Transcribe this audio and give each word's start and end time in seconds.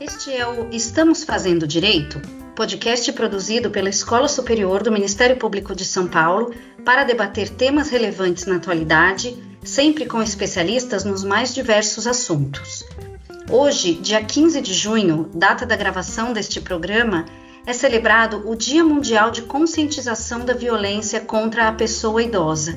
Este 0.00 0.32
é 0.32 0.46
o 0.46 0.70
Estamos 0.70 1.24
Fazendo 1.24 1.66
Direito, 1.66 2.20
podcast 2.56 3.12
produzido 3.12 3.70
pela 3.70 3.90
Escola 3.90 4.28
Superior 4.28 4.82
do 4.82 4.90
Ministério 4.90 5.36
Público 5.36 5.74
de 5.74 5.84
São 5.84 6.06
Paulo 6.06 6.54
para 6.84 7.04
debater 7.04 7.50
temas 7.50 7.90
relevantes 7.90 8.46
na 8.46 8.56
atualidade, 8.56 9.36
sempre 9.62 10.06
com 10.06 10.22
especialistas 10.22 11.04
nos 11.04 11.22
mais 11.22 11.54
diversos 11.54 12.06
assuntos. 12.06 12.82
Hoje, 13.50 13.94
dia 13.94 14.24
15 14.24 14.62
de 14.62 14.72
junho, 14.72 15.28
data 15.34 15.66
da 15.66 15.76
gravação 15.76 16.32
deste 16.32 16.60
programa, 16.60 17.26
é 17.70 17.72
celebrado 17.72 18.50
o 18.50 18.56
Dia 18.56 18.82
Mundial 18.82 19.30
de 19.30 19.42
Conscientização 19.42 20.40
da 20.40 20.52
Violência 20.52 21.20
contra 21.20 21.68
a 21.68 21.72
Pessoa 21.72 22.20
Idosa. 22.20 22.76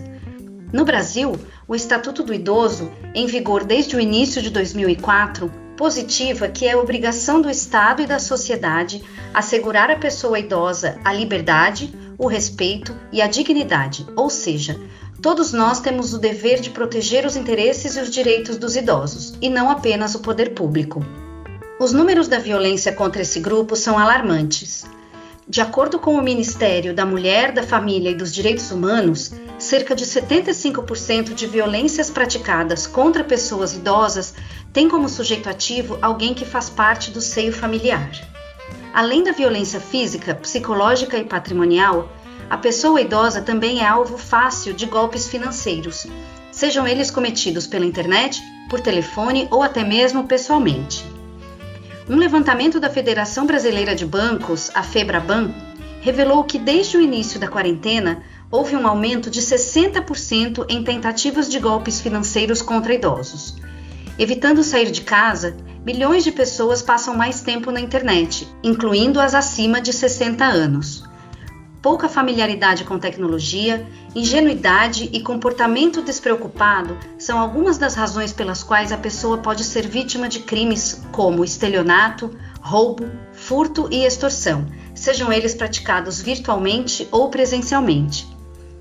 No 0.71 0.85
Brasil, 0.85 1.35
o 1.67 1.73
Estatuto 1.73 2.21
do 2.21 2.31
Idoso, 2.31 2.91
em 3.15 3.25
vigor 3.25 3.63
desde 3.63 3.95
o 3.95 3.99
início 3.99 4.39
de 4.39 4.51
2004, 4.51 5.51
positiva 5.75 6.47
que 6.47 6.67
é 6.67 6.77
obrigação 6.77 7.41
do 7.41 7.49
Estado 7.49 8.03
e 8.03 8.05
da 8.05 8.19
sociedade 8.19 9.03
assegurar 9.33 9.89
à 9.89 9.95
pessoa 9.95 10.37
idosa 10.37 10.99
a 11.03 11.11
liberdade, 11.11 11.91
o 12.15 12.27
respeito 12.27 12.95
e 13.11 13.19
a 13.19 13.25
dignidade, 13.25 14.05
ou 14.15 14.29
seja, 14.29 14.79
todos 15.23 15.51
nós 15.51 15.79
temos 15.79 16.13
o 16.13 16.19
dever 16.19 16.61
de 16.61 16.69
proteger 16.69 17.25
os 17.25 17.35
interesses 17.35 17.95
e 17.95 17.99
os 17.99 18.11
direitos 18.11 18.57
dos 18.57 18.75
idosos, 18.75 19.33
e 19.41 19.49
não 19.49 19.71
apenas 19.71 20.13
o 20.13 20.19
poder 20.19 20.53
público. 20.53 21.03
Os 21.79 21.91
números 21.91 22.27
da 22.27 22.37
violência 22.37 22.93
contra 22.93 23.23
esse 23.23 23.39
grupo 23.39 23.75
são 23.75 23.97
alarmantes. 23.97 24.85
De 25.47 25.59
acordo 25.59 25.99
com 25.99 26.13
o 26.13 26.21
Ministério 26.21 26.93
da 26.93 27.05
Mulher, 27.05 27.51
da 27.51 27.63
Família 27.63 28.11
e 28.11 28.15
dos 28.15 28.31
Direitos 28.31 28.71
Humanos, 28.71 29.31
cerca 29.57 29.95
de 29.95 30.05
75% 30.05 31.33
de 31.33 31.47
violências 31.47 32.09
praticadas 32.09 32.85
contra 32.85 33.23
pessoas 33.23 33.73
idosas 33.73 34.35
tem 34.71 34.87
como 34.87 35.09
sujeito 35.09 35.49
ativo 35.49 35.97
alguém 36.01 36.33
que 36.33 36.45
faz 36.45 36.69
parte 36.69 37.11
do 37.11 37.19
seio 37.19 37.51
familiar. 37.51 38.09
Além 38.93 39.23
da 39.23 39.31
violência 39.31 39.79
física, 39.79 40.35
psicológica 40.35 41.17
e 41.17 41.25
patrimonial, 41.25 42.07
a 42.49 42.57
pessoa 42.57 43.01
idosa 43.01 43.41
também 43.41 43.81
é 43.81 43.87
alvo 43.87 44.17
fácil 44.17 44.73
de 44.73 44.85
golpes 44.85 45.27
financeiros, 45.27 46.05
sejam 46.51 46.87
eles 46.87 47.09
cometidos 47.09 47.65
pela 47.65 47.85
internet, 47.85 48.41
por 48.69 48.79
telefone 48.79 49.47
ou 49.49 49.63
até 49.63 49.83
mesmo 49.83 50.25
pessoalmente. 50.25 51.12
Um 52.09 52.17
levantamento 52.17 52.81
da 52.81 52.89
Federação 52.89 53.45
Brasileira 53.45 53.95
de 53.95 54.05
Bancos, 54.05 54.69
a 54.73 54.83
FEBRABAN, 54.83 55.53
revelou 56.01 56.43
que 56.43 56.59
desde 56.59 56.97
o 56.97 57.01
início 57.01 57.39
da 57.39 57.47
quarentena 57.47 58.23
houve 58.51 58.75
um 58.75 58.85
aumento 58.85 59.29
de 59.29 59.41
60% 59.41 60.65
em 60.67 60.83
tentativas 60.83 61.49
de 61.49 61.59
golpes 61.59 62.01
financeiros 62.01 62.61
contra 62.61 62.93
idosos. 62.93 63.55
Evitando 64.19 64.63
sair 64.63 64.91
de 64.91 65.01
casa, 65.01 65.55
milhões 65.85 66.25
de 66.25 66.31
pessoas 66.31 66.81
passam 66.81 67.15
mais 67.15 67.41
tempo 67.41 67.71
na 67.71 67.79
internet, 67.79 68.47
incluindo 68.61 69.19
as 69.19 69.33
acima 69.33 69.79
de 69.79 69.93
60 69.93 70.43
anos 70.43 71.03
pouca 71.83 72.07
familiaridade 72.07 72.85
com 72.85 72.97
tecnologia, 72.97 73.85
ingenuidade 74.15 75.09
e 75.11 75.21
comportamento 75.21 76.01
despreocupado 76.01 76.97
são 77.19 77.37
algumas 77.37 77.77
das 77.77 77.93
razões 77.93 78.31
pelas 78.31 78.63
quais 78.63 78.93
a 78.93 78.97
pessoa 78.97 79.39
pode 79.39 79.65
ser 79.65 79.85
vítima 79.85 80.29
de 80.29 80.39
crimes 80.39 81.03
como 81.11 81.43
estelionato, 81.43 82.31
roubo, 82.61 83.05
furto 83.33 83.89
e 83.91 84.05
extorsão, 84.05 84.65
sejam 84.95 85.31
eles 85.31 85.53
praticados 85.53 86.21
virtualmente 86.21 87.05
ou 87.11 87.29
presencialmente. 87.29 88.25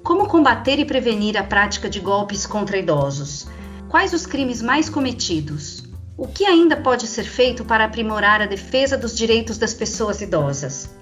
Como 0.04 0.28
combater 0.28 0.78
e 0.78 0.84
prevenir 0.84 1.36
a 1.36 1.42
prática 1.42 1.90
de 1.90 1.98
golpes 1.98 2.46
contra 2.46 2.78
idosos? 2.78 3.48
Quais 3.88 4.12
os 4.12 4.26
crimes 4.26 4.62
mais 4.62 4.88
cometidos? 4.88 5.82
O 6.16 6.28
que 6.28 6.44
ainda 6.44 6.76
pode 6.76 7.08
ser 7.08 7.24
feito 7.24 7.64
para 7.64 7.84
aprimorar 7.84 8.40
a 8.40 8.46
defesa 8.46 8.96
dos 8.96 9.16
direitos 9.16 9.58
das 9.58 9.74
pessoas 9.74 10.20
idosas? 10.20 11.01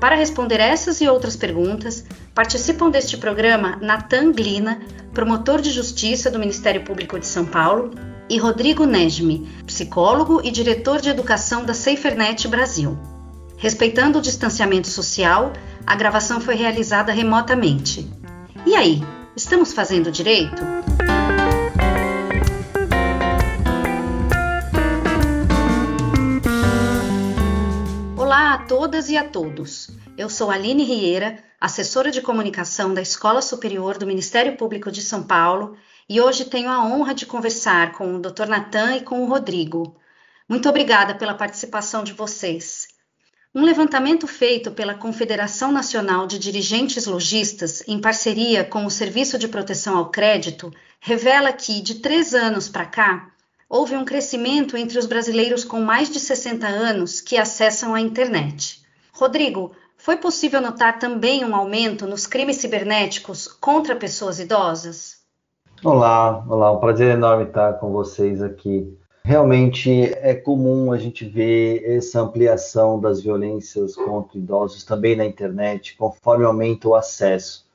Para 0.00 0.16
responder 0.16 0.58
essas 0.60 1.02
e 1.02 1.08
outras 1.08 1.36
perguntas, 1.36 2.06
participam 2.34 2.88
deste 2.88 3.18
programa 3.18 3.76
Natan 3.82 4.32
Glina, 4.32 4.80
promotor 5.12 5.60
de 5.60 5.70
justiça 5.70 6.30
do 6.30 6.38
Ministério 6.38 6.82
Público 6.82 7.18
de 7.18 7.26
São 7.26 7.44
Paulo, 7.44 7.90
e 8.28 8.38
Rodrigo 8.38 8.86
Nesme, 8.86 9.46
psicólogo 9.66 10.40
e 10.42 10.50
diretor 10.50 11.00
de 11.00 11.10
educação 11.10 11.64
da 11.64 11.74
SaferNet 11.74 12.48
Brasil. 12.48 12.96
Respeitando 13.58 14.18
o 14.18 14.22
distanciamento 14.22 14.88
social, 14.88 15.52
a 15.86 15.94
gravação 15.94 16.40
foi 16.40 16.54
realizada 16.54 17.12
remotamente. 17.12 18.08
E 18.64 18.74
aí, 18.74 19.02
estamos 19.36 19.72
fazendo 19.72 20.10
direito? 20.10 20.62
Todas 28.70 29.10
e 29.10 29.16
a 29.16 29.24
todos. 29.24 29.90
Eu 30.16 30.30
sou 30.30 30.48
Aline 30.48 30.84
Rieira, 30.84 31.42
assessora 31.60 32.08
de 32.08 32.22
comunicação 32.22 32.94
da 32.94 33.02
Escola 33.02 33.42
Superior 33.42 33.98
do 33.98 34.06
Ministério 34.06 34.56
Público 34.56 34.92
de 34.92 35.02
São 35.02 35.24
Paulo, 35.24 35.76
e 36.08 36.20
hoje 36.20 36.44
tenho 36.44 36.70
a 36.70 36.84
honra 36.84 37.12
de 37.12 37.26
conversar 37.26 37.94
com 37.94 38.14
o 38.14 38.20
Dr. 38.20 38.46
Natan 38.46 38.94
e 38.94 39.00
com 39.00 39.24
o 39.24 39.26
Rodrigo. 39.26 39.96
Muito 40.48 40.68
obrigada 40.68 41.16
pela 41.16 41.34
participação 41.34 42.04
de 42.04 42.12
vocês. 42.12 42.86
Um 43.52 43.64
levantamento 43.64 44.28
feito 44.28 44.70
pela 44.70 44.94
Confederação 44.94 45.72
Nacional 45.72 46.28
de 46.28 46.38
Dirigentes 46.38 47.06
Logistas, 47.06 47.82
em 47.88 48.00
parceria 48.00 48.62
com 48.62 48.86
o 48.86 48.90
Serviço 48.90 49.36
de 49.36 49.48
Proteção 49.48 49.98
ao 49.98 50.10
Crédito, 50.10 50.72
revela 51.00 51.52
que, 51.52 51.82
de 51.82 51.96
três 51.96 52.34
anos 52.34 52.68
para 52.68 52.86
cá, 52.86 53.32
houve 53.70 53.94
um 53.94 54.04
crescimento 54.04 54.76
entre 54.76 54.98
os 54.98 55.06
brasileiros 55.06 55.64
com 55.64 55.80
mais 55.80 56.10
de 56.10 56.18
60 56.18 56.66
anos 56.66 57.20
que 57.20 57.36
acessam 57.36 57.94
a 57.94 58.00
internet. 58.00 58.82
Rodrigo, 59.12 59.70
foi 59.96 60.16
possível 60.16 60.60
notar 60.60 60.98
também 60.98 61.44
um 61.44 61.54
aumento 61.54 62.04
nos 62.04 62.26
crimes 62.26 62.56
cibernéticos 62.56 63.46
contra 63.46 63.94
pessoas 63.94 64.40
idosas? 64.40 65.20
Olá, 65.84 66.44
olá, 66.48 66.72
um 66.72 66.80
prazer 66.80 67.14
enorme 67.14 67.44
estar 67.44 67.74
com 67.74 67.92
vocês 67.92 68.42
aqui. 68.42 68.92
Realmente 69.24 70.12
é 70.14 70.34
comum 70.34 70.90
a 70.90 70.98
gente 70.98 71.24
ver 71.24 71.84
essa 71.84 72.20
ampliação 72.20 72.98
das 72.98 73.22
violências 73.22 73.94
contra 73.94 74.36
idosos 74.36 74.82
também 74.82 75.14
na 75.14 75.24
internet, 75.24 75.96
conforme 75.96 76.44
aumenta 76.44 76.88
o 76.88 76.94
acesso 76.94 77.69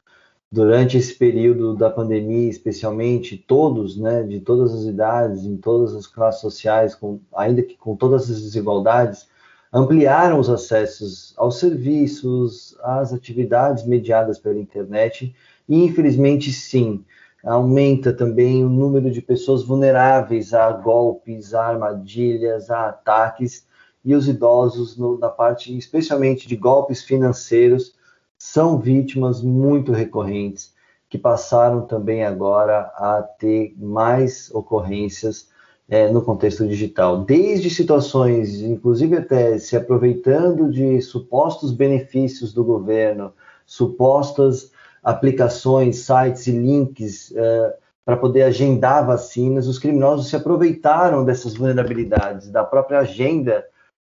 durante 0.55 0.97
esse 0.97 1.13
período 1.13 1.75
da 1.75 1.89
pandemia, 1.89 2.49
especialmente 2.49 3.37
todos, 3.37 3.97
né, 3.97 4.23
de 4.23 4.39
todas 4.39 4.73
as 4.73 4.85
idades, 4.85 5.43
em 5.43 5.57
todas 5.57 5.93
as 5.93 6.07
classes 6.07 6.39
sociais, 6.39 6.95
com, 6.95 7.19
ainda 7.35 7.61
que 7.61 7.75
com 7.75 7.93
todas 7.93 8.31
as 8.31 8.41
desigualdades, 8.41 9.27
ampliaram 9.73 10.39
os 10.39 10.49
acessos 10.49 11.33
aos 11.35 11.59
serviços, 11.59 12.73
às 12.81 13.11
atividades 13.11 13.85
mediadas 13.85 14.39
pela 14.39 14.57
internet, 14.57 15.35
e 15.67 15.83
infelizmente 15.83 16.53
sim, 16.53 17.03
aumenta 17.43 18.13
também 18.13 18.63
o 18.63 18.69
número 18.69 19.11
de 19.11 19.21
pessoas 19.21 19.61
vulneráveis 19.61 20.53
a 20.53 20.71
golpes, 20.71 21.53
a 21.53 21.65
armadilhas, 21.65 22.71
a 22.71 22.87
ataques, 22.87 23.67
e 24.05 24.15
os 24.15 24.29
idosos, 24.29 24.95
no, 24.95 25.17
na 25.17 25.27
parte 25.27 25.77
especialmente 25.77 26.47
de 26.47 26.55
golpes 26.55 27.03
financeiros, 27.03 27.94
são 28.37 28.79
vítimas 28.79 29.41
muito 29.41 29.91
recorrentes 29.91 30.73
que 31.09 31.17
passaram 31.17 31.81
também 31.81 32.23
agora 32.23 32.91
a 32.95 33.21
ter 33.21 33.73
mais 33.77 34.49
ocorrências 34.53 35.49
é, 35.87 36.09
no 36.09 36.21
contexto 36.21 36.67
digital, 36.67 37.23
desde 37.23 37.69
situações, 37.69 38.61
inclusive 38.61 39.17
até 39.17 39.57
se 39.59 39.77
aproveitando 39.77 40.69
de 40.71 40.99
supostos 41.01 41.71
benefícios 41.71 42.51
do 42.51 42.63
governo, 42.63 43.31
supostas 43.65 44.71
aplicações, 45.03 45.99
sites 45.99 46.47
e 46.47 46.51
links 46.51 47.31
é, 47.35 47.77
para 48.03 48.17
poder 48.17 48.43
agendar 48.43 49.05
vacinas, 49.05 49.67
os 49.67 49.79
criminosos 49.79 50.27
se 50.27 50.35
aproveitaram 50.35 51.23
dessas 51.23 51.55
vulnerabilidades 51.55 52.49
da 52.49 52.63
própria 52.63 52.99
agenda 52.99 53.65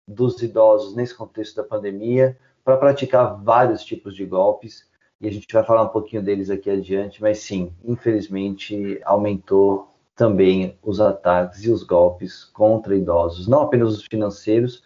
dos 0.07 0.41
idosos 0.41 0.95
nesse 0.95 1.15
contexto 1.15 1.55
da 1.55 1.63
pandemia 1.63 2.37
para 2.63 2.77
praticar 2.77 3.41
vários 3.43 3.83
tipos 3.83 4.15
de 4.15 4.25
golpes, 4.25 4.87
e 5.19 5.27
a 5.27 5.31
gente 5.31 5.51
vai 5.53 5.63
falar 5.63 5.83
um 5.83 5.89
pouquinho 5.89 6.21
deles 6.21 6.49
aqui 6.49 6.69
adiante, 6.69 7.21
mas 7.21 7.39
sim, 7.39 7.73
infelizmente 7.83 8.99
aumentou 9.03 9.87
também 10.15 10.77
os 10.81 10.99
ataques 10.99 11.63
e 11.63 11.71
os 11.71 11.83
golpes 11.83 12.43
contra 12.45 12.95
idosos, 12.95 13.47
não 13.47 13.61
apenas 13.61 13.95
os 13.95 14.05
financeiros, 14.05 14.83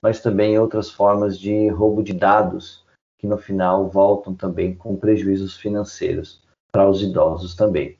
mas 0.00 0.20
também 0.20 0.58
outras 0.58 0.90
formas 0.90 1.38
de 1.38 1.68
roubo 1.68 2.02
de 2.02 2.12
dados, 2.12 2.84
que 3.18 3.26
no 3.26 3.36
final 3.36 3.88
voltam 3.88 4.34
também 4.34 4.74
com 4.74 4.96
prejuízos 4.96 5.56
financeiros 5.56 6.42
para 6.70 6.88
os 6.88 7.02
idosos 7.02 7.54
também. 7.54 7.98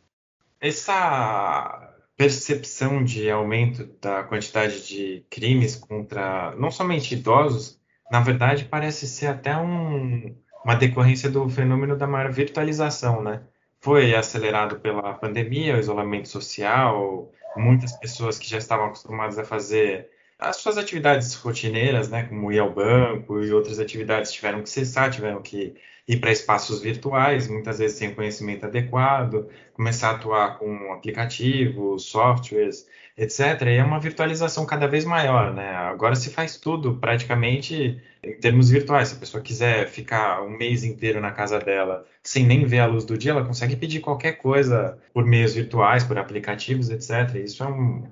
Essa 0.61 1.95
percepção 2.17 3.05
de 3.05 3.31
aumento 3.31 3.89
da 4.01 4.25
quantidade 4.25 4.87
de 4.87 5.25
crimes 5.31 5.77
contra 5.77 6.55
não 6.57 6.71
somente 6.71 7.15
idosos, 7.15 7.78
na 8.11 8.21
verdade, 8.21 8.65
parece 8.65 9.07
ser 9.07 9.27
até 9.27 9.57
um, 9.57 10.35
uma 10.65 10.75
decorrência 10.75 11.31
do 11.31 11.49
fenômeno 11.49 11.97
da 11.97 12.07
maior 12.07 12.31
virtualização, 12.31 13.23
né? 13.23 13.43
Foi 13.81 14.15
acelerado 14.15 14.81
pela 14.81 15.15
pandemia, 15.15 15.77
o 15.77 15.79
isolamento 15.79 16.29
social, 16.29 17.31
muitas 17.57 17.93
pessoas 17.93 18.39
que 18.39 18.49
já 18.49 18.59
estavam 18.59 18.87
acostumadas 18.87 19.39
a 19.39 19.45
fazer 19.45 20.09
as 20.39 20.57
suas 20.57 20.79
atividades 20.79 21.35
rotineiras, 21.35 22.09
né, 22.09 22.25
como 22.25 22.53
ir 22.53 22.59
ao 22.61 22.73
banco 22.73 23.43
e 23.43 23.53
outras 23.53 23.81
atividades 23.81 24.33
tiveram 24.33 24.63
que 24.63 24.71
cessar, 24.71 25.11
tiveram 25.11 25.43
que 25.43 25.75
ir 26.07 26.19
para 26.21 26.31
espaços 26.33 26.81
virtuais, 26.81 27.49
muitas 27.49 27.79
vezes 27.79 27.99
sem 27.99 28.15
conhecimento 28.15 28.65
adequado, 28.65 29.49
começar 29.75 30.11
a 30.11 30.13
atuar 30.13 30.59
com 30.59 30.93
aplicativos, 30.93 32.05
softwares, 32.05 32.87
etc. 33.17 33.63
E 33.67 33.77
é 33.77 33.85
uma 33.85 34.01
virtualização 34.01 34.65
cada 34.65 34.87
vez 34.87 35.05
maior, 35.05 35.53
né? 35.53 35.75
Agora 35.75 36.15
se 36.15 36.31
faz 36.31 36.57
tudo 36.57 36.95
praticamente 36.95 38.01
em 38.23 38.41
termos 38.41 38.71
virtuais. 38.71 39.09
Se 39.09 39.17
a 39.17 39.19
pessoa 39.19 39.43
quiser 39.43 39.89
ficar 39.89 40.43
um 40.43 40.57
mês 40.57 40.85
inteiro 40.85 41.21
na 41.21 41.33
casa 41.33 41.59
dela 41.59 42.07
sem 42.23 42.47
nem 42.47 42.65
ver 42.65 42.79
a 42.81 42.87
luz 42.87 43.05
do 43.05 43.19
dia, 43.19 43.33
ela 43.33 43.45
consegue 43.45 43.77
pedir 43.77 44.01
qualquer 44.01 44.33
coisa 44.39 44.99
por 45.13 45.27
meios 45.27 45.55
virtuais, 45.55 46.05
por 46.05 46.17
aplicativos, 46.17 46.91
etc. 46.91 47.35
Isso 47.37 47.63
é 47.63 47.67
um, 47.67 48.05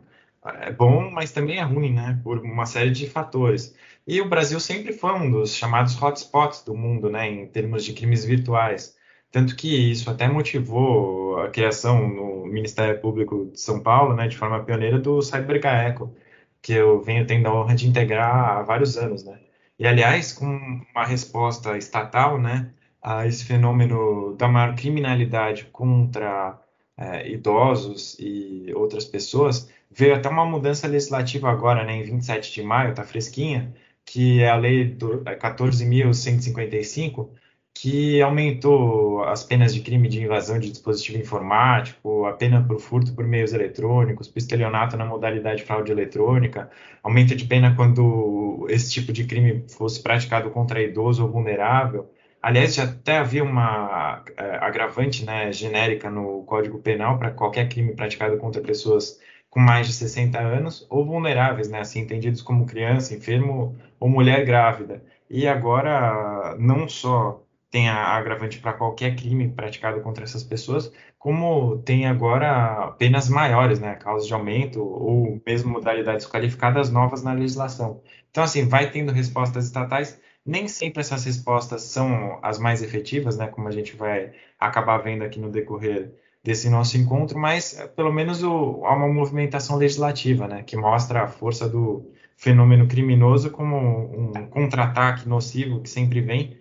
é 0.60 0.72
bom, 0.72 1.10
mas 1.10 1.32
também 1.32 1.58
é 1.58 1.62
ruim, 1.62 1.92
né? 1.92 2.20
Por 2.22 2.38
uma 2.38 2.66
série 2.66 2.90
de 2.90 3.08
fatores. 3.08 3.74
E 4.06 4.20
o 4.20 4.28
Brasil 4.28 4.60
sempre 4.60 4.92
foi 4.92 5.12
um 5.14 5.30
dos 5.30 5.54
chamados 5.56 6.00
hotspots 6.00 6.62
do 6.62 6.74
mundo, 6.74 7.10
né? 7.10 7.28
Em 7.28 7.46
termos 7.46 7.84
de 7.84 7.92
crimes 7.92 8.24
virtuais. 8.24 8.96
Tanto 9.30 9.56
que 9.56 9.90
isso 9.90 10.08
até 10.10 10.28
motivou 10.28 11.38
a 11.40 11.50
criação 11.50 12.08
no 12.08 12.46
Ministério 12.46 13.00
Público 13.00 13.50
de 13.52 13.60
São 13.60 13.80
Paulo, 13.82 14.14
né, 14.14 14.28
de 14.28 14.36
forma 14.36 14.62
pioneira, 14.64 14.98
do 14.98 15.20
CyberGaeco, 15.20 16.14
que 16.62 16.72
eu 16.72 17.02
venho 17.02 17.26
tendo 17.26 17.48
a 17.48 17.54
honra 17.54 17.74
de 17.74 17.88
integrar 17.88 18.58
há 18.58 18.62
vários 18.62 18.96
anos, 18.96 19.24
né? 19.24 19.38
E, 19.78 19.86
aliás, 19.86 20.32
com 20.32 20.46
uma 20.94 21.04
resposta 21.04 21.76
estatal, 21.76 22.40
né, 22.40 22.70
a 23.02 23.26
esse 23.26 23.44
fenômeno 23.44 24.34
da 24.36 24.48
maior 24.48 24.74
criminalidade 24.74 25.66
contra 25.66 26.58
é, 26.96 27.28
idosos 27.30 28.16
e 28.18 28.72
outras 28.74 29.04
pessoas, 29.04 29.70
veio 29.90 30.14
até 30.14 30.28
uma 30.28 30.44
mudança 30.44 30.86
legislativa 30.86 31.50
agora, 31.50 31.84
né, 31.84 31.96
em 31.96 32.02
27 32.02 32.52
de 32.52 32.62
maio, 32.62 32.94
tá 32.94 33.04
fresquinha, 33.04 33.74
que 34.04 34.42
é 34.42 34.50
a 34.50 34.56
lei 34.56 34.94
14.155, 34.96 37.30
é, 37.32 37.36
que 37.74 38.22
aumentou 38.22 39.22
as 39.24 39.44
penas 39.44 39.74
de 39.74 39.82
crime 39.82 40.08
de 40.08 40.22
invasão 40.22 40.58
de 40.58 40.70
dispositivo 40.70 41.18
informático, 41.18 42.24
a 42.24 42.32
pena 42.32 42.64
por 42.66 42.80
furto 42.80 43.14
por 43.14 43.26
meios 43.26 43.52
eletrônicos, 43.52 44.28
por 44.28 44.38
estelionato 44.38 44.96
na 44.96 45.04
modalidade 45.04 45.62
fraude 45.62 45.92
eletrônica, 45.92 46.70
aumento 47.02 47.34
de 47.36 47.44
pena 47.44 47.74
quando 47.76 48.66
esse 48.70 48.90
tipo 48.92 49.12
de 49.12 49.24
crime 49.24 49.64
fosse 49.68 50.02
praticado 50.02 50.50
contra 50.50 50.82
idoso 50.82 51.22
ou 51.24 51.30
vulnerável. 51.30 52.10
Aliás, 52.40 52.74
já 52.76 52.84
até 52.84 53.18
havia 53.18 53.44
uma 53.44 54.22
é, 54.36 54.56
agravante 54.58 55.24
né, 55.24 55.52
genérica 55.52 56.10
no 56.10 56.44
Código 56.44 56.78
Penal 56.78 57.18
para 57.18 57.30
qualquer 57.30 57.68
crime 57.68 57.94
praticado 57.94 58.38
contra 58.38 58.62
pessoas 58.62 59.18
com 59.56 59.60
mais 59.60 59.86
de 59.86 59.94
60 59.94 60.38
anos 60.38 60.86
ou 60.90 61.02
vulneráveis, 61.06 61.70
né, 61.70 61.80
assim 61.80 62.00
entendidos 62.00 62.42
como 62.42 62.66
criança, 62.66 63.14
enfermo 63.14 63.74
ou 63.98 64.06
mulher 64.06 64.44
grávida. 64.44 65.02
E 65.30 65.48
agora 65.48 66.54
não 66.58 66.86
só 66.86 67.42
tem 67.70 67.88
a 67.88 67.94
agravante 67.94 68.58
para 68.58 68.74
qualquer 68.74 69.16
crime 69.16 69.48
praticado 69.48 70.02
contra 70.02 70.24
essas 70.24 70.44
pessoas, 70.44 70.92
como 71.18 71.78
tem 71.78 72.06
agora 72.06 72.92
penas 72.98 73.30
maiores, 73.30 73.80
né, 73.80 73.94
causas 73.94 74.28
de 74.28 74.34
aumento 74.34 74.82
ou 74.82 75.40
mesmo 75.46 75.72
modalidades 75.72 76.26
qualificadas 76.26 76.90
novas 76.90 77.22
na 77.22 77.32
legislação. 77.32 78.02
Então, 78.30 78.44
assim, 78.44 78.68
vai 78.68 78.90
tendo 78.90 79.10
respostas 79.10 79.64
estatais. 79.64 80.20
Nem 80.44 80.68
sempre 80.68 81.00
essas 81.00 81.24
respostas 81.24 81.80
são 81.80 82.38
as 82.42 82.58
mais 82.58 82.82
efetivas, 82.82 83.38
né, 83.38 83.46
como 83.46 83.68
a 83.68 83.72
gente 83.72 83.96
vai 83.96 84.34
acabar 84.60 84.98
vendo 84.98 85.24
aqui 85.24 85.40
no 85.40 85.50
decorrer 85.50 86.12
desse 86.46 86.70
nosso 86.70 86.96
encontro, 86.96 87.36
mas 87.36 87.76
eh, 87.76 87.88
pelo 87.88 88.12
menos 88.12 88.40
o, 88.44 88.84
há 88.84 88.94
uma 88.94 89.08
movimentação 89.08 89.76
legislativa, 89.76 90.46
né, 90.46 90.62
que 90.62 90.76
mostra 90.76 91.24
a 91.24 91.26
força 91.26 91.68
do 91.68 92.08
fenômeno 92.36 92.86
criminoso 92.86 93.50
como 93.50 93.76
um 93.76 94.46
contra-ataque 94.48 95.28
nocivo 95.28 95.80
que 95.82 95.90
sempre 95.90 96.20
vem 96.20 96.56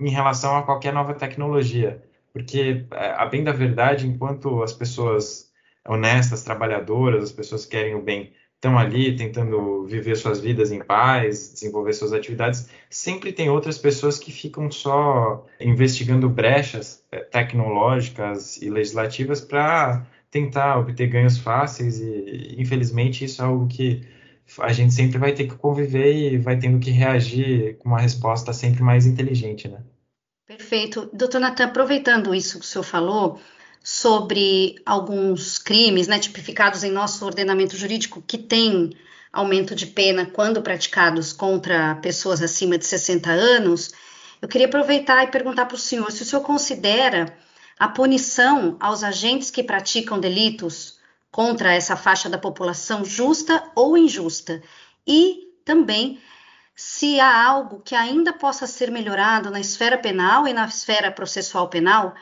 em 0.00 0.10
relação 0.10 0.56
a 0.56 0.62
qualquer 0.64 0.92
nova 0.92 1.14
tecnologia. 1.14 2.02
Porque, 2.32 2.84
eh, 2.90 3.14
a 3.16 3.24
bem 3.26 3.44
da 3.44 3.52
verdade, 3.52 4.08
enquanto 4.08 4.60
as 4.60 4.72
pessoas 4.72 5.52
honestas, 5.86 6.42
trabalhadoras, 6.42 7.22
as 7.24 7.32
pessoas 7.32 7.64
que 7.64 7.76
querem 7.76 7.94
o 7.94 8.02
bem, 8.02 8.32
estão 8.62 8.78
ali 8.78 9.16
tentando 9.16 9.84
viver 9.86 10.14
suas 10.14 10.38
vidas 10.38 10.70
em 10.70 10.78
paz, 10.78 11.52
desenvolver 11.52 11.92
suas 11.94 12.12
atividades, 12.12 12.68
sempre 12.88 13.32
tem 13.32 13.50
outras 13.50 13.76
pessoas 13.76 14.20
que 14.20 14.30
ficam 14.30 14.70
só 14.70 15.44
investigando 15.60 16.28
brechas 16.28 17.04
eh, 17.10 17.18
tecnológicas 17.18 18.62
e 18.62 18.70
legislativas 18.70 19.40
para 19.40 20.06
tentar 20.30 20.78
obter 20.78 21.08
ganhos 21.08 21.38
fáceis 21.38 21.98
e, 21.98 22.54
infelizmente, 22.56 23.24
isso 23.24 23.42
é 23.42 23.44
algo 23.44 23.66
que 23.66 24.06
a 24.60 24.72
gente 24.72 24.94
sempre 24.94 25.18
vai 25.18 25.32
ter 25.32 25.48
que 25.48 25.56
conviver 25.56 26.14
e 26.14 26.38
vai 26.38 26.56
tendo 26.56 26.78
que 26.78 26.92
reagir 26.92 27.78
com 27.78 27.88
uma 27.88 27.98
resposta 27.98 28.52
sempre 28.52 28.82
mais 28.84 29.06
inteligente, 29.06 29.66
né? 29.66 29.82
Perfeito. 30.46 31.10
Doutor 31.12 31.40
Natan, 31.40 31.64
aproveitando 31.64 32.32
isso 32.32 32.60
que 32.60 32.64
o 32.64 32.68
senhor 32.68 32.84
falou, 32.84 33.40
sobre 33.82 34.80
alguns 34.86 35.58
crimes 35.58 36.06
né, 36.06 36.18
tipificados 36.18 36.84
em 36.84 36.90
nosso 36.90 37.24
ordenamento 37.24 37.76
jurídico 37.76 38.22
que 38.22 38.38
têm 38.38 38.96
aumento 39.32 39.74
de 39.74 39.86
pena 39.86 40.26
quando 40.26 40.62
praticados 40.62 41.32
contra 41.32 41.96
pessoas 41.96 42.42
acima 42.42 42.76
de 42.76 42.86
60 42.86 43.30
anos, 43.30 43.92
eu 44.40 44.48
queria 44.48 44.66
aproveitar 44.66 45.24
e 45.24 45.30
perguntar 45.30 45.66
para 45.66 45.74
o 45.74 45.78
senhor 45.78 46.12
se 46.12 46.22
o 46.22 46.26
senhor 46.26 46.42
considera 46.42 47.36
a 47.78 47.88
punição 47.88 48.76
aos 48.78 49.02
agentes 49.02 49.50
que 49.50 49.62
praticam 49.62 50.20
delitos 50.20 51.00
contra 51.30 51.72
essa 51.72 51.96
faixa 51.96 52.28
da 52.28 52.38
população 52.38 53.04
justa 53.04 53.64
ou 53.74 53.96
injusta? 53.96 54.62
E 55.06 55.48
também 55.64 56.20
se 56.76 57.18
há 57.18 57.44
algo 57.46 57.80
que 57.80 57.94
ainda 57.94 58.32
possa 58.32 58.66
ser 58.66 58.90
melhorado 58.90 59.50
na 59.50 59.60
esfera 59.60 59.96
penal 59.96 60.46
e 60.46 60.52
na 60.52 60.66
esfera 60.66 61.10
processual 61.10 61.68
penal 61.68 62.14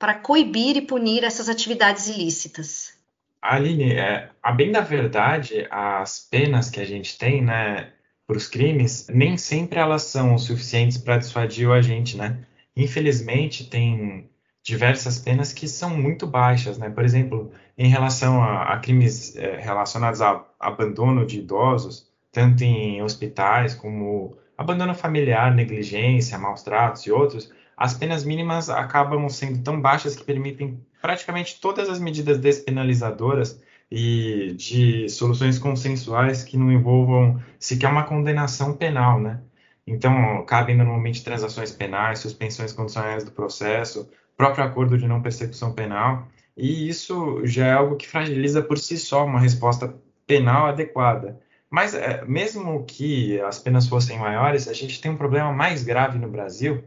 para 0.00 0.14
coibir 0.14 0.78
e 0.78 0.80
punir 0.80 1.22
essas 1.22 1.50
atividades 1.50 2.08
ilícitas? 2.08 2.98
Aline, 3.42 3.92
é, 3.92 4.30
a 4.42 4.50
bem 4.50 4.72
da 4.72 4.80
verdade, 4.80 5.68
as 5.70 6.18
penas 6.18 6.70
que 6.70 6.80
a 6.80 6.86
gente 6.86 7.18
tem, 7.18 7.44
né, 7.44 7.92
para 8.26 8.36
os 8.36 8.48
crimes, 8.48 9.06
nem 9.12 9.36
sempre 9.36 9.78
elas 9.78 10.04
são 10.04 10.38
suficientes 10.38 10.96
para 10.96 11.18
dissuadir 11.18 11.68
o 11.68 11.72
agente, 11.72 12.16
né? 12.16 12.38
Infelizmente, 12.74 13.68
tem 13.68 14.30
diversas 14.62 15.18
penas 15.18 15.52
que 15.52 15.68
são 15.68 15.90
muito 15.90 16.26
baixas, 16.26 16.78
né? 16.78 16.88
Por 16.88 17.04
exemplo, 17.04 17.52
em 17.76 17.88
relação 17.88 18.42
a, 18.42 18.72
a 18.72 18.78
crimes 18.78 19.36
é, 19.36 19.56
relacionados 19.58 20.22
a 20.22 20.44
abandono 20.58 21.26
de 21.26 21.40
idosos, 21.40 22.10
tanto 22.32 22.62
em 22.62 23.02
hospitais 23.02 23.74
como 23.74 24.36
abandono 24.56 24.94
familiar, 24.94 25.54
negligência, 25.54 26.38
maus 26.38 26.62
tratos 26.62 27.02
e 27.02 27.10
outros, 27.10 27.52
as 27.80 27.94
penas 27.94 28.24
mínimas 28.24 28.68
acabam 28.68 29.26
sendo 29.30 29.62
tão 29.62 29.80
baixas 29.80 30.14
que 30.14 30.22
permitem 30.22 30.78
praticamente 31.00 31.58
todas 31.58 31.88
as 31.88 31.98
medidas 31.98 32.38
despenalizadoras 32.38 33.58
e 33.90 34.52
de 34.52 35.08
soluções 35.08 35.58
consensuais 35.58 36.44
que 36.44 36.58
não 36.58 36.70
envolvam 36.70 37.42
sequer 37.58 37.88
uma 37.88 38.04
condenação 38.04 38.76
penal, 38.76 39.18
né? 39.18 39.40
Então, 39.86 40.44
cabem 40.44 40.76
normalmente 40.76 41.24
transações 41.24 41.72
penais, 41.72 42.18
suspensões 42.18 42.70
condicionais 42.70 43.24
do 43.24 43.32
processo, 43.32 44.10
próprio 44.36 44.62
acordo 44.62 44.98
de 44.98 45.08
não 45.08 45.22
persecução 45.22 45.72
penal, 45.72 46.28
e 46.54 46.86
isso 46.86 47.40
já 47.46 47.66
é 47.66 47.72
algo 47.72 47.96
que 47.96 48.06
fragiliza 48.06 48.60
por 48.60 48.76
si 48.76 48.98
só 48.98 49.24
uma 49.24 49.40
resposta 49.40 49.94
penal 50.26 50.66
adequada. 50.66 51.40
Mas, 51.70 51.94
é, 51.94 52.22
mesmo 52.26 52.84
que 52.84 53.40
as 53.40 53.58
penas 53.58 53.88
fossem 53.88 54.18
maiores, 54.18 54.68
a 54.68 54.74
gente 54.74 55.00
tem 55.00 55.10
um 55.10 55.16
problema 55.16 55.50
mais 55.50 55.82
grave 55.82 56.18
no 56.18 56.28
Brasil, 56.28 56.84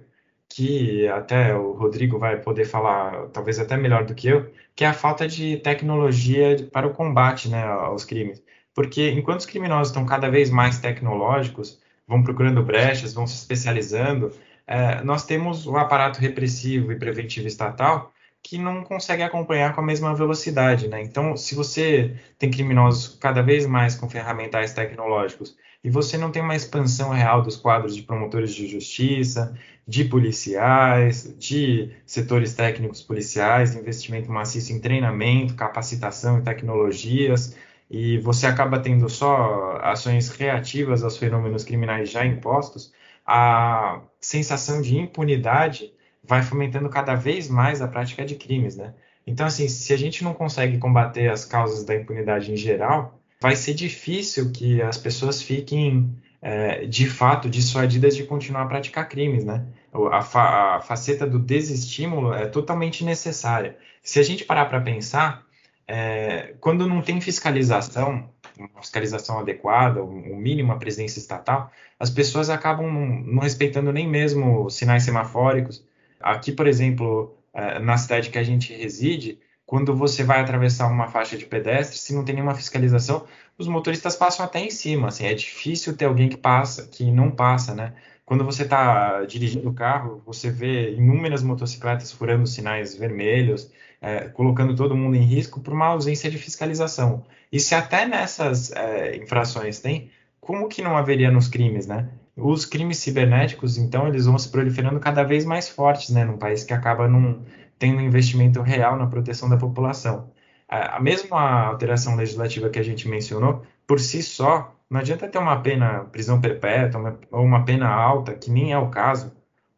que 0.56 1.08
até 1.08 1.56
o 1.56 1.72
Rodrigo 1.74 2.20
vai 2.20 2.38
poder 2.40 2.66
falar, 2.66 3.28
talvez 3.30 3.60
até 3.60 3.76
melhor 3.76 4.06
do 4.06 4.14
que 4.14 4.28
eu, 4.28 4.52
que 4.76 4.86
é 4.86 4.88
a 4.88 4.94
falta 4.94 5.28
de 5.28 5.58
tecnologia 5.58 6.68
para 6.72 6.88
o 6.88 6.94
combate 6.94 7.50
né, 7.50 7.64
aos 7.64 8.06
crimes. 8.06 8.42
Porque 8.74 9.10
enquanto 9.10 9.40
os 9.40 9.46
criminosos 9.48 9.88
estão 9.88 10.06
cada 10.06 10.30
vez 10.30 10.52
mais 10.52 10.78
tecnológicos, 10.78 11.82
vão 12.08 12.22
procurando 12.22 12.62
brechas, 12.62 13.16
vão 13.16 13.26
se 13.26 13.36
especializando, 13.36 14.32
é, 14.68 15.04
nós 15.04 15.26
temos 15.26 15.66
o 15.66 15.76
aparato 15.76 16.20
repressivo 16.20 16.92
e 16.92 17.00
preventivo 17.00 17.48
estatal 17.48 18.13
que 18.44 18.58
não 18.58 18.84
consegue 18.84 19.24
acompanhar 19.24 19.74
com 19.74 19.80
a 19.82 19.86
mesma 19.86 20.14
velocidade. 20.14 20.90
Né? 20.90 21.02
Então, 21.02 21.38
se 21.38 21.56
você 21.56 22.16
tem 22.38 22.52
criminosos 22.52 23.18
cada 23.20 23.42
vez 23.42 23.66
mais 23.66 23.96
com 23.96 24.10
ferramentais 24.10 24.74
tecnológicos 24.74 25.56
e 25.84 25.90
você 25.90 26.18
não 26.18 26.30
tem 26.30 26.42
uma 26.42 26.56
expansão 26.56 27.10
real 27.12 27.42
dos 27.42 27.56
quadros 27.56 27.96
de 27.96 28.04
promotores 28.04 28.54
de 28.54 28.68
justiça, 28.68 29.58
de 29.88 30.04
policiais, 30.06 31.34
de 31.38 31.92
setores 32.06 32.54
técnicos 32.54 33.02
policiais, 33.02 33.76
investimento 33.76 34.32
maciço 34.32 34.74
em 34.74 34.80
treinamento, 34.80 35.56
capacitação 35.56 36.40
e 36.40 36.42
tecnologias, 36.42 37.56
e 37.90 38.18
você 38.20 38.48
acaba 38.48 38.80
tendo 38.80 39.10
só 39.10 39.78
ações 39.82 40.30
reativas 40.30 41.04
aos 41.04 41.18
fenômenos 41.18 41.64
criminais 41.64 42.10
já 42.10 42.26
impostos, 42.26 42.94
a 43.26 44.02
sensação 44.20 44.82
de 44.82 44.98
impunidade 44.98 45.93
vai 46.24 46.42
fomentando 46.42 46.90
cada 46.90 47.16
vez 47.16 47.50
mais 47.50 47.82
a 47.82 47.88
prática 47.88 48.26
de 48.26 48.36
crimes, 48.36 48.76
né? 48.76 48.94
Então, 49.26 49.46
assim, 49.46 49.68
se 49.68 49.94
a 49.94 49.98
gente 49.98 50.24
não 50.24 50.34
consegue 50.34 50.78
combater 50.78 51.30
as 51.30 51.46
causas 51.46 51.84
da 51.84 51.96
impunidade 51.96 52.52
em 52.52 52.58
geral, 52.58 53.20
vai 53.42 53.56
ser 53.56 53.74
difícil 53.74 54.52
que 54.52 54.82
as 54.82 54.98
pessoas 54.98 55.42
fiquem, 55.42 56.16
é, 56.42 56.86
de 56.86 57.10
fato, 57.10 57.50
dissuadidas 57.50 58.16
de 58.16 58.24
continuar 58.24 58.64
a 58.64 58.68
praticar 58.68 59.08
crimes, 59.08 59.46
né? 59.46 59.66
A, 60.12 60.22
fa 60.22 60.76
a 60.76 60.82
faceta 60.82 61.26
do 61.28 61.40
desestímulo 61.40 62.34
é 62.34 62.48
totalmente 62.48 63.04
necessária. 63.04 63.78
Se 64.02 64.20
a 64.20 64.24
gente 64.24 64.44
parar 64.44 64.66
para 64.66 64.82
pensar, 64.82 65.46
é, 65.88 66.56
quando 66.60 66.88
não 66.88 67.02
tem 67.02 67.20
fiscalização, 67.22 68.30
uma 68.58 68.82
fiscalização 68.82 69.40
adequada, 69.40 70.02
o 70.02 70.10
um, 70.10 70.36
mínimo 70.38 70.72
a 70.72 70.78
presença 70.78 71.20
estatal, 71.20 71.72
as 72.00 72.10
pessoas 72.10 72.50
acabam 72.50 72.92
não, 72.92 73.06
não 73.34 73.42
respeitando 73.42 73.92
nem 73.92 74.08
mesmo 74.08 74.70
sinais 74.70 75.04
semafóricos. 75.04 75.86
Aqui, 76.24 76.52
por 76.52 76.68
exemplo, 76.68 77.38
é, 77.54 77.80
na 77.80 77.98
cidade 77.98 78.30
que 78.30 78.38
a 78.38 78.44
gente 78.44 78.74
reside, 78.74 79.40
quando 79.66 79.96
você 79.96 80.24
vai 80.24 80.40
atravessar 80.40 80.88
uma 80.88 81.08
faixa 81.08 81.38
de 81.38 81.46
pedestre, 81.46 81.98
se 81.98 82.14
não 82.14 82.24
tem 82.24 82.36
nenhuma 82.36 82.56
fiscalização, 82.56 83.26
os 83.58 83.68
motoristas 83.68 84.16
passam 84.16 84.46
até 84.46 84.60
em 84.60 84.70
cima. 84.70 85.08
Assim, 85.10 85.26
é 85.26 85.34
difícil 85.34 85.96
ter 85.96 86.06
alguém 86.06 86.30
que 86.30 86.38
passa, 86.38 86.88
que 86.88 87.10
não 87.12 87.32
passa, 87.32 87.74
né? 87.74 87.94
Quando 88.26 88.44
você 88.46 88.64
está 88.64 89.24
dirigindo 89.26 89.70
o 89.70 89.74
carro, 89.74 90.22
você 90.26 90.50
vê 90.50 90.94
inúmeras 90.94 91.44
motocicletas 91.44 92.12
furando 92.12 92.48
sinais 92.48 92.96
vermelhos, 92.96 93.72
é, 94.02 94.30
colocando 94.30 94.76
todo 94.76 94.96
mundo 94.96 95.16
em 95.16 95.24
risco 95.24 95.60
por 95.60 95.74
uma 95.74 95.88
ausência 95.88 96.30
de 96.30 96.38
fiscalização. 96.38 97.26
E 97.52 97.60
se 97.60 97.76
até 97.76 98.06
nessas 98.06 98.72
é, 98.72 99.16
infrações 99.18 99.80
tem, 99.80 100.10
como 100.40 100.68
que 100.68 100.82
não 100.82 100.98
haveria 100.98 101.32
nos 101.32 101.48
crimes, 101.48 101.86
né? 101.88 102.10
Os 102.36 102.66
crimes 102.66 102.98
cibernéticos, 102.98 103.78
então, 103.78 104.08
eles 104.08 104.26
vão 104.26 104.38
se 104.38 104.50
proliferando 104.50 105.00
cada 105.00 105.24
vez 105.24 105.46
mais 105.46 105.70
fortes, 105.70 106.10
né? 106.10 106.26
Num 106.26 106.38
país 106.38 106.64
que 106.64 106.74
acaba 106.74 107.08
num, 107.08 107.44
tendo 107.78 108.02
investimento 108.02 108.62
real 108.62 108.98
na 108.98 109.08
proteção 109.08 109.50
da 109.50 109.58
população. 109.58 110.32
A 110.68 111.00
mesma 111.00 111.68
alteração 111.68 112.16
legislativa 112.16 112.70
que 112.70 112.80
a 112.80 112.84
gente 112.84 113.08
mencionou, 113.08 113.62
por 113.86 114.00
si 114.00 114.24
só, 114.24 114.74
não 114.90 115.00
adianta 115.00 115.28
ter 115.28 115.38
uma 115.38 115.60
pena 115.62 116.06
prisão 116.06 116.42
perpétua 116.42 117.20
ou 117.32 117.44
uma 117.44 117.64
pena 117.64 117.88
alta, 117.88 118.34
que 118.34 118.50
nem 118.50 118.72
é 118.74 118.78
o 118.78 118.90
caso, 118.90 119.32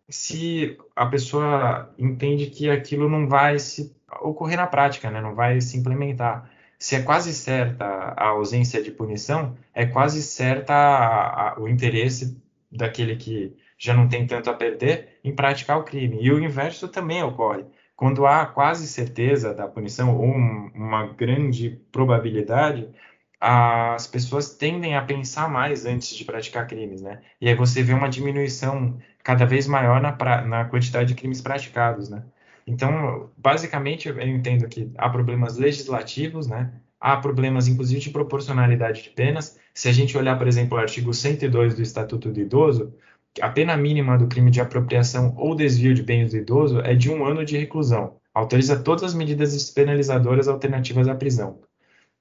se 0.10 0.78
a 0.96 1.06
pessoa 1.06 1.94
entende 1.98 2.48
que 2.48 2.70
aquilo 2.70 3.10
não 3.10 3.28
vai 3.28 3.60
se 3.60 3.96
ocorrer 4.22 4.58
na 4.58 4.68
prática, 4.68 5.10
né? 5.10 5.20
não 5.20 5.36
vai 5.36 5.60
se 5.62 5.78
implementar. 5.78 6.50
Se 6.78 6.96
é 6.96 7.02
quase 7.02 7.34
certa 7.34 7.86
a 7.86 8.28
ausência 8.28 8.82
de 8.82 8.92
punição, 8.92 9.56
é 9.74 9.86
quase 9.86 10.22
certa 10.22 10.74
a, 10.74 11.50
a, 11.54 11.60
o 11.60 11.68
interesse 11.68 12.42
daquele 12.76 13.16
que 13.16 13.56
já 13.78 13.94
não 13.94 14.08
tem 14.08 14.26
tanto 14.26 14.50
a 14.50 14.54
perder 14.54 15.20
em 15.24 15.34
praticar 15.34 15.78
o 15.78 15.84
crime. 15.84 16.18
E 16.22 16.32
o 16.32 16.44
inverso 16.44 16.88
também 16.88 17.24
ocorre. 17.24 17.66
Quando 17.96 18.26
há 18.26 18.46
quase 18.46 18.88
certeza 18.88 19.54
da 19.54 19.68
punição 19.68 20.18
ou 20.18 20.26
um, 20.26 20.72
uma 20.74 21.08
grande 21.08 21.82
probabilidade, 21.92 22.90
as 23.40 24.08
pessoas 24.08 24.56
tendem 24.56 24.96
a 24.96 25.02
pensar 25.02 25.50
mais 25.50 25.86
antes 25.86 26.16
de 26.16 26.26
praticar 26.26 26.68
crimes, 26.68 27.02
né? 27.02 27.22
E 27.40 27.48
aí 27.48 27.56
você 27.56 27.84
vê 27.84 27.94
uma 27.94 28.10
diminuição 28.10 28.98
cada 29.24 29.46
vez 29.46 29.68
maior 29.68 30.02
na, 30.02 30.42
na 30.42 30.66
quantidade 30.66 31.10
de 31.10 31.16
crimes 31.16 31.42
praticados, 31.42 32.10
né? 32.10 32.24
Então, 32.68 33.30
basicamente, 33.38 34.10
eu 34.10 34.20
entendo 34.20 34.68
que 34.68 34.92
há 34.98 35.10
problemas 35.10 35.58
legislativos, 35.58 36.48
né? 36.48 36.74
Há 37.00 37.18
problemas, 37.18 37.68
inclusive, 37.68 38.02
de 38.02 38.10
proporcionalidade 38.10 39.04
de 39.04 39.10
penas. 39.12 39.60
Se 39.76 39.90
a 39.90 39.92
gente 39.92 40.18
olhar, 40.18 40.38
por 40.38 40.48
exemplo, 40.48 40.78
o 40.78 40.82
artigo 40.82 41.14
102 41.14 41.76
do 41.76 41.82
Estatuto 41.82 42.32
do 42.32 42.40
Idoso, 42.40 42.96
a 43.42 43.50
pena 43.50 43.76
mínima 43.76 44.18
do 44.18 44.28
crime 44.28 44.50
de 44.50 44.62
apropriação 44.62 45.36
ou 45.38 45.54
desvio 45.54 45.94
de 45.94 46.02
bens 46.02 46.32
do 46.32 46.38
idoso 46.38 46.80
é 46.80 46.96
de 46.96 47.12
um 47.12 47.26
ano 47.26 47.44
de 47.44 47.58
reclusão. 47.58 48.16
Autoriza 48.34 48.82
todas 48.82 49.04
as 49.04 49.14
medidas 49.14 49.52
despenalizadoras 49.52 50.48
alternativas 50.48 51.10
à 51.10 51.16
prisão. 51.16 51.60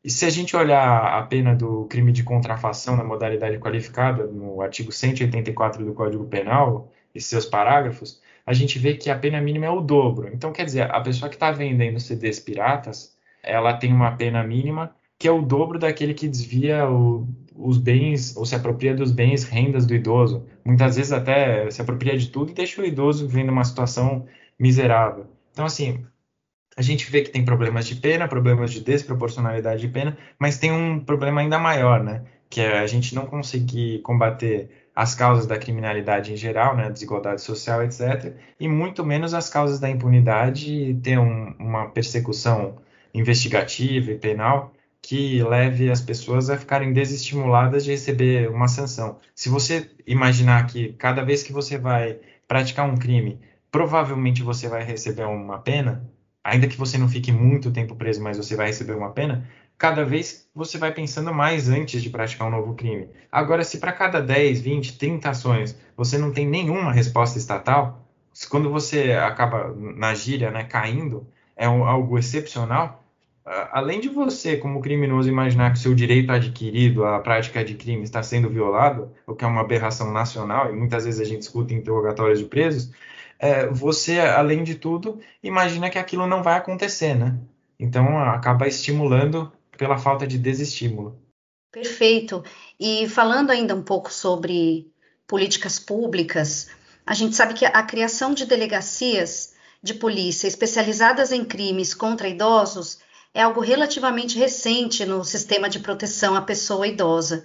E 0.02 0.10
se 0.10 0.26
a 0.26 0.30
gente 0.30 0.56
olhar 0.56 1.16
a 1.16 1.22
pena 1.22 1.54
do 1.54 1.86
crime 1.86 2.10
de 2.10 2.24
contrafação 2.24 2.96
na 2.96 3.04
modalidade 3.04 3.58
qualificada, 3.58 4.26
no 4.26 4.60
artigo 4.60 4.90
184 4.90 5.84
do 5.84 5.94
Código 5.94 6.26
Penal 6.26 6.92
e 7.14 7.20
seus 7.20 7.46
parágrafos, 7.46 8.20
a 8.44 8.52
gente 8.52 8.80
vê 8.80 8.94
que 8.94 9.08
a 9.10 9.18
pena 9.18 9.40
mínima 9.40 9.66
é 9.66 9.70
o 9.70 9.80
dobro. 9.80 10.28
Então, 10.34 10.52
quer 10.52 10.64
dizer, 10.64 10.90
a 10.90 11.00
pessoa 11.00 11.28
que 11.28 11.36
está 11.36 11.52
vendendo 11.52 12.00
CDs 12.00 12.40
piratas, 12.40 13.16
ela 13.42 13.74
tem 13.74 13.92
uma 13.92 14.16
pena 14.16 14.42
mínima 14.42 14.94
que 15.24 15.28
é 15.28 15.32
o 15.32 15.40
dobro 15.40 15.78
daquele 15.78 16.12
que 16.12 16.28
desvia 16.28 16.86
o, 16.86 17.26
os 17.56 17.78
bens 17.78 18.36
ou 18.36 18.44
se 18.44 18.54
apropria 18.54 18.94
dos 18.94 19.10
bens, 19.10 19.42
rendas 19.42 19.86
do 19.86 19.94
idoso. 19.94 20.46
Muitas 20.62 20.96
vezes 20.96 21.12
até 21.12 21.70
se 21.70 21.80
apropria 21.80 22.14
de 22.14 22.28
tudo 22.28 22.50
e 22.50 22.54
deixa 22.54 22.82
o 22.82 22.84
idoso 22.84 23.26
vivendo 23.26 23.48
uma 23.48 23.64
situação 23.64 24.26
miserável. 24.58 25.24
Então, 25.50 25.64
assim, 25.64 26.04
a 26.76 26.82
gente 26.82 27.10
vê 27.10 27.22
que 27.22 27.30
tem 27.30 27.42
problemas 27.42 27.86
de 27.86 27.94
pena, 27.94 28.28
problemas 28.28 28.70
de 28.70 28.82
desproporcionalidade 28.82 29.80
de 29.80 29.88
pena, 29.88 30.14
mas 30.38 30.58
tem 30.58 30.70
um 30.70 31.00
problema 31.00 31.40
ainda 31.40 31.58
maior, 31.58 32.04
né? 32.04 32.24
Que 32.50 32.60
é 32.60 32.80
a 32.80 32.86
gente 32.86 33.14
não 33.14 33.24
conseguir 33.24 34.02
combater 34.02 34.68
as 34.94 35.14
causas 35.14 35.46
da 35.46 35.56
criminalidade 35.56 36.34
em 36.34 36.36
geral, 36.36 36.76
né, 36.76 36.90
desigualdade 36.90 37.40
social, 37.40 37.82
etc., 37.82 38.36
e 38.60 38.68
muito 38.68 39.02
menos 39.02 39.32
as 39.32 39.48
causas 39.48 39.80
da 39.80 39.88
impunidade 39.88 40.70
e 40.70 40.94
ter 40.94 41.18
um, 41.18 41.54
uma 41.58 41.88
persecução 41.88 42.76
investigativa 43.14 44.10
e 44.10 44.18
penal 44.18 44.73
que 45.04 45.42
leve 45.42 45.90
as 45.90 46.00
pessoas 46.00 46.48
a 46.48 46.56
ficarem 46.56 46.94
desestimuladas 46.94 47.84
de 47.84 47.90
receber 47.90 48.48
uma 48.48 48.66
sanção. 48.66 49.18
Se 49.34 49.50
você 49.50 49.90
imaginar 50.06 50.66
que 50.66 50.94
cada 50.94 51.22
vez 51.22 51.42
que 51.42 51.52
você 51.52 51.76
vai 51.76 52.18
praticar 52.48 52.88
um 52.88 52.96
crime, 52.96 53.38
provavelmente 53.70 54.42
você 54.42 54.66
vai 54.66 54.82
receber 54.82 55.24
uma 55.24 55.58
pena, 55.58 56.10
ainda 56.42 56.66
que 56.66 56.78
você 56.78 56.96
não 56.96 57.06
fique 57.06 57.30
muito 57.30 57.70
tempo 57.70 57.94
preso, 57.94 58.22
mas 58.22 58.38
você 58.38 58.56
vai 58.56 58.68
receber 58.68 58.94
uma 58.94 59.10
pena, 59.10 59.46
cada 59.76 60.06
vez 60.06 60.48
você 60.54 60.78
vai 60.78 60.90
pensando 60.90 61.34
mais 61.34 61.68
antes 61.68 62.02
de 62.02 62.08
praticar 62.08 62.48
um 62.48 62.50
novo 62.50 62.72
crime. 62.72 63.10
Agora, 63.30 63.62
se 63.62 63.76
para 63.76 63.92
cada 63.92 64.22
10, 64.22 64.62
20, 64.62 64.96
30 64.96 65.28
ações 65.28 65.78
você 65.94 66.16
não 66.16 66.32
tem 66.32 66.48
nenhuma 66.48 66.90
resposta 66.90 67.36
estatal, 67.36 68.08
quando 68.48 68.70
você 68.70 69.12
acaba 69.12 69.70
na 69.74 70.14
gíria, 70.14 70.50
né, 70.50 70.64
caindo, 70.64 71.26
é 71.54 71.66
algo 71.66 72.18
excepcional, 72.18 73.03
além 73.44 74.00
de 74.00 74.08
você, 74.08 74.56
como 74.56 74.80
criminoso, 74.80 75.28
imaginar 75.28 75.72
que 75.72 75.78
seu 75.78 75.94
direito 75.94 76.30
adquirido 76.30 77.04
à 77.04 77.18
prática 77.18 77.64
de 77.64 77.74
crime 77.74 78.02
está 78.02 78.22
sendo 78.22 78.48
violado, 78.48 79.12
o 79.26 79.34
que 79.34 79.44
é 79.44 79.48
uma 79.48 79.60
aberração 79.60 80.12
nacional, 80.12 80.70
e 80.70 80.76
muitas 80.76 81.04
vezes 81.04 81.20
a 81.20 81.24
gente 81.24 81.42
escuta 81.42 81.74
interrogatórios 81.74 82.38
de 82.38 82.46
presos, 82.46 82.90
é, 83.38 83.66
você, 83.66 84.20
além 84.20 84.64
de 84.64 84.76
tudo, 84.76 85.20
imagina 85.42 85.90
que 85.90 85.98
aquilo 85.98 86.26
não 86.26 86.42
vai 86.42 86.56
acontecer, 86.56 87.14
né? 87.14 87.38
Então, 87.78 88.18
acaba 88.18 88.66
estimulando 88.66 89.52
pela 89.76 89.98
falta 89.98 90.26
de 90.26 90.38
desestímulo. 90.38 91.18
Perfeito. 91.70 92.42
E 92.78 93.08
falando 93.08 93.50
ainda 93.50 93.74
um 93.74 93.82
pouco 93.82 94.12
sobre 94.12 94.90
políticas 95.26 95.78
públicas, 95.78 96.70
a 97.04 97.12
gente 97.12 97.34
sabe 97.34 97.52
que 97.52 97.66
a 97.66 97.82
criação 97.82 98.32
de 98.32 98.46
delegacias 98.46 99.54
de 99.82 99.92
polícia 99.92 100.46
especializadas 100.46 101.32
em 101.32 101.44
crimes 101.44 101.92
contra 101.92 102.28
idosos 102.28 103.00
é 103.34 103.42
algo 103.42 103.60
relativamente 103.60 104.38
recente 104.38 105.04
no 105.04 105.24
sistema 105.24 105.68
de 105.68 105.80
proteção 105.80 106.36
à 106.36 106.40
pessoa 106.40 106.86
idosa. 106.86 107.44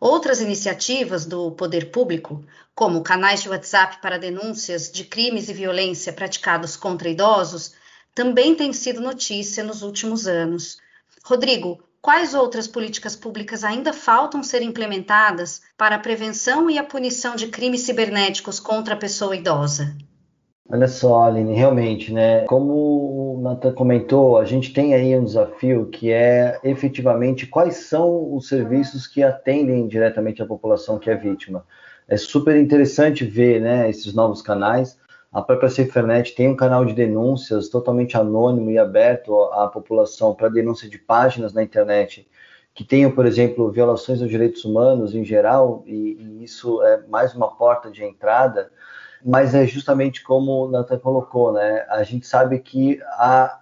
Outras 0.00 0.40
iniciativas 0.40 1.26
do 1.26 1.50
poder 1.50 1.90
público, 1.90 2.42
como 2.74 3.02
canais 3.02 3.42
de 3.42 3.50
WhatsApp 3.50 4.00
para 4.00 4.18
denúncias 4.18 4.90
de 4.90 5.04
crimes 5.04 5.50
e 5.50 5.52
violência 5.52 6.14
praticados 6.14 6.76
contra 6.76 7.10
idosos, 7.10 7.74
também 8.14 8.54
têm 8.54 8.72
sido 8.72 9.02
notícia 9.02 9.62
nos 9.62 9.82
últimos 9.82 10.26
anos. 10.26 10.78
Rodrigo, 11.22 11.78
quais 12.00 12.32
outras 12.32 12.66
políticas 12.66 13.14
públicas 13.14 13.64
ainda 13.64 13.92
faltam 13.92 14.42
ser 14.42 14.62
implementadas 14.62 15.60
para 15.76 15.96
a 15.96 16.00
prevenção 16.00 16.70
e 16.70 16.78
a 16.78 16.84
punição 16.84 17.36
de 17.36 17.48
crimes 17.48 17.82
cibernéticos 17.82 18.58
contra 18.58 18.94
a 18.94 18.98
pessoa 18.98 19.36
idosa? 19.36 19.94
Olha 20.70 20.86
só, 20.86 21.24
Aline, 21.24 21.54
realmente, 21.54 22.12
né? 22.12 22.44
Como 22.44 23.36
o 23.36 23.40
Nathan 23.40 23.72
comentou, 23.72 24.36
a 24.36 24.44
gente 24.44 24.70
tem 24.70 24.94
aí 24.94 25.16
um 25.16 25.24
desafio 25.24 25.86
que 25.86 26.12
é 26.12 26.60
efetivamente 26.62 27.46
quais 27.46 27.86
são 27.86 28.34
os 28.34 28.48
serviços 28.48 29.06
que 29.06 29.22
atendem 29.22 29.88
diretamente 29.88 30.42
a 30.42 30.46
população 30.46 30.98
que 30.98 31.08
é 31.08 31.16
vítima. 31.16 31.64
É 32.06 32.18
super 32.18 32.54
interessante 32.54 33.24
ver 33.24 33.62
né, 33.62 33.88
esses 33.88 34.12
novos 34.12 34.42
canais. 34.42 34.98
A 35.32 35.40
própria 35.40 35.70
Cifernet 35.70 36.34
tem 36.34 36.48
um 36.48 36.56
canal 36.56 36.84
de 36.84 36.92
denúncias 36.92 37.70
totalmente 37.70 38.18
anônimo 38.18 38.70
e 38.70 38.78
aberto 38.78 39.34
à 39.54 39.68
população 39.68 40.34
para 40.34 40.50
denúncia 40.50 40.86
de 40.86 40.98
páginas 40.98 41.54
na 41.54 41.62
internet 41.62 42.28
que 42.74 42.84
tenham, 42.84 43.10
por 43.10 43.24
exemplo, 43.24 43.72
violações 43.72 44.20
dos 44.20 44.28
direitos 44.28 44.64
humanos 44.64 45.14
em 45.14 45.24
geral, 45.24 45.82
e, 45.86 46.16
e 46.20 46.44
isso 46.44 46.80
é 46.82 47.02
mais 47.08 47.34
uma 47.34 47.48
porta 47.56 47.90
de 47.90 48.04
entrada 48.04 48.70
mas 49.24 49.54
é 49.54 49.66
justamente 49.66 50.22
como 50.22 50.66
o 50.66 50.70
Nathan 50.70 50.98
colocou, 50.98 51.52
né? 51.52 51.84
A 51.88 52.02
gente 52.02 52.26
sabe 52.26 52.58
que 52.58 53.00
a, 53.12 53.58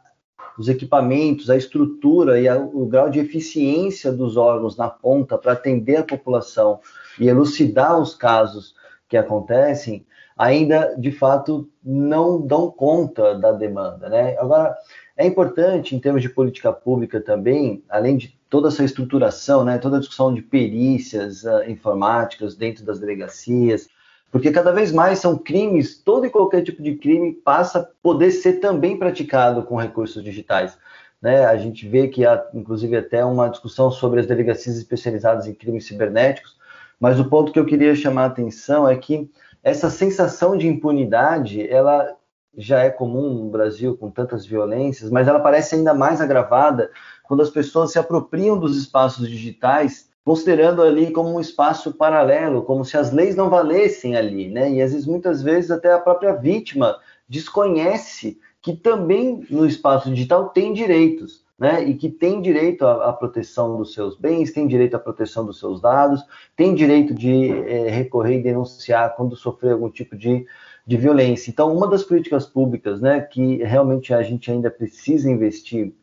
os 0.58 0.68
equipamentos, 0.68 1.50
a 1.50 1.56
estrutura 1.56 2.40
e 2.40 2.48
a, 2.48 2.56
o 2.56 2.86
grau 2.86 3.10
de 3.10 3.18
eficiência 3.18 4.12
dos 4.12 4.36
órgãos 4.36 4.76
na 4.76 4.88
ponta 4.88 5.38
para 5.38 5.52
atender 5.52 5.96
a 5.96 6.04
população 6.04 6.80
e 7.18 7.28
elucidar 7.28 7.98
os 7.98 8.14
casos 8.14 8.74
que 9.08 9.16
acontecem 9.16 10.04
ainda 10.36 10.94
de 10.98 11.10
fato 11.10 11.68
não 11.82 12.40
dão 12.40 12.70
conta 12.70 13.34
da 13.38 13.52
demanda, 13.52 14.08
né? 14.08 14.36
Agora 14.38 14.76
é 15.16 15.26
importante 15.26 15.96
em 15.96 15.98
termos 15.98 16.20
de 16.20 16.28
política 16.28 16.72
pública 16.72 17.20
também, 17.20 17.82
além 17.88 18.18
de 18.18 18.38
toda 18.50 18.68
essa 18.68 18.84
estruturação, 18.84 19.64
né, 19.64 19.78
toda 19.78 19.96
a 19.96 20.00
discussão 20.00 20.32
de 20.32 20.42
perícias 20.42 21.42
uh, 21.44 21.68
informáticas 21.68 22.54
dentro 22.54 22.84
das 22.84 23.00
delegacias, 23.00 23.88
porque 24.30 24.50
cada 24.50 24.72
vez 24.72 24.92
mais 24.92 25.18
são 25.18 25.38
crimes, 25.38 25.98
todo 25.98 26.26
e 26.26 26.30
qualquer 26.30 26.62
tipo 26.62 26.82
de 26.82 26.96
crime 26.96 27.32
passa 27.32 27.78
a 27.80 27.86
poder 28.02 28.30
ser 28.30 28.54
também 28.54 28.98
praticado 28.98 29.62
com 29.62 29.76
recursos 29.76 30.22
digitais. 30.22 30.76
Né? 31.20 31.44
A 31.46 31.56
gente 31.56 31.88
vê 31.88 32.08
que 32.08 32.26
há, 32.26 32.44
inclusive, 32.52 32.96
até 32.96 33.24
uma 33.24 33.48
discussão 33.48 33.90
sobre 33.90 34.20
as 34.20 34.26
delegacias 34.26 34.76
especializadas 34.76 35.46
em 35.46 35.54
crimes 35.54 35.86
cibernéticos, 35.86 36.56
mas 37.00 37.20
o 37.20 37.28
ponto 37.28 37.52
que 37.52 37.58
eu 37.58 37.66
queria 37.66 37.94
chamar 37.94 38.24
a 38.24 38.26
atenção 38.26 38.88
é 38.88 38.96
que 38.96 39.30
essa 39.62 39.90
sensação 39.90 40.56
de 40.56 40.66
impunidade, 40.66 41.66
ela 41.68 42.16
já 42.56 42.80
é 42.80 42.90
comum 42.90 43.44
no 43.44 43.50
Brasil 43.50 43.96
com 43.96 44.10
tantas 44.10 44.46
violências, 44.46 45.10
mas 45.10 45.28
ela 45.28 45.40
parece 45.40 45.74
ainda 45.74 45.92
mais 45.92 46.20
agravada 46.20 46.90
quando 47.24 47.42
as 47.42 47.50
pessoas 47.50 47.92
se 47.92 47.98
apropriam 47.98 48.58
dos 48.58 48.76
espaços 48.78 49.28
digitais, 49.28 50.08
considerando 50.26 50.82
ali 50.82 51.12
como 51.12 51.32
um 51.32 51.40
espaço 51.40 51.94
paralelo, 51.94 52.64
como 52.64 52.84
se 52.84 52.96
as 52.96 53.12
leis 53.12 53.36
não 53.36 53.48
valessem 53.48 54.16
ali, 54.16 54.48
né? 54.48 54.68
E 54.72 54.82
às 54.82 54.90
vezes, 54.90 55.06
muitas 55.06 55.40
vezes, 55.40 55.70
até 55.70 55.92
a 55.92 56.00
própria 56.00 56.32
vítima 56.32 56.98
desconhece 57.28 58.36
que 58.60 58.74
também 58.74 59.46
no 59.48 59.64
espaço 59.64 60.10
digital 60.10 60.48
tem 60.48 60.72
direitos 60.72 61.44
né, 61.56 61.84
e 61.84 61.94
que 61.94 62.10
tem 62.10 62.42
direito 62.42 62.84
à, 62.84 63.10
à, 63.10 63.12
proteção 63.12 63.76
dos 63.76 63.94
seus 63.94 64.18
bens, 64.18 64.50
tem 64.50 64.66
direito 64.66 64.96
à 64.96 64.98
proteção 64.98 65.46
dos 65.46 65.60
seus 65.60 65.80
dados, 65.80 66.20
tem 66.56 66.74
direito 66.74 67.14
de 67.14 67.52
é, 67.52 67.88
recorrer 67.88 68.40
e 68.40 68.42
denunciar 68.42 69.14
quando 69.14 69.36
sofrer 69.36 69.74
algum 69.74 69.88
tipo 69.88 70.16
de, 70.16 70.44
de 70.84 70.96
violência. 70.96 71.52
Então, 71.52 71.72
uma 71.72 71.86
das 71.86 72.02
políticas 72.02 72.44
públicas 72.44 73.00
né, 73.00 73.20
que 73.20 73.62
realmente 73.62 74.12
a 74.12 74.22
gente 74.22 74.50
ainda 74.50 74.72
precisa 74.72 75.30
investir 75.30 75.94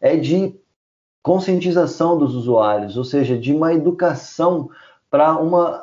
é 0.00 0.16
de 0.16 0.58
conscientização 1.26 2.16
dos 2.16 2.36
usuários, 2.36 2.96
ou 2.96 3.02
seja, 3.02 3.36
de 3.36 3.52
uma 3.52 3.74
educação 3.74 4.70
para 5.10 5.36
uma 5.36 5.82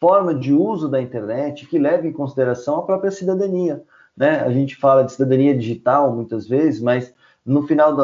forma 0.00 0.34
de 0.34 0.54
uso 0.54 0.88
da 0.88 1.02
internet 1.02 1.66
que 1.66 1.78
leve 1.78 2.08
em 2.08 2.12
consideração 2.12 2.78
a 2.78 2.82
própria 2.82 3.10
cidadania. 3.10 3.84
Né? 4.16 4.40
A 4.40 4.50
gente 4.50 4.76
fala 4.76 5.02
de 5.02 5.12
cidadania 5.12 5.54
digital 5.54 6.16
muitas 6.16 6.48
vezes, 6.48 6.80
mas 6.80 7.12
no 7.44 7.66
final 7.66 7.94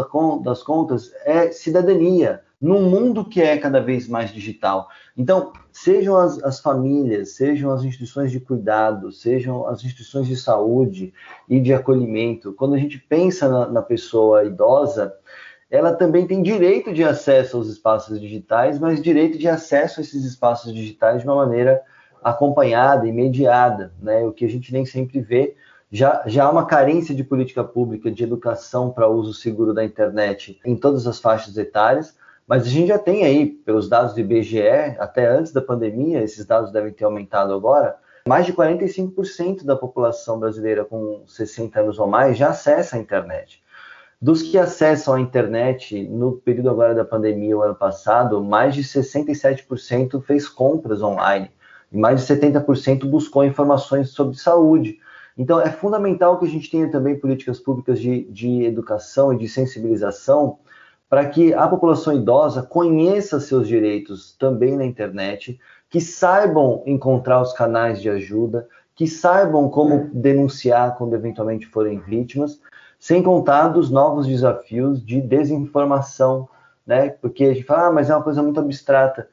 das 0.43 0.63
contas, 0.63 1.11
é 1.25 1.51
cidadania, 1.51 2.43
num 2.61 2.83
mundo 2.83 3.25
que 3.25 3.41
é 3.41 3.57
cada 3.57 3.81
vez 3.81 4.07
mais 4.07 4.31
digital. 4.31 4.89
Então, 5.17 5.55
sejam 5.73 6.15
as, 6.19 6.43
as, 6.45 6.61
famílias, 6.61 7.37
sejam 7.37 7.71
as 7.71 7.85
instituições 7.85 8.31
de 8.31 8.39
cuidado, 8.39 9.11
sejam 9.11 9.67
as 9.67 9.83
instituições 9.83 10.27
de 10.27 10.37
saúde 10.37 11.15
e 11.49 11.59
de 11.59 11.73
acolhimento, 11.73 12.53
quando 12.53 12.75
a 12.75 12.79
gente 12.79 12.99
pensa 12.99 13.49
na, 13.49 13.67
na 13.67 13.83
pessoa 13.83 14.45
idosa, 14.45 15.15
ela 15.71 15.93
também 15.93 16.27
tem 16.27 16.43
direito 16.43 16.93
de 16.93 17.03
acesso 17.03 17.57
aos 17.57 17.69
espaços 17.69 18.21
digitais, 18.21 18.79
mas 18.79 19.03
direito 19.03 19.37
de 19.37 19.49
acesso 19.49 20.01
a 20.01 20.03
esses 20.03 20.25
espaços 20.25 20.73
digitais 20.73 21.23
de 21.23 21.27
uma 21.27 21.37
maneira 21.37 21.83
acompanhada 22.23 23.07
e 23.07 23.13
mediada, 23.13 23.93
né? 24.01 24.25
O 24.25 24.33
que 24.33 24.45
a 24.45 24.49
gente 24.49 24.73
nem 24.73 24.85
sempre 24.85 25.21
vê 25.21 25.57
já, 25.91 26.23
já 26.27 26.45
há 26.45 26.51
uma 26.51 26.67
carência 26.67 27.15
de 27.15 27.23
política 27.23 27.63
pública 27.63 28.11
de 28.11 28.25
educação 28.25 28.91
para 28.91 29.09
uso 29.09 29.33
seguro 29.33 29.73
da 29.73 29.85
internet 29.85 30.61
em 30.65 30.77
todas 30.77 31.07
as 31.07 31.21
faixas 31.21 31.57
etárias, 31.57 32.17
mas 32.47 32.63
a 32.63 32.69
gente 32.69 32.89
já 32.89 32.99
tem 32.99 33.25
aí, 33.25 33.47
pelos 33.47 33.89
dados 33.89 34.15
do 34.15 34.21
IBGE, 34.21 34.97
até 34.99 35.27
antes 35.27 35.53
da 35.53 35.61
pandemia, 35.61 36.23
esses 36.23 36.45
dados 36.45 36.71
devem 36.71 36.93
ter 36.93 37.05
aumentado 37.05 37.53
agora, 37.53 37.97
mais 38.27 38.47
de 38.47 38.53
45% 38.53 39.65
da 39.65 39.77
população 39.77 40.39
brasileira 40.39 40.85
com 40.85 41.23
60 41.27 41.81
anos 41.81 41.99
ou 41.99 42.07
mais 42.07 42.37
já 42.37 42.51
acessa 42.51 42.97
a 42.97 42.99
internet. 42.99 43.63
Dos 44.21 44.43
que 44.43 44.57
acessam 44.57 45.15
a 45.15 45.21
internet 45.21 46.09
no 46.09 46.33
período 46.33 46.71
agora 46.71 46.95
da 46.95 47.05
pandemia, 47.05 47.57
o 47.57 47.63
ano 47.63 47.75
passado, 47.75 48.43
mais 48.43 48.75
de 48.75 48.83
67% 48.83 50.23
fez 50.23 50.49
compras 50.49 51.03
online 51.03 51.51
e 51.93 51.99
mais 51.99 52.25
de 52.25 52.35
70% 52.35 53.05
buscou 53.05 53.45
informações 53.45 54.11
sobre 54.11 54.39
saúde. 54.39 54.99
Então, 55.37 55.61
é 55.61 55.71
fundamental 55.71 56.39
que 56.39 56.47
a 56.47 56.49
gente 56.49 56.71
tenha 56.71 56.91
também 56.91 57.21
políticas 57.21 57.59
públicas 57.61 58.01
de, 58.01 58.25
de 58.31 58.65
educação 58.65 59.35
e 59.35 59.39
de 59.39 59.47
sensibilização 59.49 60.59
para 61.11 61.29
que 61.29 61.53
a 61.53 61.69
população 61.69 62.15
idosa 62.15 62.63
conheça 62.63 63.39
seus 63.39 63.69
direitos 63.69 64.35
também 64.39 64.77
na 64.77 64.85
internet, 64.85 65.61
que 65.91 66.01
saibam 66.01 66.83
encontrar 66.87 67.43
os 67.43 67.53
canais 67.53 68.01
de 68.01 68.09
ajuda, 68.09 68.67
que 68.95 69.07
saibam 69.07 69.69
como 69.69 70.11
denunciar 70.13 70.97
quando 70.97 71.15
eventualmente 71.15 71.67
forem 71.67 72.01
vítimas, 72.01 72.61
sem 72.99 73.23
contar 73.23 73.69
dos 73.69 73.91
novos 73.91 74.27
desafios 74.27 75.05
de 75.05 75.21
desinformação, 75.21 76.49
né? 76.87 77.11
Porque 77.11 77.45
a 77.45 77.55
gente 77.55 77.65
fala, 77.65 77.89
ah, 77.89 77.93
mas 77.93 78.11
é 78.11 78.15
uma 78.15 78.23
coisa 78.23 78.43
muito 78.43 78.61
abstrata. 78.61 79.29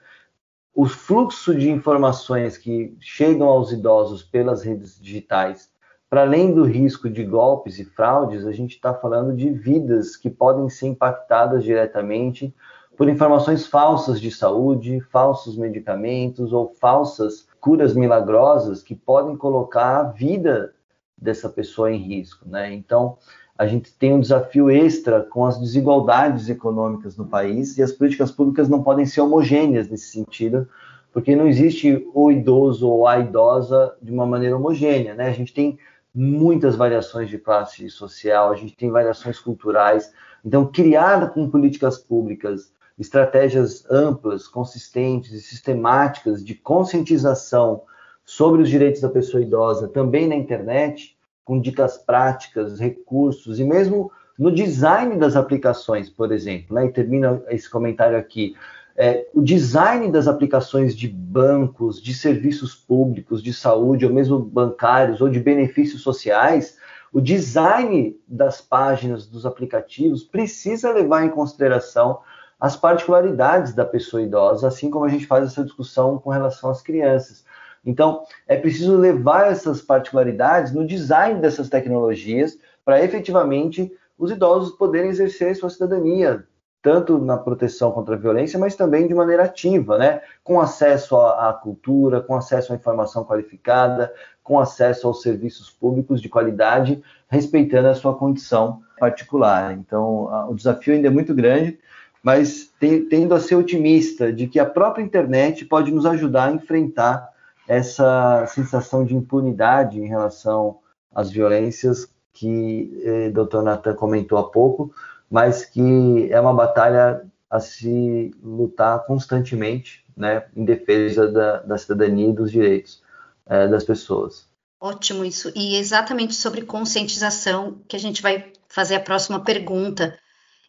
O 0.74 0.86
fluxo 0.86 1.56
de 1.56 1.70
informações 1.70 2.58
que 2.58 2.96
chegam 3.00 3.48
aos 3.48 3.72
idosos 3.72 4.24
pelas 4.24 4.64
redes 4.64 5.00
digitais 5.00 5.72
para 6.14 6.22
além 6.22 6.54
do 6.54 6.64
risco 6.64 7.10
de 7.10 7.24
golpes 7.24 7.80
e 7.80 7.86
fraudes, 7.86 8.46
a 8.46 8.52
gente 8.52 8.76
está 8.76 8.94
falando 8.94 9.36
de 9.36 9.50
vidas 9.50 10.16
que 10.16 10.30
podem 10.30 10.70
ser 10.70 10.86
impactadas 10.86 11.64
diretamente 11.64 12.54
por 12.96 13.10
informações 13.10 13.66
falsas 13.66 14.22
de 14.22 14.30
saúde, 14.30 15.02
falsos 15.12 15.58
medicamentos 15.58 16.54
ou 16.54 16.70
falsas 16.80 17.48
curas 17.60 17.96
milagrosas 17.96 18.84
que 18.84 18.94
podem 18.94 19.36
colocar 19.36 20.02
a 20.02 20.04
vida 20.04 20.76
dessa 21.18 21.50
pessoa 21.50 21.92
em 21.92 21.98
risco, 21.98 22.48
né? 22.48 22.72
Então, 22.72 23.18
a 23.58 23.68
gente 23.68 23.94
tem 23.94 24.14
um 24.14 24.20
desafio 24.20 24.70
extra 24.70 25.22
com 25.22 25.46
as 25.46 25.60
desigualdades 25.60 26.50
econômicas 26.50 27.16
no 27.16 27.26
país 27.26 27.78
e 27.78 27.84
as 27.84 27.92
políticas 27.92 28.32
públicas 28.32 28.68
não 28.68 28.82
podem 28.82 29.06
ser 29.06 29.22
homogêneas 29.22 29.88
nesse 29.88 30.08
sentido, 30.08 30.68
porque 31.12 31.36
não 31.36 31.48
existe 31.48 32.08
o 32.14 32.32
idoso 32.32 32.90
ou 32.90 33.08
a 33.08 33.20
idosa 33.20 33.96
de 34.02 34.12
uma 34.12 34.26
maneira 34.26 34.58
homogênea, 34.58 35.14
né? 35.14 35.28
A 35.28 35.34
gente 35.34 35.54
tem 35.54 35.78
muitas 36.14 36.76
variações 36.76 37.30
de 37.30 37.38
classe 37.38 37.90
social, 37.90 38.52
a 38.52 38.56
gente 38.56 38.76
tem 38.76 38.90
variações 38.90 39.40
culturais. 39.40 40.12
Então, 40.44 40.66
criar 40.66 41.32
com 41.32 41.50
políticas 41.50 41.98
públicas 41.98 42.74
estratégias 42.98 43.90
amplas, 43.90 44.48
consistentes 44.48 45.32
e 45.32 45.42
sistemáticas 45.42 46.44
de 46.44 46.56
conscientização 46.56 47.84
sobre 48.26 48.62
os 48.62 48.70
direitos 48.70 49.02
da 49.02 49.10
pessoa 49.10 49.42
idosa 49.42 49.88
também 49.88 50.28
na 50.28 50.36
internet, 50.36 51.13
com 51.44 51.60
dicas 51.60 51.98
práticas, 51.98 52.80
recursos 52.80 53.60
e 53.60 53.64
mesmo 53.64 54.12
no 54.38 54.52
design 54.52 55.18
das 55.18 55.36
aplicações, 55.36 56.10
por 56.10 56.32
exemplo. 56.32 56.76
Né? 56.76 56.86
E 56.86 56.92
termina 56.92 57.42
esse 57.50 57.70
comentário 57.70 58.18
aqui 58.18 58.56
é, 58.96 59.28
o 59.34 59.42
design 59.42 60.12
das 60.12 60.28
aplicações 60.28 60.96
de 60.96 61.08
bancos, 61.08 62.02
de 62.02 62.14
serviços 62.14 62.76
públicos, 62.76 63.42
de 63.42 63.52
saúde, 63.52 64.06
ou 64.06 64.14
mesmo 64.14 64.38
bancários, 64.38 65.20
ou 65.20 65.30
de 65.30 65.40
benefícios 65.40 66.02
sociais, 66.02 66.78
o 67.12 67.20
design 67.20 68.16
das 68.28 68.62
páginas 68.62 69.26
dos 69.26 69.46
aplicativos 69.46 70.24
precisa 70.24 70.92
levar 70.92 71.26
em 71.26 71.30
consideração 71.30 72.20
as 72.60 72.76
particularidades 72.76 73.74
da 73.74 73.84
pessoa 73.84 74.22
idosa, 74.22 74.68
assim 74.68 74.90
como 74.90 75.06
a 75.06 75.10
gente 75.10 75.26
faz 75.26 75.46
essa 75.46 75.64
discussão 75.64 76.18
com 76.18 76.30
relação 76.30 76.70
às 76.70 76.82
crianças. 76.82 77.44
Então, 77.86 78.24
é 78.48 78.56
preciso 78.56 78.98
levar 78.98 79.52
essas 79.52 79.82
particularidades 79.82 80.72
no 80.72 80.86
design 80.86 81.42
dessas 81.42 81.70
tecnologias 81.70 82.58
para 82.86 83.04
efetivamente 83.04 83.92
os 84.18 84.32
idosos 84.32 84.76
poderem 84.76 85.10
exercer 85.10 85.56
sua 85.56 85.70
cidadania, 85.70 86.46
tanto 86.82 87.18
na 87.18 87.38
proteção 87.38 87.92
contra 87.92 88.16
a 88.16 88.18
violência, 88.18 88.60
mas 88.60 88.76
também 88.76 89.08
de 89.08 89.14
maneira 89.14 89.44
ativa, 89.44 89.98
né? 89.98 90.22
com 90.44 90.60
acesso 90.60 91.18
à, 91.18 91.54
cultura, 91.54 92.22
com 92.22 92.36
acesso 92.36 92.74
à 92.74 92.76
informação 92.76 93.24
qualificada, 93.24 94.14
com 94.44 94.60
acesso 94.60 95.08
aos 95.08 95.22
serviços 95.22 95.70
públicos 95.70 96.22
de 96.22 96.30
qualidade, 96.30 97.02
respeitando 97.30 97.88
a 97.88 97.96
sua 97.96 98.16
condição 98.16 98.82
particular. 99.00 99.74
Então, 99.74 100.50
o 100.50 100.54
desafio 100.54 100.94
ainda 100.94 101.08
é 101.08 101.12
muito 101.12 101.34
grande, 101.34 101.80
mas 102.22 102.72
tendo 103.10 103.34
a 103.34 103.40
ser 103.40 103.56
otimista 103.56 104.32
de 104.32 104.48
que 104.48 104.60
a 104.60 104.66
própria 104.66 105.04
internet 105.04 105.66
pode 105.66 105.92
nos 105.92 106.06
ajudar 106.06 106.50
a 106.50 106.52
enfrentar 106.52 107.33
essa 107.68 108.46
sensação 108.48 109.06
de 109.06 109.16
impunidade 109.16 110.00
em 110.00 110.08
relação 110.08 110.80
às 111.14 111.32
violências 111.32 112.08
que 112.34 113.02
eh, 113.04 113.30
Dr. 113.30 113.62
Nathan 113.62 113.94
comentou 113.94 114.38
há 114.38 114.50
pouco, 114.50 114.94
mas 115.30 115.66
que 115.66 116.28
é 116.32 116.40
uma 116.40 116.54
batalha 116.54 117.24
a 117.50 117.60
se 117.60 118.36
lutar 118.42 119.06
constantemente, 119.06 120.04
né, 120.18 120.44
em 120.56 120.66
defesa 120.66 121.32
da, 121.32 121.58
da 121.60 121.78
cidadania 121.78 122.30
e 122.30 122.34
dos 122.34 122.52
direitos 122.52 123.04
é, 123.46 123.68
das 123.68 123.84
pessoas. 123.84 124.48
Ótimo 124.80 125.24
isso. 125.24 125.52
E 125.56 125.76
exatamente 125.76 126.34
sobre 126.34 126.64
conscientização 126.64 127.80
que 127.88 127.96
a 127.96 128.00
gente 128.00 128.22
vai 128.22 128.52
fazer 128.68 128.96
a 128.96 129.00
próxima 129.00 129.40
pergunta. 129.40 130.18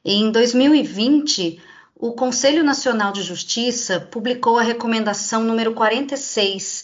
Em 0.05 0.31
2020, 0.31 1.61
o 1.97 2.13
Conselho 2.13 2.63
Nacional 2.63 3.13
de 3.13 3.23
Justiça 3.23 3.99
publicou 3.99 4.59
a 4.59 4.63
recomendação 4.63 5.43
número 5.43 5.73
46 5.73 6.84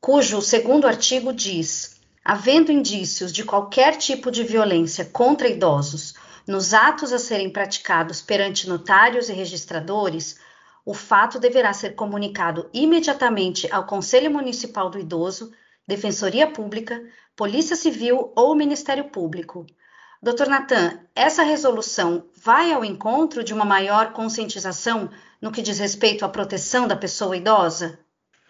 cujo 0.00 0.40
segundo 0.40 0.86
artigo 0.86 1.32
diz: 1.32 2.00
havendo 2.24 2.70
indícios 2.70 3.32
de 3.32 3.44
qualquer 3.44 3.96
tipo 3.96 4.30
de 4.30 4.44
violência 4.44 5.04
contra 5.04 5.48
idosos 5.48 6.14
nos 6.46 6.72
atos 6.72 7.12
a 7.12 7.18
serem 7.18 7.50
praticados 7.50 8.22
perante 8.22 8.68
notários 8.68 9.28
e 9.28 9.32
registradores, 9.32 10.38
o 10.84 10.94
fato 10.94 11.38
deverá 11.38 11.72
ser 11.74 11.94
comunicado 11.94 12.70
imediatamente 12.72 13.70
ao 13.70 13.86
Conselho 13.86 14.30
Municipal 14.30 14.88
do 14.88 14.98
Idoso, 14.98 15.52
Defensoria 15.86 16.46
Pública, 16.46 17.02
Polícia 17.36 17.76
Civil 17.76 18.32
ou 18.34 18.54
Ministério 18.54 19.04
Público. 19.10 19.66
Doutor 20.22 20.48
Natan, 20.48 21.00
essa 21.14 21.42
resolução 21.42 22.24
vai 22.34 22.72
ao 22.72 22.84
encontro 22.84 23.44
de 23.44 23.52
uma 23.52 23.64
maior 23.64 24.12
conscientização 24.12 25.10
no 25.40 25.52
que 25.52 25.62
diz 25.62 25.78
respeito 25.78 26.24
à 26.24 26.28
proteção 26.28 26.88
da 26.88 26.96
pessoa 26.96 27.36
idosa? 27.36 27.98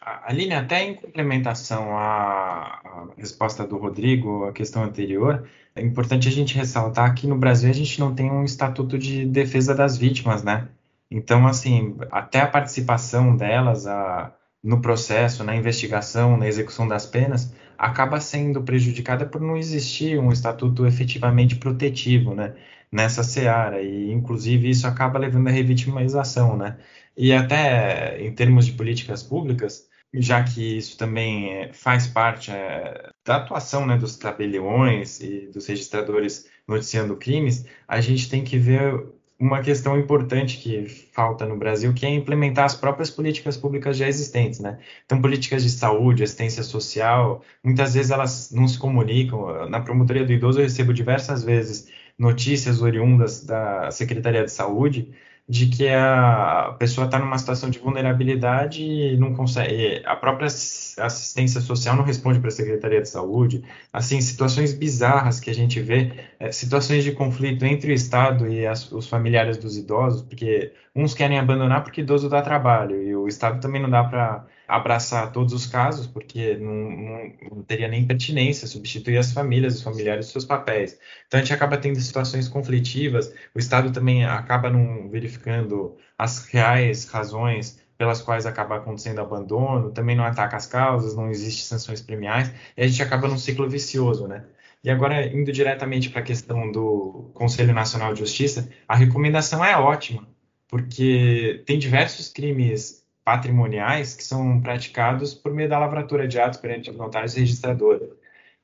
Aline, 0.01 0.55
até 0.55 0.85
em 0.85 0.95
complementação 0.95 1.97
à, 1.97 3.09
resposta 3.17 3.67
do 3.67 3.77
Rodrigo, 3.77 4.45
à 4.45 4.53
questão 4.53 4.83
anterior, 4.83 5.49
é 5.75 5.83
importante 5.83 6.29
a 6.29 6.31
gente 6.31 6.57
ressaltar 6.57 7.15
que 7.15 7.27
no 7.27 7.37
Brasil 7.37 7.71
a 7.71 7.73
gente 7.73 7.99
não 8.01 8.15
tem 8.15 8.31
um 8.31 8.45
estatuto 8.45 8.99
de 8.99 9.27
defesa 9.27 9.75
das 9.75 9.97
vítimas, 9.97 10.43
né? 10.43 10.69
Então, 11.11 11.47
assim, 11.47 11.97
até 12.11 12.41
a 12.41 12.47
participação 12.47 13.37
delas 13.37 13.87
a, 13.87 14.35
no 14.63 14.81
processo, 14.81 15.45
na 15.45 15.57
investigação, 15.57 16.37
na 16.37 16.47
execução 16.47 16.87
das 16.87 17.07
penas, 17.07 17.53
acaba 17.77 18.21
sendo 18.21 18.63
prejudicada 18.63 19.25
por 19.27 19.41
não 19.41 19.57
existir 19.57 20.19
um 20.19 20.33
estatuto 20.33 20.87
efetivamente 20.87 21.57
protetivo, 21.57 22.35
né? 22.35 22.55
Nessa 22.91 23.23
seara, 23.23 23.83
e 23.83 24.11
inclusive 24.13 24.71
isso 24.71 24.87
acaba 24.87 25.19
levando 25.19 25.49
à 25.49 25.51
revitimização, 25.51 26.57
né? 26.57 26.79
E 27.17 27.33
até 27.33 28.21
em 28.25 28.33
termos 28.33 28.67
de 28.67 28.73
políticas 28.73 29.23
públicas, 29.23 29.88
já 30.15 30.43
que 30.43 30.79
isso 30.79 30.97
também 30.97 31.53
é, 31.53 31.73
faz 31.73 32.07
parte 32.07 32.51
é, 32.51 33.11
da 33.25 33.37
atuação 33.37 33.87
né, 33.87 33.97
dos 33.97 34.17
tabeliões 34.17 35.21
e 35.21 35.49
dos 35.49 35.67
registradores 35.67 36.49
noticiando 36.67 37.17
crimes, 37.17 37.67
a 37.87 38.01
gente 38.01 38.29
tem 38.29 38.45
que 38.45 38.59
ver 38.59 39.07
uma 39.39 39.63
questão 39.63 39.97
importante 39.99 40.59
que 40.59 40.87
falta 41.13 41.47
no 41.47 41.57
Brasil, 41.57 41.95
que 41.95 42.05
é 42.05 42.11
implementar 42.11 42.65
as 42.65 42.75
próprias 42.75 43.09
políticas 43.09 43.57
públicas 43.57 43.97
já 43.97 44.09
existentes, 44.09 44.59
né? 44.59 44.81
Então, 45.05 45.21
políticas 45.21 45.63
de 45.63 45.71
saúde, 45.71 46.25
assistência 46.25 46.63
social, 46.65 47.43
muitas 47.63 47.95
vezes 47.95 48.11
elas 48.11 48.51
não 48.51 48.67
se 48.67 48.79
comunicam. 48.79 49.69
Na 49.69 49.81
promotoria 49.81 50.25
do 50.25 50.33
idoso 50.33 50.59
eu 50.59 50.65
recebo 50.65 50.93
diversas 50.93 51.45
vezes 51.45 51.89
notícias 52.19 52.83
oriundas 52.83 53.45
da 53.45 53.91
Secretaria 53.93 54.45
de 54.45 54.51
Saúde 54.51 55.13
de 55.49 55.67
que 55.67 55.89
a 55.89 56.77
pessoa 56.79 57.07
está 57.07 57.19
numa 57.19 57.39
situação 57.39 57.71
de 57.71 57.79
vulnerabilidade 57.79 58.83
e 58.83 59.17
não 59.17 59.35
consegue, 59.35 60.03
a 60.05 60.15
própria 60.15 60.47
assistência 60.47 61.61
social 61.63 61.97
não 61.97 62.05
responde 62.05 62.39
para 62.39 62.49
a 62.49 62.51
Secretaria 62.51 63.01
de 63.01 63.09
Saúde, 63.09 63.65
assim, 63.91 64.21
situações 64.21 64.75
bizarras 64.75 65.41
que 65.41 65.49
a 65.49 65.55
gente 65.55 65.81
vê, 65.81 66.13
é, 66.39 66.53
situações 66.53 67.03
de 67.03 67.13
conflito 67.13 67.65
entre 67.65 67.91
o 67.91 67.95
Estado 67.95 68.47
e 68.47 68.67
as, 68.67 68.93
os 68.93 69.09
familiares 69.09 69.57
dos 69.57 69.79
idosos, 69.79 70.21
porque 70.23 70.73
uns 70.95 71.15
querem 71.15 71.39
abandonar 71.39 71.83
porque 71.83 72.03
idoso 72.03 72.29
dá 72.29 72.43
trabalho, 72.43 73.03
e 73.03 73.17
o 73.17 73.27
Estado 73.27 73.61
também 73.61 73.81
não 73.81 73.89
dá 73.89 74.05
para 74.05 74.47
abraçar 74.69 75.33
todos 75.33 75.55
os 75.55 75.67
casos, 75.67 76.07
porque 76.07 76.57
não, 76.57 76.91
não, 76.91 77.33
não, 77.51 77.63
teria 77.63 77.89
nem 77.89 78.07
pertinência 78.07 78.69
substituir 78.69 79.17
as 79.17 79.33
famílias, 79.33 79.77
os 79.77 79.83
familiares 79.83 80.27
dos 80.27 80.33
seus 80.33 80.45
papéis. 80.45 80.99
Então 81.27 81.41
a 81.41 81.43
gente 81.43 81.55
acaba 81.55 81.79
tendo 81.79 81.99
situações 82.01 82.49
conflitivas, 82.49 83.33
o 83.55 83.59
Estado 83.59 83.91
também 83.91 84.25
acaba 84.27 84.69
não 84.69 85.09
verificando 85.09 85.97
as 86.19 86.45
reais 86.47 87.07
razões 87.09 87.81
pelas 87.97 88.21
quais 88.23 88.47
acaba 88.47 88.77
acontecendo 88.77 89.21
abandono, 89.21 89.91
também 89.91 90.15
não 90.15 90.25
ataca 90.25 90.57
as 90.57 90.67
causas, 90.67 91.17
não 91.17 91.31
existe 91.31 91.65
sanções 91.65 92.01
premiais, 92.01 92.53
e 92.77 92.83
a 92.83 92.87
gente 92.87 93.03
acaba 93.03 93.27
num 93.27 93.39
ciclo 93.39 93.69
vicioso, 93.69 94.29
né? 94.29 94.45
E 94.85 94.91
agora, 94.91 95.27
indo 95.27 95.51
diretamente 95.51 96.09
para 96.11 96.21
a 96.21 96.25
questão 96.25 96.71
do 96.71 97.31
Conselho 97.35 97.75
Nacional 97.75 98.13
de 98.15 98.21
Justiça, 98.21 98.71
a 98.87 98.95
recomendação 98.95 99.65
é 99.65 99.77
ótima, 99.77 100.29
porque 100.69 101.63
tem 101.67 101.79
diversos 101.79 102.29
crimes 102.29 102.98
patrimoniais 103.29 104.15
que 104.15 104.25
são 104.25 104.59
praticados 104.59 105.35
por 105.35 105.53
meio 105.53 105.69
da 105.69 105.79
lavratura 105.79 106.27
de 106.27 106.41
atos 106.41 106.59
perante 106.59 106.91
os 106.91 106.97
notários 106.97 107.37
e 107.37 107.41
registradores. 107.41 108.09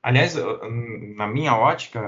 Aliás, 0.01 0.35
na 1.15 1.27
minha 1.27 1.55
ótica, 1.55 2.01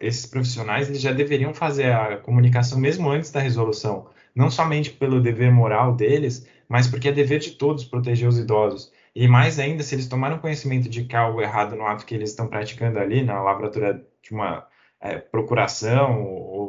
esses 0.00 0.24
profissionais 0.24 0.88
eles 0.88 1.02
já 1.02 1.12
deveriam 1.12 1.52
fazer 1.52 1.92
a 1.92 2.16
comunicação 2.16 2.80
mesmo 2.80 3.10
antes 3.10 3.30
da 3.30 3.40
resolução, 3.40 4.06
não 4.34 4.50
somente 4.50 4.90
pelo 4.90 5.20
dever 5.20 5.52
moral 5.52 5.94
deles, 5.94 6.48
mas 6.66 6.88
porque 6.88 7.08
é 7.08 7.12
dever 7.12 7.40
de 7.40 7.50
todos 7.50 7.84
proteger 7.84 8.26
os 8.26 8.38
idosos. 8.38 8.90
E 9.14 9.28
mais 9.28 9.58
ainda, 9.58 9.82
se 9.82 9.94
eles 9.94 10.08
tomaram 10.08 10.38
conhecimento 10.38 10.88
de 10.88 11.04
que 11.04 11.14
algo 11.14 11.42
errado 11.42 11.76
no 11.76 11.86
ato 11.86 12.06
que 12.06 12.14
eles 12.14 12.30
estão 12.30 12.46
praticando 12.48 12.98
ali, 12.98 13.22
na 13.22 13.42
lavratura 13.42 14.02
de 14.22 14.32
uma 14.32 14.66
é, 14.98 15.18
procuração 15.18 16.24
ou 16.24 16.61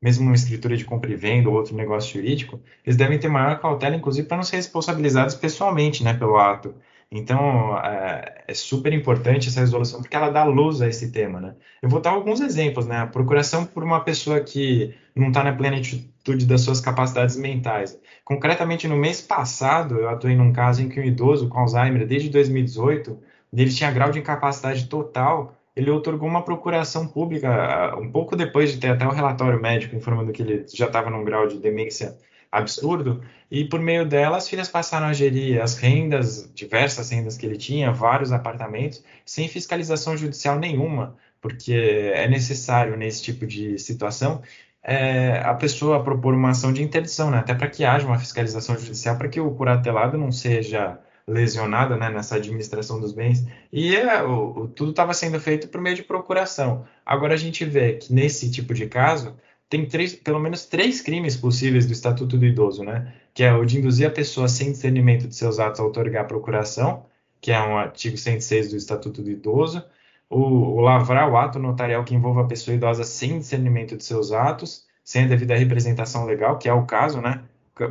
mesmo 0.00 0.24
uma 0.26 0.34
escritura 0.34 0.76
de 0.76 0.84
compra 0.84 1.10
e 1.10 1.16
venda 1.16 1.48
ou 1.48 1.56
outro 1.56 1.74
negócio 1.76 2.14
jurídico, 2.14 2.60
eles 2.84 2.96
devem 2.96 3.18
ter 3.18 3.28
maior 3.28 3.60
cautela, 3.60 3.96
inclusive, 3.96 4.26
para 4.26 4.36
não 4.36 4.44
ser 4.44 4.56
responsabilizados 4.56 5.34
pessoalmente 5.34 6.04
né, 6.04 6.14
pelo 6.14 6.36
ato. 6.36 6.74
Então, 7.10 7.76
é, 7.78 8.44
é, 8.46 8.54
super 8.54 8.92
importante 8.92 9.48
essa 9.48 9.60
resolução, 9.60 10.02
porque 10.02 10.14
ela 10.14 10.28
dá 10.28 10.44
luz 10.44 10.82
a 10.82 10.88
esse 10.88 11.10
tema. 11.10 11.40
Né? 11.40 11.54
Eu 11.80 11.88
vou 11.88 12.00
dar 12.00 12.10
alguns 12.10 12.40
exemplos. 12.40 12.86
Né? 12.86 12.98
A 12.98 13.06
procuração 13.06 13.64
por 13.64 13.82
uma 13.82 14.00
pessoa 14.00 14.40
que 14.40 14.94
não 15.16 15.28
está 15.28 15.42
na 15.42 15.52
plenitude 15.52 16.46
das 16.46 16.60
suas 16.60 16.80
capacidades 16.80 17.36
mentais. 17.36 17.98
Concretamente, 18.24 18.86
no 18.86 18.96
mês 18.96 19.22
passado, 19.22 19.96
eu 19.96 20.08
atuei 20.10 20.36
num 20.36 20.52
caso 20.52 20.82
em 20.82 20.88
que 20.88 21.00
um 21.00 21.04
idoso 21.04 21.48
com 21.48 21.58
Alzheimer, 21.58 22.06
desde 22.06 22.28
2018, 22.28 23.18
ele 23.52 23.72
tinha 23.72 23.90
grau 23.90 24.10
de 24.10 24.18
incapacidade 24.18 24.86
total 24.86 25.57
ele 25.78 25.90
otorgou 25.90 26.28
uma 26.28 26.42
procuração 26.42 27.06
pública 27.06 27.96
um 27.96 28.10
pouco 28.10 28.34
depois 28.34 28.72
de 28.72 28.78
ter 28.78 28.88
até 28.88 29.06
o 29.06 29.10
relatório 29.10 29.60
médico 29.60 29.94
informando 29.94 30.32
que 30.32 30.42
ele 30.42 30.66
já 30.72 30.86
estava 30.86 31.08
num 31.08 31.24
grau 31.24 31.46
de 31.46 31.58
demência 31.58 32.18
absurdo, 32.50 33.22
e 33.50 33.64
por 33.64 33.78
meio 33.78 34.06
dela 34.06 34.38
as 34.38 34.48
filhas 34.48 34.68
passaram 34.68 35.06
a 35.06 35.12
gerir 35.12 35.62
as 35.62 35.76
rendas, 35.76 36.50
diversas 36.54 37.10
rendas 37.10 37.36
que 37.36 37.46
ele 37.46 37.56
tinha, 37.56 37.92
vários 37.92 38.32
apartamentos, 38.32 39.04
sem 39.24 39.48
fiscalização 39.48 40.16
judicial 40.16 40.58
nenhuma, 40.58 41.14
porque 41.40 42.10
é 42.14 42.26
necessário 42.26 42.96
nesse 42.96 43.22
tipo 43.22 43.46
de 43.46 43.78
situação 43.78 44.42
é, 44.82 45.40
a 45.44 45.54
pessoa 45.54 46.02
propor 46.02 46.34
uma 46.34 46.50
ação 46.50 46.72
de 46.72 46.82
interdição, 46.82 47.30
né? 47.30 47.38
até 47.38 47.54
para 47.54 47.68
que 47.68 47.84
haja 47.84 48.06
uma 48.06 48.18
fiscalização 48.18 48.76
judicial, 48.78 49.16
para 49.16 49.28
que 49.28 49.38
o 49.38 49.50
curatelado 49.50 50.16
não 50.16 50.32
seja 50.32 50.98
lesionada 51.28 51.96
né, 51.96 52.10
nessa 52.10 52.36
administração 52.36 52.98
dos 53.00 53.12
bens, 53.12 53.46
e 53.72 53.94
é, 53.94 54.22
o, 54.22 54.62
o, 54.62 54.68
tudo 54.68 54.90
estava 54.90 55.12
sendo 55.12 55.38
feito 55.38 55.68
por 55.68 55.80
meio 55.80 55.94
de 55.94 56.02
procuração. 56.02 56.86
Agora 57.04 57.34
a 57.34 57.36
gente 57.36 57.64
vê 57.64 57.94
que 57.94 58.12
nesse 58.12 58.50
tipo 58.50 58.72
de 58.72 58.86
caso 58.86 59.36
tem 59.68 59.86
três, 59.86 60.14
pelo 60.14 60.40
menos 60.40 60.64
três 60.64 61.02
crimes 61.02 61.36
possíveis 61.36 61.86
do 61.86 61.92
Estatuto 61.92 62.38
do 62.38 62.46
Idoso, 62.46 62.82
né? 62.82 63.14
Que 63.34 63.44
é 63.44 63.52
o 63.52 63.64
de 63.64 63.78
induzir 63.78 64.06
a 64.06 64.10
pessoa 64.10 64.48
sem 64.48 64.72
discernimento 64.72 65.28
de 65.28 65.34
seus 65.34 65.58
atos 65.58 65.80
a 65.80 65.84
otorgar 65.84 66.22
a 66.24 66.26
procuração, 66.26 67.04
que 67.40 67.52
é 67.52 67.60
um 67.60 67.76
artigo 67.76 68.16
106 68.16 68.70
do 68.70 68.76
Estatuto 68.76 69.22
do 69.22 69.30
Idoso, 69.30 69.84
o, 70.30 70.40
o 70.40 70.80
lavrar 70.80 71.30
o 71.30 71.36
ato 71.36 71.58
notarial 71.58 72.04
que 72.04 72.14
envolva 72.14 72.42
a 72.42 72.46
pessoa 72.46 72.74
idosa 72.74 73.04
sem 73.04 73.38
discernimento 73.38 73.96
de 73.96 74.04
seus 74.04 74.32
atos, 74.32 74.86
sem 75.04 75.24
a 75.24 75.28
devida 75.28 75.56
representação 75.56 76.24
legal, 76.24 76.58
que 76.58 76.68
é 76.68 76.72
o 76.72 76.84
caso, 76.86 77.20
né? 77.20 77.42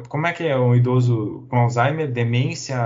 Como 0.09 0.27
é 0.27 0.33
que 0.33 0.43
é 0.43 0.57
um 0.57 0.75
idoso 0.75 1.45
com 1.49 1.57
Alzheimer, 1.57 2.11
demência 2.11 2.77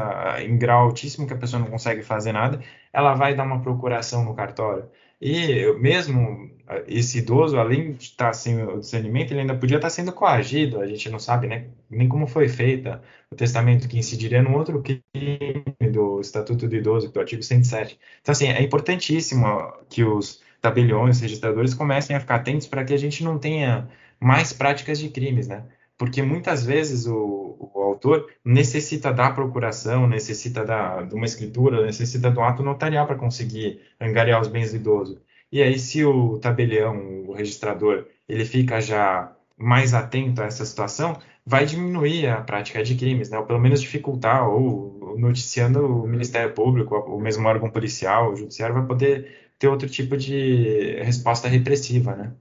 em 0.42 0.58
grau 0.58 0.84
altíssimo, 0.84 1.28
que 1.28 1.34
a 1.34 1.38
pessoa 1.38 1.60
não 1.60 1.68
consegue 1.70 2.02
fazer 2.02 2.32
nada, 2.32 2.62
ela 2.94 3.14
vai 3.14 3.36
dar 3.36 3.44
uma 3.44 3.62
procuração 3.62 4.24
no 4.24 4.36
cartório. 4.36 4.90
E 5.22 5.72
mesmo 5.80 6.50
esse 6.88 7.20
idoso, 7.20 7.58
além 7.60 7.94
de 7.94 8.04
estar 8.06 8.34
sem 8.34 8.64
o 8.64 8.80
discernimento, 8.80 9.32
ele 9.32 9.42
ainda 9.42 9.56
podia 9.56 9.78
estar 9.78 9.90
sendo 9.90 10.12
coagido, 10.12 10.80
a 10.80 10.88
gente 10.88 11.10
não 11.10 11.20
sabe 11.20 11.48
né, 11.48 11.68
nem 11.90 12.08
como 12.08 12.26
foi 12.26 12.48
feita 12.50 13.02
o 13.32 13.36
testamento 13.36 13.88
que 13.88 14.00
incidiria 14.00 14.42
no 14.42 14.58
outro 14.58 14.82
crime 14.82 15.64
do 15.92 16.20
Estatuto 16.22 16.68
do 16.68 16.76
Idoso, 16.76 17.12
do 17.12 17.20
artigo 17.20 17.44
107. 17.44 18.00
Então, 18.22 18.32
assim, 18.32 18.48
é 18.48 18.62
importantíssimo 18.64 19.46
que 19.90 20.04
os 20.04 20.42
tabeliões, 20.62 21.20
registradores 21.22 21.74
comecem 21.74 22.16
a 22.16 22.20
ficar 22.20 22.36
atentos 22.36 22.68
para 22.68 22.84
que 22.84 22.94
a 22.94 22.98
gente 22.98 23.24
não 23.24 23.38
tenha 23.38 23.90
mais 24.20 24.54
práticas 24.54 25.00
de 25.00 25.10
crimes, 25.10 25.48
né? 25.48 25.64
Porque 26.02 26.24
muitas 26.24 26.66
vezes 26.66 27.06
o, 27.06 27.72
o, 27.76 27.80
autor 27.80 28.28
necessita 28.44 29.14
da 29.14 29.30
procuração, 29.30 30.08
necessita 30.08 30.66
da, 30.66 31.04
de 31.04 31.14
uma 31.14 31.26
escritura, 31.26 31.86
necessita 31.86 32.32
um 32.32 32.44
ato 32.44 32.64
notarial 32.64 33.06
para 33.06 33.16
conseguir 33.16 33.80
angariar 34.00 34.42
os 34.42 34.48
bens 34.48 34.72
do 34.72 34.78
idoso. 34.78 35.22
E 35.52 35.62
aí, 35.62 35.78
se 35.78 36.04
o 36.04 36.40
tabelião, 36.40 37.28
o 37.28 37.34
registrador, 37.34 38.08
ele 38.28 38.46
fica 38.46 38.82
já 38.82 39.32
mais 39.56 39.94
atento 39.94 40.42
a 40.42 40.46
essa 40.46 40.66
situação, 40.66 41.20
vai 41.46 41.68
diminuir 41.68 42.26
a 42.30 42.42
prática 42.42 42.82
de 42.82 42.96
crimes, 42.96 43.30
né? 43.30 43.38
ou 43.38 43.46
pelo 43.46 43.60
menos 43.60 43.80
dificultar, 43.80 44.50
ou 44.50 45.16
noticiando 45.20 45.86
o 45.86 46.08
Ministério 46.08 46.52
Público, 46.56 46.96
o 46.96 47.22
mesmo 47.22 47.48
órgão 47.48 47.70
policial, 47.70 48.34
o 48.34 48.36
judiciário, 48.36 48.74
vai 48.74 48.88
poder 48.88 49.52
ter 49.60 49.68
outro 49.68 49.88
tipo 49.88 50.18
de 50.18 51.00
resposta 51.04 51.48
repressiva. 51.48 52.16
Né? 52.16 52.34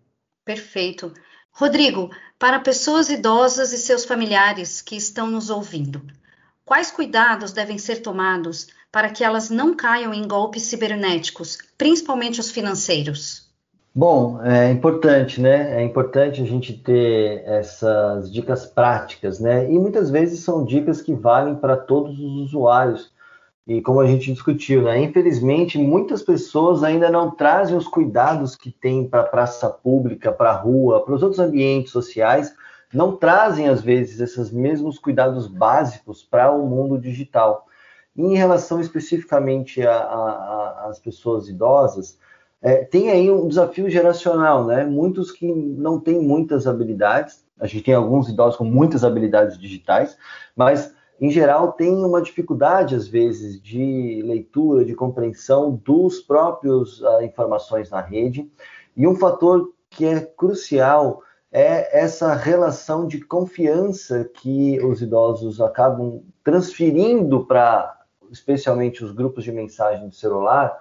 Perfeito. 0.47 1.13
Rodrigo, 1.53 2.11
para 2.39 2.61
pessoas 2.61 3.11
idosas 3.11 3.73
e 3.73 3.79
seus 3.79 4.05
familiares 4.05 4.81
que 4.81 4.97
estão 4.97 5.31
nos 5.31 5.51
ouvindo, 5.51 6.03
quais 6.65 6.91
cuidados 6.91 7.53
devem 7.53 7.79
ser 7.79 7.97
tomados 7.97 8.69
para 8.91 9.11
que 9.11 9.23
elas 9.23 9.51
não 9.51 9.75
caiam 9.75 10.13
em 10.13 10.27
golpes 10.27 10.63
cibernéticos, 10.63 11.59
principalmente 11.77 12.41
os 12.41 12.51
financeiros? 12.51 13.51
Bom, 13.95 14.41
é 14.43 14.71
importante, 14.71 15.41
né? 15.41 15.81
É 15.81 15.83
importante 15.83 16.41
a 16.41 16.47
gente 16.47 16.73
ter 16.73 17.43
essas 17.45 18.33
dicas 18.33 18.65
práticas, 18.65 19.41
né? 19.41 19.71
E 19.71 19.79
muitas 19.79 20.11
vezes 20.11 20.41
são 20.41 20.65
dicas 20.65 21.03
que 21.03 21.13
valem 21.13 21.57
para 21.57 21.77
todos 21.77 22.19
os 22.19 22.37
usuários. 22.47 23.13
E 23.71 23.81
como 23.81 24.01
a 24.01 24.07
gente 24.07 24.33
discutiu, 24.33 24.83
né? 24.83 25.01
Infelizmente, 25.01 25.79
muitas 25.79 26.25
pessoas 26.25 26.83
ainda 26.83 27.09
não 27.09 27.31
trazem 27.31 27.77
os 27.77 27.87
cuidados 27.87 28.57
que 28.57 28.73
tem 28.73 29.07
para 29.07 29.21
a 29.21 29.25
praça 29.25 29.71
pública, 29.71 30.33
para 30.33 30.51
a 30.51 30.57
rua, 30.57 31.05
para 31.05 31.15
os 31.15 31.23
outros 31.23 31.39
ambientes 31.39 31.93
sociais, 31.93 32.53
não 32.93 33.15
trazem, 33.15 33.69
às 33.69 33.81
vezes, 33.81 34.19
esses 34.19 34.51
mesmos 34.51 34.99
cuidados 34.99 35.47
básicos 35.47 36.21
para 36.21 36.51
o 36.51 36.67
mundo 36.67 36.99
digital. 36.99 37.69
E 38.17 38.23
em 38.23 38.37
relação 38.37 38.81
especificamente 38.81 39.81
às 39.87 40.99
pessoas 40.99 41.49
idosas, 41.49 42.19
é, 42.61 42.79
tem 42.79 43.09
aí 43.09 43.31
um 43.31 43.47
desafio 43.47 43.89
geracional, 43.89 44.67
né? 44.67 44.85
Muitos 44.85 45.31
que 45.31 45.47
não 45.47 46.01
têm 46.01 46.21
muitas 46.21 46.67
habilidades, 46.67 47.45
a 47.57 47.69
gente 47.69 47.85
tem 47.85 47.95
alguns 47.95 48.29
idosos 48.29 48.57
com 48.57 48.65
muitas 48.65 49.05
habilidades 49.05 49.57
digitais, 49.57 50.19
mas 50.57 50.93
em 51.21 51.31
geral 51.31 51.73
tem 51.73 51.93
uma 52.03 52.23
dificuldade 52.23 52.95
às 52.95 53.07
vezes 53.07 53.61
de 53.61 54.23
leitura, 54.25 54.85
de 54.85 54.95
compreensão 54.95 55.73
dos 55.85 56.21
próprios 56.21 57.01
uh, 57.03 57.23
informações 57.23 57.91
na 57.91 58.01
rede. 58.01 58.51
E 58.97 59.07
um 59.07 59.15
fator 59.15 59.71
que 59.91 60.07
é 60.07 60.21
crucial 60.21 61.23
é 61.53 62.01
essa 62.01 62.33
relação 62.33 63.07
de 63.07 63.21
confiança 63.21 64.25
que 64.33 64.81
os 64.85 65.03
idosos 65.03 65.61
acabam 65.61 66.23
transferindo 66.43 67.45
para 67.45 67.99
especialmente 68.31 69.05
os 69.05 69.13
grupos 69.13 69.45
de 69.45 69.53
mensagem 69.53 70.09
do 70.09 70.15
celular 70.15 70.79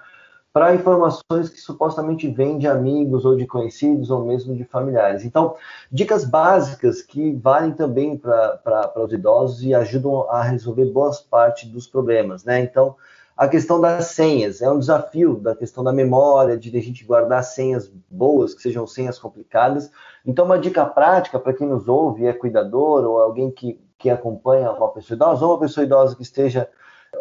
para 0.52 0.74
informações 0.74 1.50
que 1.50 1.60
supostamente 1.60 2.28
vêm 2.28 2.58
de 2.58 2.68
amigos 2.68 3.24
ou 3.24 3.36
de 3.36 3.46
conhecidos 3.46 4.10
ou 4.10 4.26
mesmo 4.26 4.56
de 4.56 4.64
familiares. 4.64 5.24
Então, 5.24 5.56
dicas 5.92 6.26
básicas 6.26 7.02
que 7.02 7.34
valem 7.36 7.72
também 7.72 8.18
para 8.18 8.92
os 8.96 9.14
idosos 9.14 9.64
e 9.64 9.74
ajudam 9.74 10.30
a 10.30 10.42
resolver 10.42 10.86
boas 10.86 11.20
partes 11.22 11.70
dos 11.70 11.88
problemas, 11.88 12.44
né? 12.44 12.62
Então, 12.62 12.96
a 13.38 13.48
questão 13.48 13.80
das 13.80 14.08
senhas 14.08 14.62
é 14.62 14.70
um 14.70 14.80
desafio 14.80 15.36
da 15.36 15.56
questão 15.56 15.82
da 15.82 15.94
memória, 15.94 16.58
de 16.58 16.76
a 16.76 16.82
gente 16.82 17.06
guardar 17.06 17.42
senhas 17.44 17.90
boas, 18.10 18.54
que 18.54 18.62
sejam 18.62 18.86
senhas 18.86 19.18
complicadas. 19.18 19.90
Então, 20.26 20.44
uma 20.44 20.60
dica 20.60 20.86
prática 20.86 21.40
para 21.40 21.54
quem 21.54 21.66
nos 21.66 21.88
ouve, 21.88 22.26
é 22.26 22.34
cuidador 22.34 23.06
ou 23.06 23.20
alguém 23.20 23.50
que, 23.50 23.80
que 23.98 24.10
acompanha 24.10 24.72
uma 24.72 24.90
pessoa 24.90 25.16
idosa 25.16 25.46
ou 25.46 25.54
uma 25.54 25.60
pessoa 25.60 25.86
idosa 25.86 26.18
que 26.18 26.22
esteja 26.22 26.68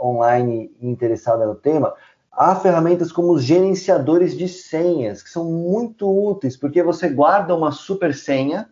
online 0.03 0.75
interessada 0.81 1.47
no 1.47 1.55
tema, 1.55 1.95
há 2.39 2.55
ferramentas 2.55 3.11
como 3.11 3.33
os 3.33 3.43
gerenciadores 3.43 4.37
de 4.37 4.47
senhas, 4.47 5.25
que 5.25 5.29
são 5.29 5.45
muito 5.45 6.09
úteis, 6.09 6.57
porque 6.57 6.81
você 6.85 7.09
guarda 7.09 7.53
uma 7.53 7.73
super 7.73 8.15
senha, 8.15 8.71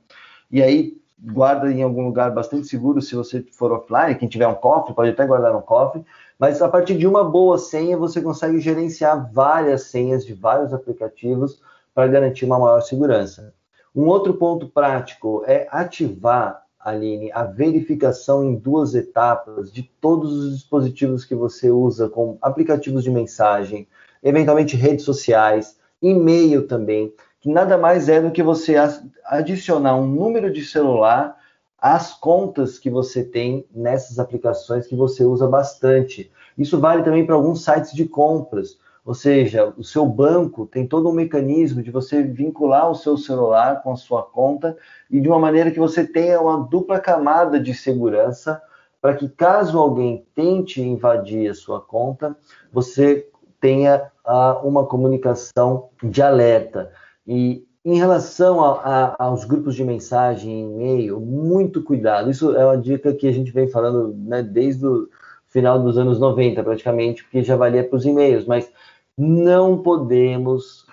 e 0.49 0.63
aí 0.63 0.97
guarda 1.19 1.73
em 1.73 1.83
algum 1.83 2.05
lugar 2.05 2.31
bastante 2.31 2.69
seguro 2.69 3.03
se 3.03 3.17
você 3.17 3.45
for 3.51 3.73
offline, 3.73 4.15
quem 4.15 4.29
tiver 4.29 4.47
um 4.47 4.55
cofre 4.55 4.95
pode 4.95 5.11
até 5.11 5.27
guardar 5.27 5.53
no 5.53 5.63
cofre, 5.63 6.05
mas 6.39 6.63
a 6.63 6.69
partir 6.69 6.97
de 6.97 7.09
uma 7.09 7.25
boa 7.25 7.59
senha 7.59 7.99
você 7.99 8.21
consegue 8.21 8.61
gerenciar 8.61 9.33
várias 9.33 9.85
senhas 9.85 10.25
de 10.25 10.33
vários 10.33 10.73
aplicativos 10.73 11.61
para 11.93 12.07
garantir 12.07 12.45
uma 12.45 12.61
maior 12.61 12.83
segurança. 12.83 13.53
Um 13.93 14.07
outro 14.07 14.35
ponto 14.35 14.69
prático 14.69 15.43
é 15.45 15.67
ativar 15.73 16.66
Aline, 16.87 17.33
a 17.33 17.43
verificação 17.43 18.45
em 18.45 18.55
duas 18.55 18.95
etapas 18.95 19.73
de 19.73 19.83
todos 20.01 20.33
os 20.33 20.55
dispositivos 20.55 21.25
que 21.25 21.35
você 21.35 21.69
usa, 21.69 22.09
como 22.09 22.39
aplicativos 22.41 23.03
de 23.03 23.11
mensagem, 23.11 23.89
eventualmente 24.23 24.77
redes 24.77 25.05
sociais, 25.05 25.77
e-mail 26.01 26.69
também, 26.69 27.13
que 27.41 27.51
nada 27.51 27.77
mais 27.77 28.09
é 28.09 28.21
do 28.21 28.31
que 28.31 28.41
você 28.41 28.77
adicionar 29.25 29.97
um 29.97 30.07
número 30.07 30.53
de 30.53 30.65
celular 30.65 31.37
às 31.77 32.15
contas 32.15 32.79
que 32.79 32.89
você 32.89 33.25
tem 33.25 33.67
nessas 33.75 34.21
aplicações 34.21 34.87
que 34.87 34.95
você 34.95 35.25
usa 35.25 35.49
bastante. 35.49 36.31
Isso 36.57 36.79
vale 36.79 37.03
também 37.03 37.27
para 37.27 37.35
alguns 37.35 37.65
sites 37.65 37.93
de 37.93 38.07
compras. 38.07 38.79
Ou 39.07 39.15
seja, 39.15 39.73
o 39.79 39.85
seu 39.85 40.05
banco 40.05 40.67
tem 40.67 40.85
todo 40.85 41.09
um 41.09 41.13
mecanismo 41.13 41.81
de 41.81 41.93
você 41.93 42.25
vincular 42.25 42.91
o 42.91 42.95
seu 42.97 43.17
celular 43.17 43.81
com 43.81 43.93
a 43.93 43.97
sua 43.97 44.21
conta 44.25 44.77
e 45.09 45.21
de 45.21 45.29
uma 45.29 45.39
maneira 45.39 45.71
que 45.71 45.79
você 45.79 46.05
tenha 46.05 46.41
uma 46.41 46.67
dupla 46.67 46.99
camada 46.99 47.61
de 47.61 47.73
segurança 47.73 48.61
para 49.01 49.15
que 49.15 49.29
caso 49.29 49.79
alguém 49.79 50.27
tente 50.35 50.83
invadir 50.83 51.49
a 51.49 51.55
sua 51.55 51.81
conta, 51.81 52.37
você 52.73 53.29
tenha 53.61 54.11
uh, 54.27 54.67
uma 54.67 54.85
comunicação 54.85 55.91
de 56.03 56.21
alerta. 56.21 56.91
E 57.25 57.65
em 57.85 57.97
relação 57.97 58.65
a, 58.65 58.73
a, 59.21 59.25
aos 59.25 59.45
grupos 59.45 59.77
de 59.77 59.85
mensagem, 59.85 60.63
e-mail, 60.63 61.21
muito 61.21 61.81
cuidado. 61.81 62.29
Isso 62.29 62.57
é 62.57 62.65
uma 62.65 62.77
dica 62.77 63.15
que 63.15 63.29
a 63.29 63.33
gente 63.33 63.53
vem 63.53 63.69
falando 63.69 64.13
né, 64.19 64.43
desde 64.43 64.85
o 64.85 65.09
final 65.47 65.81
dos 65.81 65.97
anos 65.97 66.19
90, 66.19 66.65
praticamente, 66.65 67.23
porque 67.23 67.45
já 67.45 67.55
valia 67.55 67.85
para 67.85 67.97
os 67.97 68.05
e-mails, 68.05 68.45
mas 68.45 68.69
não 69.17 69.83
podemos 69.83 70.87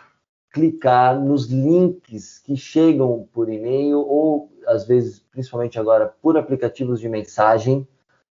clicar 0.52 1.20
nos 1.20 1.48
links 1.48 2.40
que 2.40 2.56
chegam 2.56 3.28
por 3.34 3.50
e-mail 3.50 4.00
ou, 4.00 4.52
às 4.68 4.86
vezes, 4.86 5.20
principalmente 5.32 5.80
agora, 5.80 6.14
por 6.22 6.38
aplicativos 6.38 7.00
de 7.00 7.10
mensagem, 7.10 7.88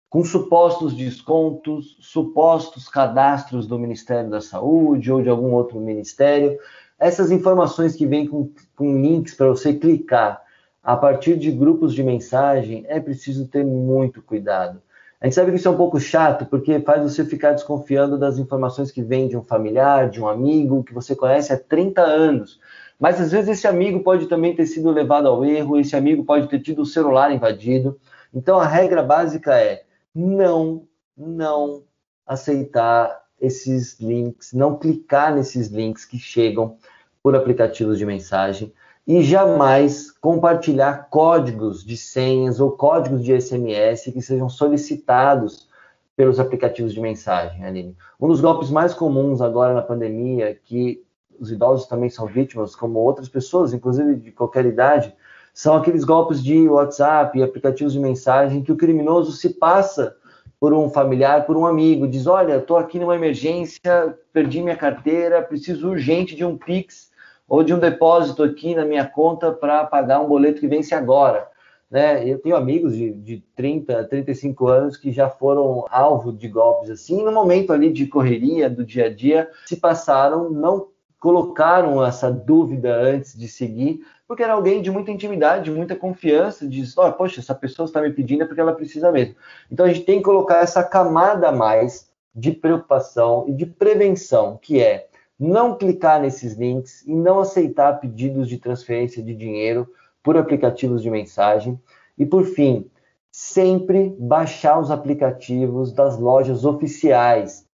com 0.10 0.24
supostos 0.24 0.94
descontos, 0.94 1.98
supostos 2.00 2.88
cadastros 2.88 3.66
do 3.66 3.80
Ministério 3.80 4.30
da 4.30 4.40
Saúde 4.40 5.12
ou 5.12 5.24
de 5.24 5.30
algum 5.30 5.52
outro 5.54 5.80
ministério. 5.80 6.58
Essas 7.00 7.32
informações 7.32 7.96
que 7.96 8.06
vêm 8.06 8.28
com, 8.28 8.52
com 8.76 9.02
links 9.02 9.34
para 9.34 9.48
você 9.48 9.74
clicar 9.74 10.44
a 10.84 10.96
partir 10.96 11.38
de 11.38 11.50
grupos 11.50 11.96
de 11.96 12.04
mensagem, 12.04 12.86
é 12.88 13.00
preciso 13.00 13.48
ter 13.48 13.66
muito 13.66 14.22
cuidado. 14.22 14.82
A 15.24 15.28
gente 15.28 15.36
sabe 15.36 15.52
que 15.52 15.58
isso 15.58 15.70
é 15.70 15.72
um 15.72 15.78
pouco 15.78 16.02
chato, 16.02 16.46
porque 16.46 16.82
faz 16.82 17.02
você 17.02 17.24
ficar 17.24 17.54
desconfiando 17.54 18.20
das 18.20 18.38
informações 18.38 18.92
que 18.92 19.02
vêm 19.02 19.30
de 19.30 19.38
um 19.38 19.42
familiar, 19.42 20.10
de 20.10 20.22
um 20.22 20.28
amigo, 20.28 20.84
que 20.84 20.94
você 20.94 21.16
conhece 21.16 21.54
há 21.54 21.58
30 21.58 22.02
anos. 22.02 22.60
Mas 23.00 23.22
às 23.22 23.32
vezes 23.32 23.52
esse 23.52 23.66
amigo 23.66 24.04
pode 24.04 24.28
também 24.28 24.54
ter 24.54 24.66
sido 24.66 24.92
levado 24.92 25.30
ao 25.30 25.46
erro, 25.46 25.80
esse 25.80 25.96
amigo 25.96 26.26
pode 26.26 26.50
ter 26.50 26.60
tido 26.60 26.82
o 26.82 26.86
celular 26.86 27.32
invadido. 27.32 27.98
Então 28.34 28.60
a 28.60 28.68
regra 28.68 29.02
básica 29.02 29.58
é 29.58 29.84
não, 30.14 30.86
não 31.16 31.84
aceitar 32.28 33.24
esses 33.40 33.98
links, 34.02 34.52
não 34.52 34.78
clicar 34.78 35.34
nesses 35.34 35.70
links 35.70 36.04
que 36.04 36.20
chegam 36.20 36.76
por 37.24 37.34
aplicativos 37.34 37.98
de 37.98 38.06
mensagem 38.06 38.74
e 39.06 39.22
jamais 39.22 40.12
compartilhar 40.12 41.10
códigos 41.10 41.84
de 41.84 41.98
senhas 41.98 42.60
ou 42.60 42.72
códigos 42.72 43.24
de 43.24 43.40
SMS 43.40 44.06
que 44.06 44.22
sejam 44.22 44.48
solicitados 44.48 45.68
pelos 46.16 46.40
aplicativos 46.40 46.94
de 46.94 47.02
mensagem, 47.02 47.66
Aline. 47.66 47.98
Um 48.20 48.28
dos 48.28 48.40
golpes 48.40 48.70
mais 48.70 48.94
comuns 48.94 49.42
agora 49.42 49.74
na 49.74 49.82
pandemia, 49.82 50.58
que 50.64 51.04
os 51.40 51.52
idosos 51.52 51.88
também 51.88 52.10
são 52.10 52.28
vítimas, 52.28 52.76
como 52.76 53.00
outras 53.00 53.28
pessoas, 53.28 53.74
inclusive 53.74 54.16
de 54.16 54.32
qualquer 54.32 54.66
idade, 54.66 55.14
são 55.54 55.76
aqueles 55.76 56.04
golpes 56.04 56.42
de 56.42 56.68
WhatsApp 56.70 57.38
e 57.38 57.44
aplicativos 57.44 57.94
de 57.94 58.00
mensagem 58.00 58.64
que 58.64 58.72
o 58.72 58.78
criminoso 58.78 59.32
se 59.32 59.50
passa 59.50 60.16
por 60.60 60.74
um 60.74 60.90
familiar, 60.90 61.46
por 61.46 61.58
um 61.58 61.66
amigo, 61.66 62.08
diz: 62.08 62.26
Olha, 62.26 62.58
estou 62.58 62.78
aqui 62.78 62.98
numa 62.98 63.16
emergência, 63.16 64.18
perdi 64.32 64.62
minha 64.62 64.78
carteira, 64.78 65.42
preciso 65.42 65.90
urgente 65.90 66.36
de 66.36 66.46
um 66.46 66.58
Pix 66.58 67.12
ou 67.48 67.64
de 67.64 67.74
um 67.74 67.80
depósito 67.80 68.44
aqui 68.44 68.76
na 68.76 68.86
minha 68.86 69.06
conta 69.06 69.52
para 69.52 69.86
pagar 69.86 70.20
um 70.20 70.28
boleto 70.28 70.60
que 70.60 70.68
vence 70.68 70.94
agora. 70.96 71.48
Né? 71.90 72.28
Eu 72.28 72.40
tenho 72.40 72.56
amigos 72.56 72.96
de, 72.96 73.12
de 73.12 73.44
30, 73.56 74.06
35 74.06 74.68
anos 74.68 74.98
que 74.98 75.12
já 75.12 75.30
foram 75.30 75.86
alvo 75.92 76.34
de 76.34 76.48
golpes 76.48 76.90
assim, 76.90 77.24
no 77.24 77.32
momento 77.32 77.72
ali 77.72 77.92
de 77.92 78.08
correria 78.08 78.70
do 78.70 78.84
dia 78.84 79.06
a 79.06 79.14
dia, 79.14 79.50
se 79.66 79.76
passaram, 79.76 80.50
não 80.50 80.88
colocaram 81.20 82.04
essa 82.04 82.32
dúvida 82.32 82.94
antes 83.00 83.38
de 83.38 83.48
seguir, 83.48 84.02
porque 84.28 84.44
era 84.44 84.54
alguém 84.54 84.82
de 84.82 84.90
muita 84.90 85.12
intimidade, 85.12 85.66
de 85.66 85.72
muita 85.72 85.96
confiança, 85.96 86.68
diz, 86.68 86.98
oh, 86.98 87.12
poxa, 87.14 87.40
essa 87.40 87.54
pessoa 87.54 87.86
está 87.86 88.02
me 88.02 88.12
pedindo 88.12 88.44
é 88.44 88.46
porque 88.46 88.60
ela 88.60 88.74
precisa 88.74 89.12
mesmo. 89.12 89.36
Então 89.72 89.86
a 89.86 89.90
gente 89.90 90.06
tem 90.06 90.18
que 90.18 90.24
colocar 90.24 90.58
essa 90.58 90.84
camada 90.84 91.50
a 91.50 91.52
mais 91.52 92.10
de 92.36 92.52
preocupação 92.52 93.46
e 93.48 93.54
de 93.54 93.66
prevenção, 93.66 94.58
que 94.62 94.82
é 94.82 95.08
não 95.40 95.78
clicar 95.78 96.22
nesses 96.22 96.54
links 96.54 97.06
e 97.06 97.14
não 97.14 97.40
aceitar 97.40 98.00
pedidos 98.00 98.48
de 98.48 98.58
transferência 98.58 99.22
de 99.22 99.36
dinheiro 99.36 99.88
por 100.22 100.38
aplicativos 100.38 101.02
de 101.02 101.10
mensagem. 101.10 101.80
E 102.18 102.26
por 102.26 102.46
fim, 102.46 102.90
sempre 103.32 104.16
baixar 104.20 104.80
os 104.80 104.92
aplicativos 104.92 105.92
das 105.92 106.18
lojas 106.20 106.64
oficiais. 106.64 107.66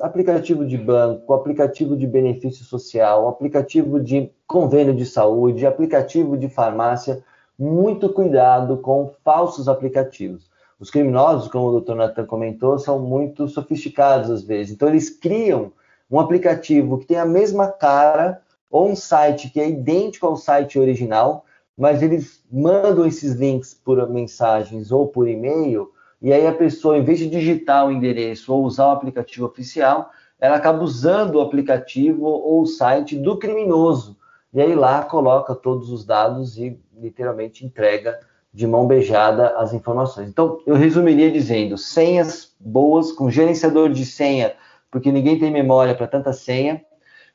Aplicativo 0.00 0.64
de 0.64 0.76
banco, 0.76 1.32
aplicativo 1.32 1.96
de 1.96 2.06
benefício 2.06 2.64
social, 2.64 3.28
aplicativo 3.28 3.98
de 3.98 4.30
convênio 4.46 4.94
de 4.94 5.04
saúde, 5.04 5.66
aplicativo 5.66 6.36
de 6.36 6.48
farmácia. 6.48 7.24
Muito 7.58 8.10
cuidado 8.10 8.76
com 8.78 9.12
falsos 9.24 9.68
aplicativos. 9.68 10.50
os 10.78 10.90
criminosos, 10.90 11.48
como 11.48 11.68
o 11.68 11.80
Dr. 11.80 11.94
Nathan 11.94 12.26
comentou, 12.26 12.78
são 12.78 12.98
muito 12.98 13.48
sofisticados 13.48 14.30
às 14.30 14.42
vezes. 14.42 14.74
Então, 14.74 14.88
eles 14.88 15.08
criam 15.08 15.72
um 16.10 16.20
aplicativo 16.20 16.98
que 16.98 17.06
tem 17.06 17.18
a 17.18 17.26
mesma 17.26 17.68
cara 17.68 18.40
ou 18.70 18.90
um 18.90 18.96
site 18.96 19.50
que 19.50 19.60
é 19.60 19.68
idêntico 19.68 20.26
ao 20.26 20.36
site 20.36 20.78
original, 20.78 21.44
mas 21.76 22.02
eles 22.02 22.42
mandam 22.50 23.06
esses 23.06 23.34
links 23.34 23.74
por 23.74 24.08
mensagens 24.08 24.90
ou 24.90 25.06
por 25.06 25.28
e-mail, 25.28 25.90
e 26.20 26.32
aí 26.32 26.46
a 26.46 26.52
pessoa, 26.52 26.96
em 26.96 27.04
vez 27.04 27.18
de 27.18 27.28
digitar 27.28 27.86
o 27.86 27.92
endereço 27.92 28.52
ou 28.52 28.64
usar 28.64 28.86
o 28.86 28.92
aplicativo 28.92 29.46
oficial, 29.46 30.10
ela 30.40 30.56
acaba 30.56 30.82
usando 30.82 31.36
o 31.36 31.40
aplicativo 31.40 32.24
ou 32.24 32.62
o 32.62 32.66
site 32.66 33.16
do 33.16 33.38
criminoso. 33.38 34.16
E 34.52 34.60
aí 34.60 34.74
lá 34.74 35.02
coloca 35.02 35.54
todos 35.54 35.90
os 35.90 36.04
dados 36.04 36.56
e 36.58 36.78
literalmente 36.98 37.64
entrega 37.64 38.18
de 38.52 38.66
mão 38.66 38.86
beijada 38.86 39.50
as 39.58 39.74
informações. 39.74 40.28
Então, 40.28 40.58
eu 40.66 40.74
resumiria 40.74 41.30
dizendo: 41.30 41.76
senhas 41.76 42.54
boas, 42.58 43.12
com 43.12 43.30
gerenciador 43.30 43.90
de 43.90 44.06
senha, 44.06 44.54
porque 44.90 45.12
ninguém 45.12 45.38
tem 45.38 45.50
memória 45.50 45.94
para 45.94 46.06
tanta 46.06 46.32
senha. 46.32 46.82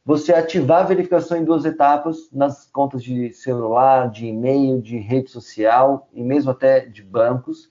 Você 0.03 0.33
ativar 0.33 0.81
a 0.81 0.87
verificação 0.87 1.37
em 1.37 1.45
duas 1.45 1.63
etapas 1.63 2.29
nas 2.31 2.65
contas 2.65 3.03
de 3.03 3.31
celular, 3.33 4.09
de 4.09 4.25
e-mail, 4.25 4.81
de 4.81 4.97
rede 4.97 5.29
social 5.29 6.09
e 6.11 6.23
mesmo 6.23 6.51
até 6.51 6.81
de 6.81 7.03
bancos. 7.03 7.69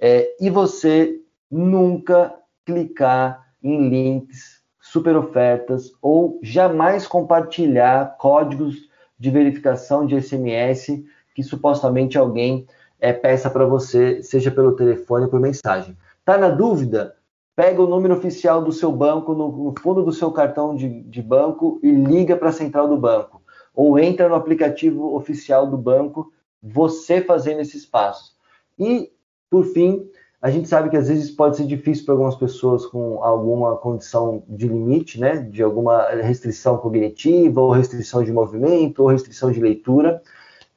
É, 0.00 0.28
e 0.40 0.50
você 0.50 1.20
nunca 1.50 2.34
clicar 2.64 3.46
em 3.62 3.88
links, 3.88 4.62
super 4.80 5.16
ofertas 5.16 5.92
ou 6.02 6.40
jamais 6.42 7.06
compartilhar 7.06 8.16
códigos 8.18 8.88
de 9.18 9.30
verificação 9.30 10.06
de 10.06 10.20
SMS 10.20 11.04
que 11.34 11.42
supostamente 11.42 12.18
alguém 12.18 12.66
é, 13.00 13.12
peça 13.12 13.48
para 13.48 13.64
você, 13.64 14.22
seja 14.22 14.50
pelo 14.50 14.74
telefone 14.74 15.24
ou 15.24 15.30
por 15.30 15.38
mensagem. 15.38 15.96
Tá 16.24 16.36
na 16.36 16.48
dúvida? 16.48 17.14
Pega 17.58 17.82
o 17.82 17.88
número 17.88 18.14
oficial 18.14 18.62
do 18.62 18.70
seu 18.70 18.92
banco 18.92 19.34
no, 19.34 19.50
no 19.50 19.74
fundo 19.80 20.04
do 20.04 20.12
seu 20.12 20.30
cartão 20.30 20.76
de, 20.76 21.02
de 21.02 21.20
banco 21.20 21.80
e 21.82 21.90
liga 21.90 22.36
para 22.36 22.50
a 22.50 22.52
central 22.52 22.86
do 22.86 22.96
banco. 22.96 23.42
Ou 23.74 23.98
entra 23.98 24.28
no 24.28 24.36
aplicativo 24.36 25.16
oficial 25.16 25.66
do 25.66 25.76
banco, 25.76 26.32
você 26.62 27.20
fazendo 27.20 27.60
esses 27.60 27.84
passos. 27.84 28.36
E, 28.78 29.10
por 29.50 29.64
fim, 29.64 30.08
a 30.40 30.52
gente 30.52 30.68
sabe 30.68 30.88
que 30.88 30.96
às 30.96 31.08
vezes 31.08 31.32
pode 31.32 31.56
ser 31.56 31.66
difícil 31.66 32.04
para 32.04 32.14
algumas 32.14 32.36
pessoas 32.36 32.86
com 32.86 33.24
alguma 33.24 33.76
condição 33.78 34.44
de 34.48 34.68
limite, 34.68 35.18
né, 35.18 35.38
de 35.38 35.60
alguma 35.60 36.10
restrição 36.10 36.78
cognitiva, 36.78 37.60
ou 37.60 37.72
restrição 37.72 38.22
de 38.22 38.32
movimento, 38.32 39.00
ou 39.00 39.08
restrição 39.08 39.50
de 39.50 39.58
leitura, 39.58 40.22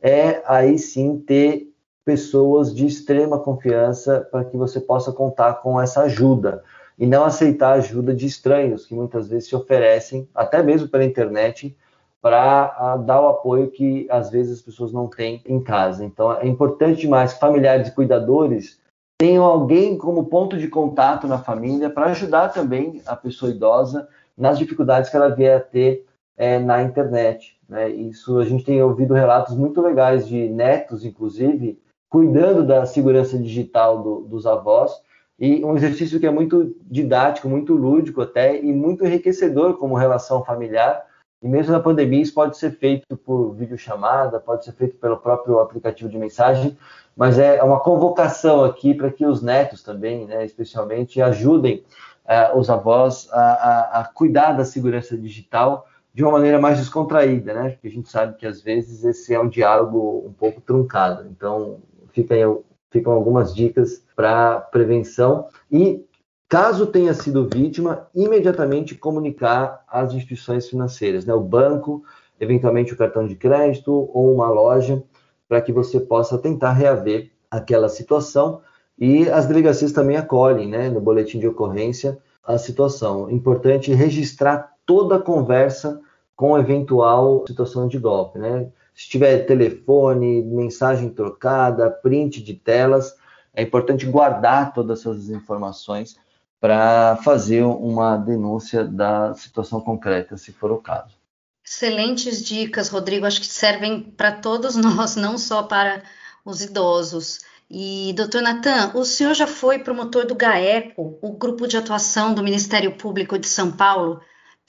é 0.02 0.42
aí 0.48 0.80
sim 0.80 1.20
ter 1.20 1.71
pessoas 2.06 2.74
de 2.74 2.86
extrema 2.86 3.40
confiança 3.40 4.28
para 4.32 4.44
que 4.44 4.58
você 4.58 4.80
possa 4.80 5.12
contar 5.12 5.56
com 5.56 5.80
essa 5.80 6.04
ajuda 6.04 6.64
e 6.98 7.06
não 7.06 7.24
aceitar 7.24 7.74
ajuda 7.74 8.14
de 8.14 8.26
estranhos 8.26 8.86
que 8.86 8.94
muitas 8.94 9.28
vezes 9.28 9.50
se 9.50 9.56
oferecem, 9.56 10.28
até 10.36 10.62
mesmo 10.62 10.88
pela 10.88 11.06
internet, 11.06 11.76
para 12.22 12.98
dar 12.98 13.22
o 13.22 13.28
apoio 13.28 13.72
que 13.72 14.08
às 14.10 14.30
vezes 14.30 14.60
as 14.60 14.62
pessoas 14.62 14.92
não 14.92 15.08
têm 15.08 15.42
em 15.46 15.62
casa. 15.62 16.06
Então 16.06 16.34
é 16.34 16.48
importante 16.48 17.02
demais 17.02 17.34
que 17.34 17.40
familiares 17.40 17.88
e 17.88 17.96
cuidadores 17.96 18.80
tenham 19.20 19.44
alguém 19.44 19.98
como 19.98 20.26
ponto 20.26 20.58
de 20.58 20.68
contato 20.68 21.28
na 21.28 21.40
família 21.40 21.90
para 21.90 22.08
ajudar 22.08 22.50
também 22.50 23.02
a 23.06 23.16
pessoa 23.16 23.52
idosa 23.52 24.08
nas 24.38 24.58
dificuldades 24.58 25.10
que 25.10 25.16
ela 25.16 25.30
vier 25.30 25.58
a 25.58 25.60
ter 25.60 26.06
é, 26.38 26.58
na 26.58 26.82
internet. 26.82 27.60
Né? 27.70 27.90
Isso 27.90 28.40
a 28.40 28.46
gente 28.46 28.64
tem 28.64 28.82
ouvido 28.82 29.14
relatos 29.14 29.56
muito 29.56 29.82
legais 29.82 30.28
de 30.28 30.50
netos, 30.50 31.06
inclusive, 31.06 31.80
cuidando 32.12 32.64
da 32.64 32.86
segurança 32.86 33.40
digital 33.40 34.04
do, 34.04 34.20
dos 34.22 34.46
avós, 34.46 35.02
e 35.40 35.64
um 35.66 35.76
exercício 35.76 36.20
que 36.20 36.28
é 36.28 36.30
muito 36.30 36.76
didático, 36.84 37.50
muito 37.50 37.74
lúdico 37.74 38.22
até, 38.22 38.60
e 38.60 38.72
muito 38.74 39.06
enriquecedor 39.06 39.78
como 39.78 39.96
relação 39.96 40.44
familiar, 40.44 41.04
e 41.42 41.48
mesmo 41.48 41.72
na 41.72 41.80
pandemia 41.80 42.22
isso 42.22 42.34
pode 42.34 42.58
ser 42.58 42.72
feito 42.72 43.18
por 43.18 43.54
videochamada, 43.54 44.42
pode 44.42 44.66
ser 44.66 44.74
feito 44.74 44.98
pelo 44.98 45.18
próprio 45.18 45.60
aplicativo 45.60 46.10
de 46.10 46.18
mensagem, 46.18 46.78
mas 47.16 47.40
é 47.40 47.64
uma 47.64 47.80
convocação 47.80 48.66
aqui 48.66 48.94
para 48.94 49.10
que 49.10 49.26
os 49.26 49.42
netos 49.42 49.82
também, 49.82 50.28
né, 50.28 50.46
especialmente, 50.46 51.22
ajudem 51.22 51.84
uh, 52.26 52.58
os 52.58 52.70
avós 52.70 53.30
a, 53.32 53.42
a, 53.42 54.02
a, 54.02 54.06
cuidar 54.06 54.52
da 54.52 54.66
segurança 54.66 55.18
digital 55.18 55.88
de 56.14 56.24
uma 56.24 56.34
maneira 56.34 56.60
mais 56.60 56.78
descontraída, 56.78 57.54
né? 57.54 57.70
Porque 57.70 57.88
a 57.88 57.92
gente 57.92 58.10
sabe 58.10 58.36
que 58.38 58.46
às 58.46 58.62
vezes 58.62 59.06
esse 59.06 59.34
é 59.34 59.40
um 59.40 59.48
diálogo 59.48 60.26
um 60.28 60.34
pouco 60.34 60.60
truncado. 60.60 61.26
Então, 61.30 61.80
fica 62.14 62.34
aí, 62.34 62.42
ficam 62.90 63.14
algumas 63.14 63.54
dicas 63.54 64.04
para 64.16 64.60
prevenção 64.60 65.48
e 65.72 66.06
caso 66.48 66.86
tenha 66.88 67.14
sido 67.14 67.48
vítima, 67.48 68.08
imediatamente 68.14 68.96
comunicar 68.96 69.84
às 69.88 70.14
instituições 70.14 70.68
financeiras, 70.68 71.26
né, 71.26 71.34
o 71.34 71.40
banco, 71.40 72.04
eventualmente 72.40 72.94
o 72.94 72.98
cartão 72.98 73.26
de 73.26 73.36
crédito 73.36 74.10
ou 74.14 74.34
uma 74.34 74.50
loja, 74.50 75.02
para 75.48 75.62
que 75.62 75.72
você 75.72 76.00
possa 76.00 76.38
tentar 76.38 76.74
reaver 76.74 77.32
aquela 77.50 77.88
situação. 77.88 78.62
E 78.98 79.30
as 79.30 79.46
delegacias 79.46 79.92
também 79.92 80.18
acolhem, 80.18 80.68
né, 80.68 80.90
no 80.90 81.00
boletim 81.00 81.40
de 81.40 81.48
ocorrência, 81.48 82.18
a 82.44 82.58
situação. 82.58 83.30
Importante 83.30 83.94
registrar 83.94 84.74
toda 84.86 85.16
a 85.16 85.22
conversa 85.22 86.02
com 86.36 86.58
eventual 86.58 87.46
situação 87.48 87.88
de 87.88 88.00
golpe, 88.00 88.40
né? 88.40 88.68
Se 88.94 89.10
tiver 89.10 89.46
telefone, 89.46 90.44
mensagem 90.44 91.10
trocada, 91.10 91.90
print 91.90 92.42
de 92.42 92.54
telas, 92.54 93.16
é 93.54 93.64
importante 93.64 94.06
guardar 94.06 94.74
todas 94.74 95.00
essas 95.00 95.30
informações 95.30 96.18
para 96.60 97.18
fazer 97.24 97.64
uma 97.64 98.18
denúncia 98.18 98.84
da 98.86 99.34
situação 99.34 99.82
concreta, 99.82 100.38
se 100.38 100.52
for 100.52 100.72
o 100.72 100.78
caso. 100.78 101.20
Excelentes 101.66 102.44
dicas, 102.44 102.90
Rodrigo. 102.90 103.26
Acho 103.26 103.40
que 103.40 103.48
servem 103.48 104.02
para 104.02 104.32
todos 104.32 104.76
nós, 104.78 105.16
não 105.16 105.38
só 105.38 105.64
para 105.64 106.04
os 106.46 106.62
idosos. 106.62 107.40
E, 107.70 108.14
doutor 108.14 108.42
Natan, 108.42 108.92
o 108.94 109.06
senhor 109.06 109.34
já 109.34 109.48
foi 109.48 109.80
promotor 109.80 110.26
do 110.26 110.36
GAECO, 110.36 111.18
o 111.22 111.32
grupo 111.32 111.68
de 111.68 111.78
atuação 111.78 112.34
do 112.34 112.44
Ministério 112.44 112.92
Público 112.98 113.40
de 113.40 113.48
São 113.48 113.72
Paulo, 113.72 114.22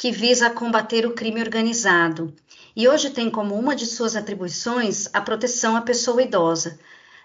que 0.02 0.10
visa 0.10 0.50
combater 0.50 1.06
o 1.06 1.12
crime 1.12 1.40
organizado 1.40 2.34
e 2.74 2.88
hoje 2.88 3.10
tem 3.10 3.30
como 3.30 3.54
uma 3.54 3.76
de 3.76 3.86
suas 3.86 4.16
atribuições 4.16 5.08
a 5.12 5.20
proteção 5.20 5.76
à 5.76 5.80
pessoa 5.80 6.20
idosa. 6.20 6.76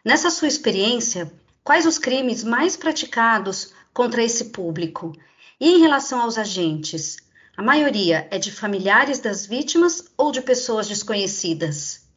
Nessa 0.05 0.29
sua 0.29 0.47
experiência, 0.47 1.33
quais 1.63 1.87
os 1.87 1.97
crimes 1.97 2.43
mais 2.43 2.77
praticados 2.77 3.73
contra 3.91 4.23
esse 4.23 4.51
público? 4.51 5.11
E 5.59 5.71
em 5.71 5.79
relação 5.79 6.21
aos 6.21 6.37
agentes, 6.37 7.17
a 7.57 7.63
maioria 7.63 8.27
é 8.29 8.37
de 8.37 8.51
familiares 8.51 9.17
das 9.17 9.43
vítimas 9.43 10.11
ou 10.15 10.31
de 10.31 10.43
pessoas 10.43 10.87
desconhecidas? 10.87 12.07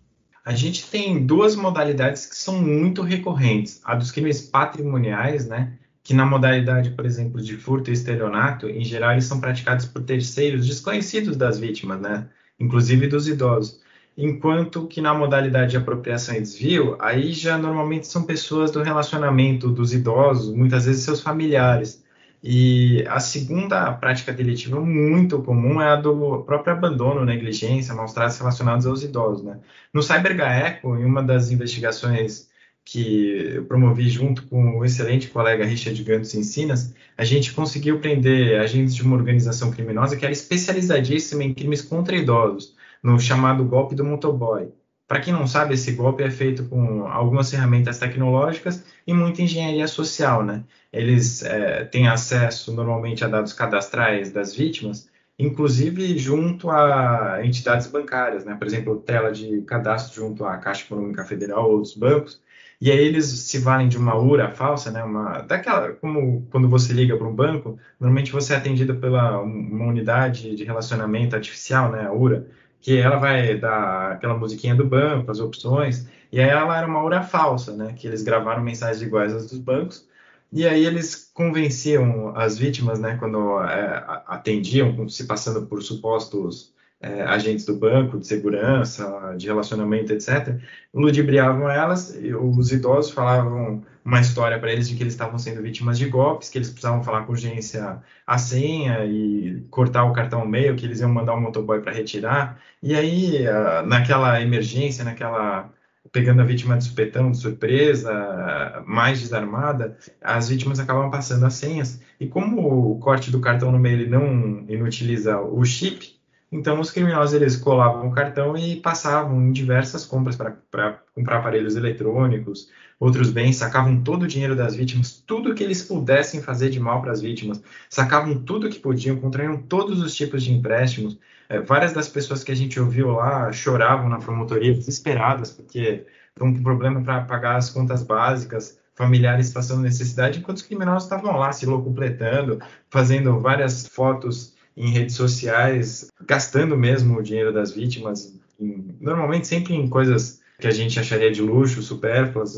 A 0.44 0.52
gente 0.52 0.84
tem 0.90 1.24
duas 1.24 1.56
modalidades 1.56 2.26
que 2.26 2.36
são 2.36 2.60
muito 2.60 3.00
recorrentes: 3.00 3.80
a 3.82 3.94
dos 3.94 4.12
crimes 4.12 4.42
patrimoniais, 4.42 5.46
né? 5.46 5.72
Que 6.10 6.14
na 6.16 6.26
modalidade, 6.26 6.90
por 6.90 7.06
exemplo, 7.06 7.40
de 7.40 7.56
furto 7.56 7.88
e 7.88 7.92
estelionato, 7.92 8.68
em 8.68 8.82
geral, 8.82 9.12
eles 9.12 9.26
são 9.26 9.40
praticados 9.40 9.86
por 9.86 10.02
terceiros 10.02 10.66
desconhecidos 10.66 11.36
das 11.36 11.56
vítimas, 11.56 12.00
né? 12.00 12.26
inclusive 12.58 13.06
dos 13.06 13.28
idosos. 13.28 13.80
Enquanto 14.18 14.88
que 14.88 15.00
na 15.00 15.14
modalidade 15.14 15.70
de 15.70 15.76
apropriação 15.76 16.34
e 16.34 16.40
desvio, 16.40 16.96
aí 16.98 17.30
já 17.30 17.56
normalmente 17.56 18.08
são 18.08 18.24
pessoas 18.24 18.72
do 18.72 18.82
relacionamento 18.82 19.70
dos 19.70 19.94
idosos, 19.94 20.52
muitas 20.52 20.86
vezes 20.86 21.04
seus 21.04 21.20
familiares. 21.20 22.04
E 22.42 23.04
a 23.06 23.20
segunda 23.20 23.92
prática 23.92 24.32
delitiva 24.32 24.80
muito 24.80 25.40
comum 25.44 25.80
é 25.80 25.90
a 25.90 25.94
do 25.94 26.42
próprio 26.42 26.72
abandono, 26.72 27.24
negligência, 27.24 27.94
maus 27.94 28.12
tratos 28.12 28.36
relacionados 28.36 28.84
aos 28.84 29.04
idosos. 29.04 29.44
Né? 29.44 29.60
No 29.94 30.02
CyberGaeco, 30.02 30.96
em 30.96 31.04
uma 31.04 31.22
das 31.22 31.52
investigações 31.52 32.49
que 32.84 33.54
eu 33.54 33.64
promovi 33.66 34.08
junto 34.08 34.46
com 34.46 34.78
o 34.78 34.84
excelente 34.84 35.28
colega 35.28 35.64
Richard 35.64 36.02
Gantos 36.02 36.34
Encinas, 36.34 36.94
a 37.16 37.24
gente 37.24 37.52
conseguiu 37.52 38.00
prender 38.00 38.60
agentes 38.60 38.94
de 38.94 39.02
uma 39.02 39.16
organização 39.16 39.70
criminosa 39.70 40.16
que 40.16 40.24
era 40.24 40.32
especializadíssima 40.32 41.44
em 41.44 41.54
crimes 41.54 41.82
contra 41.82 42.16
idosos, 42.16 42.74
no 43.02 43.18
chamado 43.18 43.64
golpe 43.64 43.94
do 43.94 44.04
motoboy. 44.04 44.72
Para 45.10 45.20
quem 45.20 45.32
não 45.32 45.46
sabe, 45.46 45.74
esse 45.74 45.90
golpe 45.92 46.22
é 46.22 46.30
feito 46.30 46.64
com 46.66 47.04
algumas 47.06 47.50
ferramentas 47.50 47.98
tecnológicas 47.98 48.84
e 49.04 49.12
muita 49.12 49.42
engenharia 49.42 49.88
social, 49.88 50.44
né? 50.44 50.62
Eles 50.92 51.42
é, 51.42 51.84
têm 51.84 52.06
acesso 52.06 52.72
normalmente 52.72 53.24
a 53.24 53.28
dados 53.28 53.52
cadastrais 53.52 54.30
das 54.30 54.54
vítimas, 54.54 55.08
inclusive 55.36 56.16
junto 56.16 56.70
a 56.70 57.40
entidades 57.42 57.88
bancárias, 57.88 58.44
né? 58.44 58.54
Por 58.54 58.68
exemplo, 58.68 59.00
tela 59.00 59.32
de 59.32 59.62
cadastro 59.62 60.14
junto 60.14 60.44
à 60.44 60.56
Caixa 60.58 60.84
Econômica 60.84 61.24
Federal 61.24 61.64
ou 61.64 61.78
outros 61.78 61.96
bancos, 61.96 62.40
e 62.80 62.90
aí 62.90 62.98
eles 62.98 63.26
se 63.26 63.58
valem 63.58 63.88
de 63.88 63.98
uma 63.98 64.16
URA 64.16 64.50
falsa, 64.52 64.90
né? 64.90 65.04
Uma 65.04 65.42
daquela 65.42 65.92
como 65.94 66.46
quando 66.50 66.68
você 66.68 66.92
liga 66.92 67.16
para 67.16 67.26
um 67.28 67.34
banco, 67.34 67.78
normalmente 67.98 68.32
você 68.32 68.54
é 68.54 68.56
atendido 68.56 68.96
pela 68.96 69.40
uma 69.40 69.86
unidade 69.86 70.54
de 70.56 70.64
relacionamento 70.64 71.36
artificial, 71.36 71.90
né? 71.92 72.06
A 72.06 72.12
URA, 72.12 72.46
que 72.80 72.96
ela 72.98 73.16
vai 73.16 73.58
dar 73.58 74.12
aquela 74.12 74.36
musiquinha 74.36 74.74
do 74.74 74.86
banco, 74.86 75.30
as 75.30 75.40
opções. 75.40 76.08
E 76.32 76.40
aí 76.40 76.48
ela 76.48 76.76
era 76.76 76.86
uma 76.86 77.02
URA 77.04 77.22
falsa, 77.22 77.76
né? 77.76 77.92
Que 77.94 78.06
eles 78.06 78.22
gravaram 78.22 78.62
mensagens 78.62 79.02
iguais 79.02 79.34
às 79.34 79.50
dos 79.50 79.58
bancos 79.58 80.06
E 80.52 80.66
aí 80.66 80.84
eles 80.84 81.30
convenciam 81.34 82.36
as 82.36 82.58
vítimas, 82.58 82.98
né, 83.00 83.16
quando 83.18 83.60
é, 83.62 84.04
atendiam, 84.26 85.08
se 85.08 85.26
passando 85.26 85.66
por 85.66 85.82
supostos 85.82 86.72
é, 87.00 87.22
agentes 87.22 87.64
do 87.64 87.76
banco, 87.76 88.18
de 88.18 88.26
segurança, 88.26 89.34
de 89.36 89.46
relacionamento, 89.46 90.12
etc., 90.12 90.58
ludibriavam 90.92 91.68
elas, 91.70 92.16
os 92.40 92.72
idosos 92.72 93.12
falavam 93.12 93.82
uma 94.04 94.20
história 94.20 94.58
para 94.58 94.72
eles 94.72 94.88
de 94.88 94.96
que 94.96 95.02
eles 95.02 95.14
estavam 95.14 95.38
sendo 95.38 95.62
vítimas 95.62 95.98
de 95.98 96.06
golpes, 96.08 96.48
que 96.48 96.58
eles 96.58 96.70
precisavam 96.70 97.02
falar 97.02 97.24
com 97.24 97.32
urgência 97.32 97.98
a 98.26 98.38
senha 98.38 99.04
e 99.04 99.64
cortar 99.70 100.04
o 100.04 100.12
cartão 100.12 100.44
meio, 100.46 100.76
que 100.76 100.84
eles 100.86 101.00
iam 101.00 101.10
mandar 101.10 101.34
um 101.34 101.40
motoboy 101.40 101.80
para 101.80 101.92
retirar. 101.92 102.60
E 102.82 102.94
aí, 102.94 103.44
naquela 103.86 104.40
emergência, 104.40 105.04
naquela 105.04 105.70
pegando 106.12 106.40
a 106.40 106.44
vítima 106.44 106.76
de 106.76 106.84
supetão, 106.84 107.30
de 107.30 107.38
surpresa, 107.38 108.82
mais 108.86 109.20
desarmada, 109.20 109.96
as 110.20 110.48
vítimas 110.48 110.80
acabam 110.80 111.10
passando 111.10 111.46
as 111.46 111.54
senhas. 111.54 112.00
E 112.18 112.26
como 112.26 112.92
o 112.92 112.98
corte 112.98 113.30
do 113.30 113.40
cartão 113.40 113.70
no 113.70 113.78
meio 113.78 114.00
ele 114.00 114.10
não 114.10 114.64
inutiliza 114.68 115.38
o 115.40 115.64
chip, 115.64 116.19
então, 116.52 116.80
os 116.80 116.90
criminosos 116.90 117.32
eles 117.32 117.54
colavam 117.54 118.08
o 118.08 118.12
cartão 118.12 118.56
e 118.56 118.80
passavam 118.80 119.40
em 119.40 119.52
diversas 119.52 120.04
compras 120.04 120.34
para 120.34 121.00
comprar 121.14 121.38
aparelhos 121.38 121.76
eletrônicos, 121.76 122.68
outros 122.98 123.30
bens, 123.30 123.56
sacavam 123.56 124.02
todo 124.02 124.24
o 124.24 124.26
dinheiro 124.26 124.56
das 124.56 124.74
vítimas, 124.74 125.22
tudo 125.24 125.54
que 125.54 125.62
eles 125.62 125.82
pudessem 125.82 126.42
fazer 126.42 126.70
de 126.70 126.80
mal 126.80 127.00
para 127.00 127.12
as 127.12 127.20
vítimas, 127.20 127.62
sacavam 127.88 128.42
tudo 128.42 128.68
que 128.68 128.80
podiam, 128.80 129.16
contraíam 129.16 129.58
todos 129.58 130.00
os 130.02 130.12
tipos 130.14 130.42
de 130.42 130.52
empréstimos. 130.52 131.16
É, 131.48 131.60
várias 131.60 131.92
das 131.92 132.08
pessoas 132.08 132.42
que 132.42 132.50
a 132.50 132.56
gente 132.56 132.80
ouviu 132.80 133.12
lá 133.12 133.52
choravam 133.52 134.08
na 134.08 134.18
promotoria, 134.18 134.74
desesperadas, 134.74 135.52
porque 135.52 136.04
foi 136.36 136.48
um 136.48 136.62
problema 136.62 137.00
para 137.00 137.20
pagar 137.22 137.56
as 137.56 137.70
contas 137.70 138.02
básicas, 138.02 138.76
familiares 138.92 139.52
passando 139.52 139.82
necessidade, 139.82 140.40
enquanto 140.40 140.58
os 140.58 140.62
criminosos 140.62 141.04
estavam 141.04 141.36
lá 141.36 141.52
se 141.52 141.64
locupletando, 141.64 142.60
fazendo 142.90 143.38
várias 143.38 143.86
fotos 143.86 144.58
em 144.76 144.90
redes 144.90 145.14
sociais, 145.14 146.08
gastando 146.26 146.76
mesmo 146.76 147.18
o 147.18 147.22
dinheiro 147.22 147.52
das 147.52 147.72
vítimas, 147.72 148.34
em, 148.58 148.96
normalmente 149.00 149.46
sempre 149.46 149.74
em 149.74 149.88
coisas 149.88 150.40
que 150.58 150.66
a 150.66 150.70
gente 150.70 151.00
acharia 151.00 151.30
de 151.30 151.40
luxo, 151.40 151.82
supérfluas, 151.82 152.56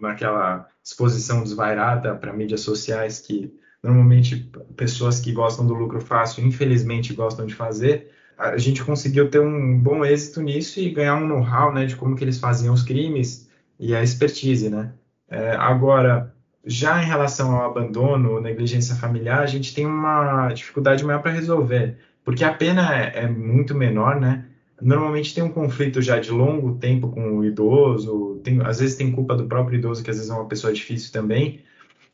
naquela 0.00 0.68
exposição 0.84 1.42
desvairada 1.42 2.14
para 2.14 2.32
mídias 2.32 2.62
sociais 2.62 3.20
que 3.20 3.52
normalmente 3.82 4.50
pessoas 4.76 5.20
que 5.20 5.32
gostam 5.32 5.66
do 5.66 5.74
lucro 5.74 6.00
fácil, 6.00 6.44
infelizmente, 6.44 7.14
gostam 7.14 7.46
de 7.46 7.54
fazer. 7.54 8.10
A 8.36 8.56
gente 8.56 8.84
conseguiu 8.84 9.30
ter 9.30 9.40
um 9.40 9.78
bom 9.78 10.04
êxito 10.04 10.40
nisso 10.40 10.80
e 10.80 10.90
ganhar 10.90 11.16
um 11.16 11.26
know-how, 11.26 11.72
né, 11.72 11.86
de 11.86 11.96
como 11.96 12.16
que 12.16 12.24
eles 12.24 12.38
faziam 12.38 12.74
os 12.74 12.82
crimes 12.82 13.48
e 13.78 13.94
a 13.94 14.02
expertise, 14.02 14.68
né. 14.68 14.92
É, 15.28 15.52
agora, 15.52 16.34
já 16.64 17.02
em 17.02 17.06
relação 17.06 17.54
ao 17.56 17.70
abandono, 17.70 18.40
negligência 18.40 18.94
familiar, 18.94 19.40
a 19.40 19.46
gente 19.46 19.74
tem 19.74 19.86
uma 19.86 20.48
dificuldade 20.52 21.04
maior 21.04 21.22
para 21.22 21.32
resolver, 21.32 21.98
porque 22.24 22.44
a 22.44 22.52
pena 22.52 22.94
é, 22.94 23.24
é, 23.24 23.28
muito 23.28 23.74
menor, 23.74 24.20
né? 24.20 24.44
Normalmente 24.80 25.34
tem 25.34 25.42
um 25.42 25.50
conflito 25.50 26.00
já 26.00 26.18
de 26.20 26.30
longo 26.30 26.76
tempo 26.76 27.08
com 27.08 27.38
o 27.38 27.44
idoso, 27.44 28.40
tem, 28.44 28.60
às 28.62 28.78
vezes 28.80 28.96
tem 28.96 29.10
culpa 29.12 29.34
do 29.34 29.46
próprio 29.46 29.78
idoso, 29.78 30.04
que 30.04 30.10
às 30.10 30.16
vezes 30.16 30.30
é 30.30 30.34
uma 30.34 30.46
pessoa 30.46 30.72
difícil 30.72 31.12
também. 31.12 31.64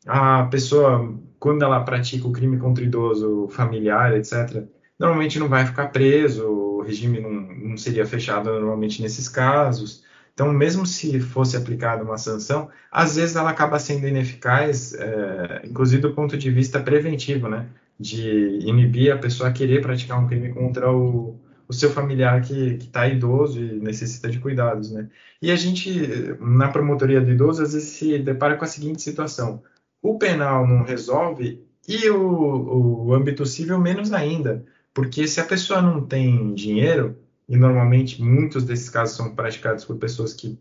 A 0.07 0.45
pessoa, 0.45 1.15
quando 1.39 1.63
ela 1.63 1.81
pratica 1.81 2.27
o 2.29 2.33
crime 2.33 2.59
contra 2.59 2.83
o 2.85 2.87
idoso 2.87 3.49
familiar, 3.49 4.17
etc., 4.17 4.65
normalmente 4.99 5.39
não 5.39 5.49
vai 5.49 5.67
ficar 5.67 5.89
preso, 5.89 6.47
o 6.49 6.83
regime 6.83 7.21
não, 7.21 7.31
não 7.31 7.77
seria 7.77 8.07
fechado 8.07 8.51
normalmente 8.51 9.03
nesses 9.03 9.29
casos. 9.29 10.05
Então, 10.35 10.53
mesmo 10.53 10.85
se 10.85 11.21
fosse 11.21 11.57
aplicada 11.57 12.03
uma 12.03 12.19
sanção, 12.19 12.69
às 12.91 13.15
vezes 13.17 13.37
ela 13.37 13.51
acaba 13.51 13.79
sendo 13.79 14.09
ineficaz, 14.09 14.93
é, 14.95 15.63
inclusive 15.65 16.03
do 16.03 16.13
ponto 16.13 16.37
de 16.37 16.51
vista 16.51 16.81
preventivo, 16.81 17.49
né? 17.49 17.69
De 17.99 18.59
inibir 18.67 19.13
a 19.15 19.19
pessoa 19.19 19.49
a 19.49 19.53
querer 19.53 19.81
praticar 19.81 20.19
um 20.21 20.27
crime 20.27 20.53
contra 20.53 20.91
o, 20.93 21.39
o 21.69 21.73
seu 21.73 21.89
familiar 21.91 22.41
que 22.43 22.79
está 22.81 23.07
idoso 23.07 23.61
e 23.61 23.79
necessita 23.79 24.29
de 24.29 24.41
cuidados, 24.41 24.91
né? 24.91 25.09
E 25.41 25.53
a 25.53 25.57
gente, 25.57 26.37
na 26.41 26.69
promotoria 26.69 27.21
do 27.21 27.31
idoso, 27.31 27.63
às 27.63 27.73
vezes 27.73 27.91
se 27.91 28.19
depara 28.19 28.57
com 28.57 28.65
a 28.65 28.69
seguinte 28.69 29.03
situação: 29.03 29.63
o 30.03 30.19
penal 30.19 30.67
não 30.67 30.83
resolve 30.83 31.65
e 31.87 32.11
o, 32.11 33.07
o 33.07 33.15
âmbito 33.15 33.47
civil 33.47 33.79
menos 33.79 34.13
ainda, 34.13 34.65
porque 34.93 35.29
se 35.29 35.41
a 35.41 35.45
pessoa 35.45 35.81
não 35.81 36.05
tem 36.05 36.55
dinheiro, 36.55 37.17
e 37.49 37.57
normalmente 37.57 38.23
muitos 38.23 38.65
desses 38.65 38.89
casos 38.89 39.17
são 39.17 39.35
praticados 39.35 39.85
por 39.85 39.97
pessoas 39.97 40.33
que 40.33 40.59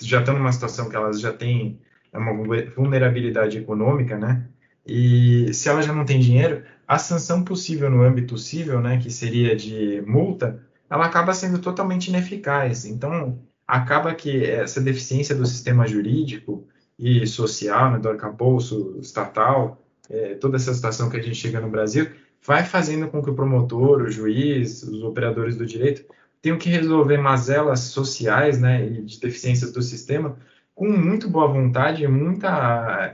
já 0.00 0.20
estão 0.20 0.34
numa 0.34 0.52
situação 0.52 0.88
que 0.88 0.96
elas 0.96 1.20
já 1.20 1.32
têm 1.32 1.80
uma 2.12 2.32
vulnerabilidade 2.74 3.58
econômica, 3.58 4.16
né? 4.16 4.46
E 4.86 5.52
se 5.52 5.68
ela 5.68 5.82
já 5.82 5.92
não 5.92 6.04
tem 6.04 6.18
dinheiro, 6.18 6.62
a 6.86 6.98
sanção 6.98 7.44
possível 7.44 7.90
no 7.90 8.02
âmbito 8.02 8.38
civil, 8.38 8.80
né, 8.80 8.98
que 8.98 9.10
seria 9.10 9.54
de 9.54 10.02
multa, 10.06 10.62
ela 10.88 11.04
acaba 11.04 11.34
sendo 11.34 11.58
totalmente 11.58 12.08
ineficaz. 12.08 12.86
Então, 12.86 13.38
acaba 13.66 14.14
que 14.14 14.44
essa 14.46 14.80
deficiência 14.80 15.34
do 15.34 15.44
sistema 15.44 15.86
jurídico 15.86 16.66
e 16.98 17.26
social, 17.26 17.92
né, 17.92 17.98
do 17.98 18.08
arcabouço 18.08 18.96
estatal, 18.98 19.84
é, 20.08 20.34
toda 20.36 20.56
essa 20.56 20.72
situação 20.72 21.10
que 21.10 21.18
a 21.18 21.22
gente 21.22 21.36
chega 21.36 21.60
no 21.60 21.68
Brasil, 21.68 22.10
vai 22.42 22.64
fazendo 22.64 23.08
com 23.08 23.22
que 23.22 23.28
o 23.28 23.34
promotor, 23.34 24.00
o 24.00 24.10
juiz, 24.10 24.82
os 24.82 25.02
operadores 25.02 25.56
do 25.56 25.66
direito 25.66 26.06
tenham 26.40 26.58
que 26.58 26.68
resolver 26.68 27.18
mazelas 27.18 27.80
sociais 27.80 28.60
né, 28.60 28.86
e 28.86 29.02
de 29.02 29.20
deficiências 29.20 29.72
do 29.72 29.82
sistema 29.82 30.36
com 30.74 30.88
muito 30.88 31.28
boa 31.28 31.48
vontade 31.48 32.04
e 32.04 32.08
muito 32.08 32.46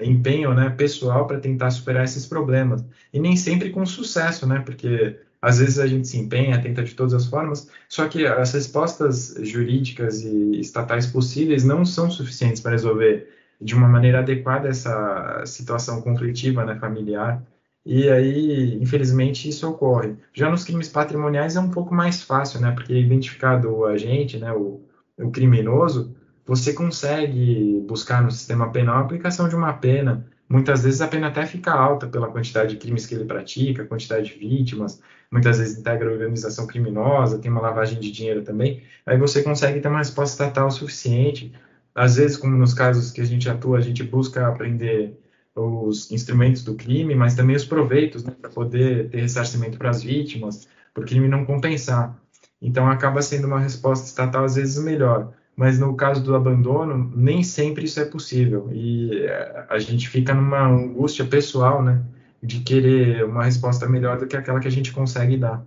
empenho 0.03 0.53
né, 0.53 0.69
pessoal 0.69 1.27
para 1.27 1.41
tentar 1.41 1.71
superar 1.71 2.05
esses 2.05 2.27
problemas. 2.27 2.85
E 3.11 3.19
nem 3.19 3.37
sempre 3.37 3.71
com 3.71 3.87
sucesso, 3.87 4.47
né, 4.47 4.61
porque 4.61 5.19
às 5.41 5.59
vezes 5.59 5.79
a 5.79 5.87
gente 5.87 6.07
se 6.07 6.19
empenha, 6.19 6.61
tenta 6.61 6.83
de 6.83 6.95
todas 6.95 7.15
as 7.15 7.27
formas, 7.27 7.71
só 7.89 8.07
que 8.07 8.27
as 8.27 8.53
respostas 8.53 9.35
jurídicas 9.41 10.23
e 10.23 10.61
estatais 10.61 11.07
possíveis 11.07 11.65
não 11.65 11.87
são 11.87 12.11
suficientes 12.11 12.61
para 12.61 12.73
resolver 12.73 13.31
de 13.61 13.75
uma 13.75 13.89
maneira 13.89 14.19
adequada 14.19 14.69
essa 14.69 15.43
situação 15.47 16.03
conflitiva 16.03 16.65
né, 16.67 16.77
familiar 16.79 17.43
e 17.87 18.09
aí, 18.09 18.75
infelizmente, 18.81 19.49
isso 19.49 19.69
ocorre. 19.69 20.17
Já 20.33 20.49
nos 20.51 20.65
crimes 20.65 20.89
patrimoniais 20.89 21.57
é 21.57 21.61
um 21.61 21.71
pouco 21.71 21.95
mais 21.95 22.23
fácil, 22.23 22.61
né? 22.61 22.71
Porque 22.73 22.95
identificado 22.95 23.71
o 23.71 23.85
agente, 23.85 24.39
né, 24.39 24.53
o, 24.53 24.83
o 25.19 25.31
criminoso, 25.31 26.17
você 26.47 26.73
consegue 26.73 27.81
buscar 27.87 28.23
no 28.23 28.31
sistema 28.31 28.71
penal 28.71 28.99
a 28.99 29.01
aplicação 29.01 29.49
de 29.49 29.57
uma 29.57 29.73
pena. 29.75 30.27
Muitas 30.49 30.83
vezes 30.85 31.01
a 31.01 31.09
pena 31.09 31.29
até 31.29 31.47
fica 31.47 31.73
alta 31.73 32.07
pela 32.07 32.31
quantidade 32.31 32.75
de 32.75 32.81
crimes 32.81 33.07
que 33.07 33.15
ele 33.15 33.25
pratica, 33.25 33.85
quantidade 33.87 34.33
de 34.33 34.39
vítimas, 34.39 35.01
muitas 35.31 35.59
vezes 35.59 35.79
integra 35.79 36.11
organização 36.11 36.67
criminosa, 36.67 37.39
tem 37.39 37.51
uma 37.51 37.61
lavagem 37.61 37.99
de 37.99 38.11
dinheiro 38.11 38.43
também. 38.43 38.83
Aí 39.07 39.19
você 39.19 39.43
consegue 39.43 39.81
ter 39.81 39.89
uma 39.89 39.99
resposta 39.99 40.45
estatal 40.45 40.71
suficiente. 40.71 41.53
Às 41.95 42.17
vezes, 42.17 42.37
como 42.37 42.57
nos 42.57 42.75
casos 42.75 43.11
que 43.11 43.21
a 43.21 43.25
gente 43.25 43.49
atua, 43.49 43.79
a 43.79 43.81
gente 43.81 44.03
busca 44.03 44.47
aprender 44.47 45.19
os 45.55 46.11
instrumentos 46.11 46.65
do 46.65 46.75
crime, 46.75 47.15
mas 47.15 47.35
também 47.35 47.55
os 47.55 47.65
proveitos, 47.65 48.25
né, 48.25 48.33
para 48.41 48.51
poder 48.51 49.11
ter 49.11 49.21
ressarcimento 49.21 49.79
para 49.79 49.91
as 49.91 50.03
vítimas, 50.03 50.69
para 50.93 51.03
o 51.03 51.07
crime 51.07 51.29
não 51.29 51.45
compensar. 51.45 52.19
Então, 52.61 52.89
acaba 52.89 53.23
sendo 53.23 53.47
uma 53.47 53.61
resposta 53.61 54.07
estatal 54.07 54.45
às 54.45 54.57
vezes 54.57 54.83
melhor, 54.83 55.33
mas 55.57 55.79
no 55.79 55.95
caso 55.97 56.23
do 56.23 56.35
abandono, 56.35 57.13
nem 57.15 57.43
sempre 57.43 57.85
isso 57.85 58.01
é 58.01 58.05
possível, 58.05 58.69
e 58.73 59.23
eh, 59.23 59.67
a 59.69 59.79
gente 59.79 60.09
fica 60.09 60.35
numa 60.35 60.67
angústia 60.67 61.25
pessoal, 61.25 61.83
né, 61.83 62.03
de 62.43 62.61
querer 62.61 63.25
uma 63.25 63.45
resposta 63.45 63.89
melhor 63.89 64.19
do 64.19 64.27
que 64.27 64.37
aquela 64.37 64.61
que 64.61 64.69
a 64.69 64.73
gente 64.73 64.93
consegue 64.93 65.37
dar. 65.37 65.65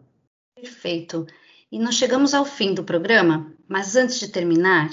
Perfeito. 0.56 1.26
E 1.72 1.80
nós 1.80 1.96
chegamos 1.96 2.34
ao 2.34 2.46
fim 2.46 2.74
do 2.74 2.84
programa, 2.84 3.52
mas 3.68 3.96
antes 3.96 4.20
de 4.20 4.30
terminar, 4.30 4.90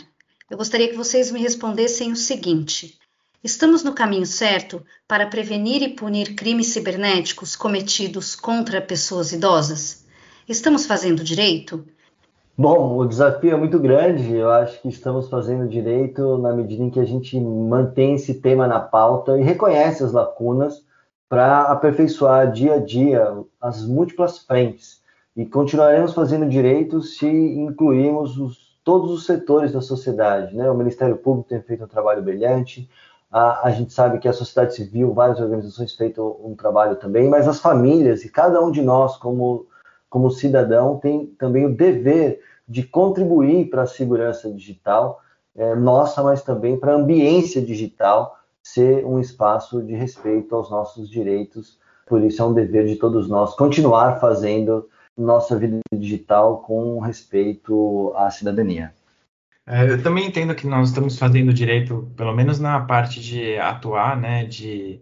eu 0.51 0.57
gostaria 0.57 0.89
que 0.89 0.97
vocês 0.97 1.31
me 1.31 1.41
respondessem 1.41 2.13
o 2.13 2.17
seguinte: 2.17 2.99
Estamos 3.45 3.85
no 3.85 3.93
caminho 3.93 4.25
certo 4.25 4.83
para 5.07 5.27
prevenir 5.27 5.83
e 5.83 5.91
punir 5.91 6.35
crimes 6.35 6.69
cibernéticos 6.69 7.55
cometidos 7.55 8.35
contra 8.35 8.81
pessoas 8.81 9.33
idosas? 9.33 10.07
Estamos 10.49 10.87
fazendo 10.87 11.23
direito? 11.23 11.85
Bom, 12.57 12.97
o 12.97 13.05
desafio 13.07 13.53
é 13.53 13.57
muito 13.57 13.79
grande. 13.79 14.35
Eu 14.35 14.51
acho 14.51 14.81
que 14.81 14.89
estamos 14.89 15.29
fazendo 15.29 15.69
direito 15.69 16.39
na 16.39 16.55
medida 16.55 16.85
em 16.85 16.89
que 16.89 16.99
a 16.99 17.05
gente 17.05 17.39
mantém 17.39 18.15
esse 18.15 18.33
tema 18.33 18.67
na 18.67 18.81
pauta 18.81 19.37
e 19.39 19.43
reconhece 19.43 20.03
as 20.03 20.13
lacunas 20.13 20.83
para 21.29 21.65
aperfeiçoar 21.65 22.51
dia 22.51 22.77
a 22.77 22.79
dia 22.79 23.31
as 23.61 23.85
múltiplas 23.85 24.39
frentes. 24.39 25.03
E 25.37 25.45
continuaremos 25.45 26.15
fazendo 26.15 26.49
direito 26.49 27.03
se 27.03 27.29
incluirmos 27.29 28.39
os, 28.39 28.79
todos 28.83 29.11
os 29.11 29.27
setores 29.27 29.71
da 29.71 29.83
sociedade. 29.83 30.57
Né? 30.57 30.71
O 30.71 30.75
Ministério 30.75 31.19
Público 31.19 31.51
tem 31.51 31.61
feito 31.61 31.85
um 31.85 31.89
trabalho 31.89 32.23
brilhante, 32.23 32.89
a, 33.35 33.67
a 33.67 33.71
gente 33.73 33.93
sabe 33.93 34.21
que 34.21 34.29
a 34.29 34.33
sociedade 34.33 34.77
civil, 34.77 35.13
várias 35.13 35.41
organizações 35.41 35.93
feito 35.93 36.41
um 36.41 36.55
trabalho 36.55 36.95
também, 36.95 37.29
mas 37.29 37.49
as 37.49 37.59
famílias 37.59 38.25
e 38.25 38.29
cada 38.29 38.63
um 38.63 38.71
de 38.71 38.81
nós, 38.81 39.17
como, 39.17 39.67
como 40.09 40.31
cidadão, 40.31 41.01
tem 41.01 41.27
também 41.37 41.67
o 41.67 41.75
dever 41.75 42.41
de 42.69 42.85
contribuir 42.85 43.69
para 43.71 43.83
a 43.83 43.87
segurança 43.89 44.49
digital 44.53 45.21
é, 45.57 45.75
nossa, 45.75 46.23
mas 46.23 46.43
também 46.43 46.79
para 46.79 46.93
a 46.93 46.97
ambiência 46.97 47.61
digital 47.61 48.39
ser 48.63 49.05
um 49.05 49.19
espaço 49.19 49.83
de 49.83 49.95
respeito 49.95 50.55
aos 50.55 50.71
nossos 50.71 51.11
direitos. 51.11 51.77
Por 52.07 52.23
isso 52.23 52.41
é 52.41 52.45
um 52.45 52.55
dever 52.55 52.87
de 52.87 52.95
todos 52.95 53.29
nós 53.29 53.57
continuar 53.57 54.21
fazendo 54.21 54.89
nossa 55.19 55.59
vida 55.59 55.81
digital 55.93 56.59
com 56.59 57.01
respeito 57.01 58.13
à 58.15 58.31
cidadania. 58.31 58.95
É, 59.67 59.91
eu 59.91 60.03
também 60.03 60.27
entendo 60.27 60.55
que 60.55 60.67
nós 60.67 60.91
estamos 60.91 61.19
fazendo 61.19 61.53
direito, 61.53 62.13
pelo 62.17 62.35
menos 62.35 62.59
na 62.61 62.81
parte 62.81 63.21
de 63.21 63.57
atuar, 63.59 64.15
né, 64.21 64.45
de, 64.45 65.01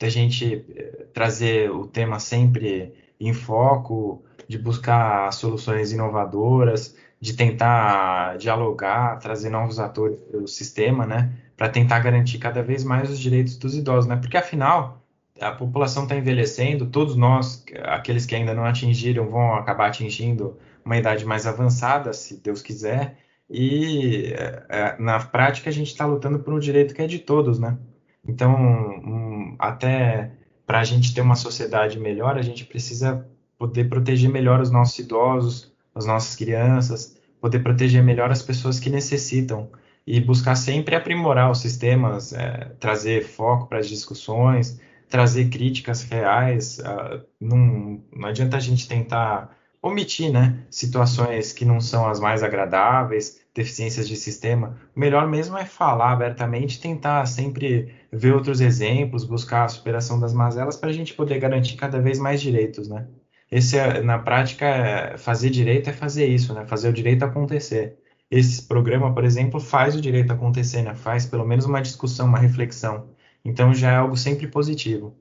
a 0.00 0.08
gente 0.08 0.66
eh, 0.76 1.06
trazer 1.14 1.70
o 1.70 1.86
tema 1.86 2.18
sempre 2.18 2.94
em 3.18 3.32
foco, 3.32 4.22
de 4.48 4.58
buscar 4.58 5.32
soluções 5.32 5.92
inovadoras, 5.92 6.94
de 7.18 7.34
tentar 7.34 8.36
dialogar, 8.36 9.18
trazer 9.18 9.48
novos 9.48 9.78
atores 9.80 10.20
para 10.20 10.40
o 10.40 10.46
sistema, 10.46 11.06
né, 11.06 11.32
para 11.56 11.68
tentar 11.70 12.00
garantir 12.00 12.38
cada 12.38 12.62
vez 12.62 12.84
mais 12.84 13.10
os 13.10 13.18
direitos 13.18 13.56
dos 13.56 13.74
idosos, 13.74 14.06
né, 14.06 14.16
porque 14.16 14.36
afinal 14.36 15.02
a 15.40 15.52
população 15.52 16.02
está 16.04 16.16
envelhecendo, 16.16 16.86
todos 16.86 17.16
nós, 17.16 17.64
aqueles 17.84 18.26
que 18.26 18.34
ainda 18.34 18.54
não 18.54 18.64
atingiram, 18.64 19.28
vão 19.28 19.54
acabar 19.54 19.88
atingindo 19.88 20.58
uma 20.84 20.96
idade 20.96 21.24
mais 21.24 21.46
avançada, 21.46 22.12
se 22.12 22.36
Deus 22.40 22.62
quiser, 22.62 23.16
e 23.48 24.32
é, 24.68 24.96
na 24.98 25.20
prática 25.20 25.70
a 25.70 25.72
gente 25.72 25.88
está 25.88 26.04
lutando 26.06 26.38
por 26.38 26.52
um 26.52 26.58
direito 26.58 26.94
que 26.94 27.02
é 27.02 27.06
de 27.06 27.18
todos, 27.18 27.58
né? 27.58 27.78
Então, 28.26 28.54
um, 28.54 29.56
até 29.58 30.32
para 30.66 30.80
a 30.80 30.84
gente 30.84 31.14
ter 31.14 31.20
uma 31.20 31.36
sociedade 31.36 31.98
melhor, 31.98 32.36
a 32.36 32.42
gente 32.42 32.64
precisa 32.64 33.26
poder 33.56 33.88
proteger 33.88 34.28
melhor 34.28 34.60
os 34.60 34.70
nossos 34.70 34.98
idosos, 34.98 35.72
as 35.94 36.06
nossas 36.06 36.34
crianças, 36.34 37.16
poder 37.40 37.60
proteger 37.60 38.02
melhor 38.02 38.30
as 38.30 38.42
pessoas 38.42 38.80
que 38.80 38.90
necessitam 38.90 39.70
e 40.06 40.20
buscar 40.20 40.56
sempre 40.56 40.94
aprimorar 40.94 41.50
os 41.50 41.60
sistemas, 41.60 42.32
é, 42.32 42.72
trazer 42.80 43.24
foco 43.24 43.66
para 43.66 43.78
as 43.78 43.88
discussões, 43.88 44.80
trazer 45.08 45.48
críticas 45.48 46.02
reais. 46.02 46.78
Uh, 46.78 47.24
não 47.40 48.02
adianta 48.24 48.56
a 48.56 48.60
gente 48.60 48.88
tentar 48.88 49.55
omitir 49.86 50.32
né, 50.32 50.58
situações 50.70 51.52
que 51.52 51.64
não 51.64 51.80
são 51.80 52.06
as 52.08 52.20
mais 52.20 52.42
agradáveis, 52.42 53.40
deficiências 53.54 54.06
de 54.08 54.16
sistema. 54.16 54.78
O 54.94 55.00
melhor 55.00 55.26
mesmo 55.26 55.56
é 55.56 55.64
falar 55.64 56.12
abertamente, 56.12 56.80
tentar 56.80 57.24
sempre 57.26 57.94
ver 58.12 58.34
outros 58.34 58.60
exemplos, 58.60 59.24
buscar 59.24 59.64
a 59.64 59.68
superação 59.68 60.20
das 60.20 60.34
mazelas 60.34 60.76
para 60.76 60.90
a 60.90 60.92
gente 60.92 61.14
poder 61.14 61.38
garantir 61.38 61.76
cada 61.76 62.00
vez 62.00 62.18
mais 62.18 62.40
direitos, 62.40 62.88
né? 62.88 63.06
Esse 63.50 63.78
é, 63.78 64.02
na 64.02 64.18
prática, 64.18 64.66
é, 64.66 65.16
fazer 65.16 65.50
direito 65.50 65.88
é 65.88 65.92
fazer 65.92 66.26
isso, 66.26 66.52
né? 66.52 66.66
Fazer 66.66 66.88
o 66.88 66.92
direito 66.92 67.24
acontecer. 67.24 67.96
Esse 68.30 68.66
programa, 68.66 69.14
por 69.14 69.24
exemplo, 69.24 69.60
faz 69.60 69.94
o 69.94 70.00
direito 70.00 70.32
acontecer, 70.32 70.82
né? 70.82 70.94
Faz 70.94 71.26
pelo 71.26 71.46
menos 71.46 71.64
uma 71.64 71.80
discussão, 71.80 72.26
uma 72.26 72.38
reflexão. 72.38 73.08
Então 73.44 73.72
já 73.72 73.92
é 73.92 73.96
algo 73.96 74.16
sempre 74.16 74.48
positivo. 74.48 75.16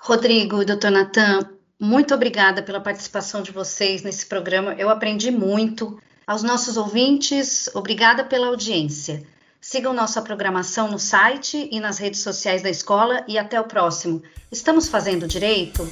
Rodrigo, 0.00 0.64
doutor 0.64 0.90
Natan, 0.90 1.40
muito 1.84 2.14
obrigada 2.14 2.62
pela 2.62 2.80
participação 2.80 3.42
de 3.42 3.52
vocês 3.52 4.02
nesse 4.02 4.24
programa. 4.24 4.72
Eu 4.78 4.88
aprendi 4.88 5.30
muito. 5.30 6.00
Aos 6.26 6.42
nossos 6.42 6.78
ouvintes, 6.78 7.68
obrigada 7.74 8.24
pela 8.24 8.46
audiência. 8.46 9.22
Sigam 9.60 9.92
nossa 9.92 10.22
programação 10.22 10.90
no 10.90 10.98
site 10.98 11.68
e 11.70 11.78
nas 11.80 11.98
redes 11.98 12.20
sociais 12.20 12.62
da 12.62 12.70
escola 12.70 13.22
e 13.28 13.36
até 13.36 13.60
o 13.60 13.64
próximo. 13.64 14.22
Estamos 14.50 14.88
fazendo 14.88 15.28
direito? 15.28 15.86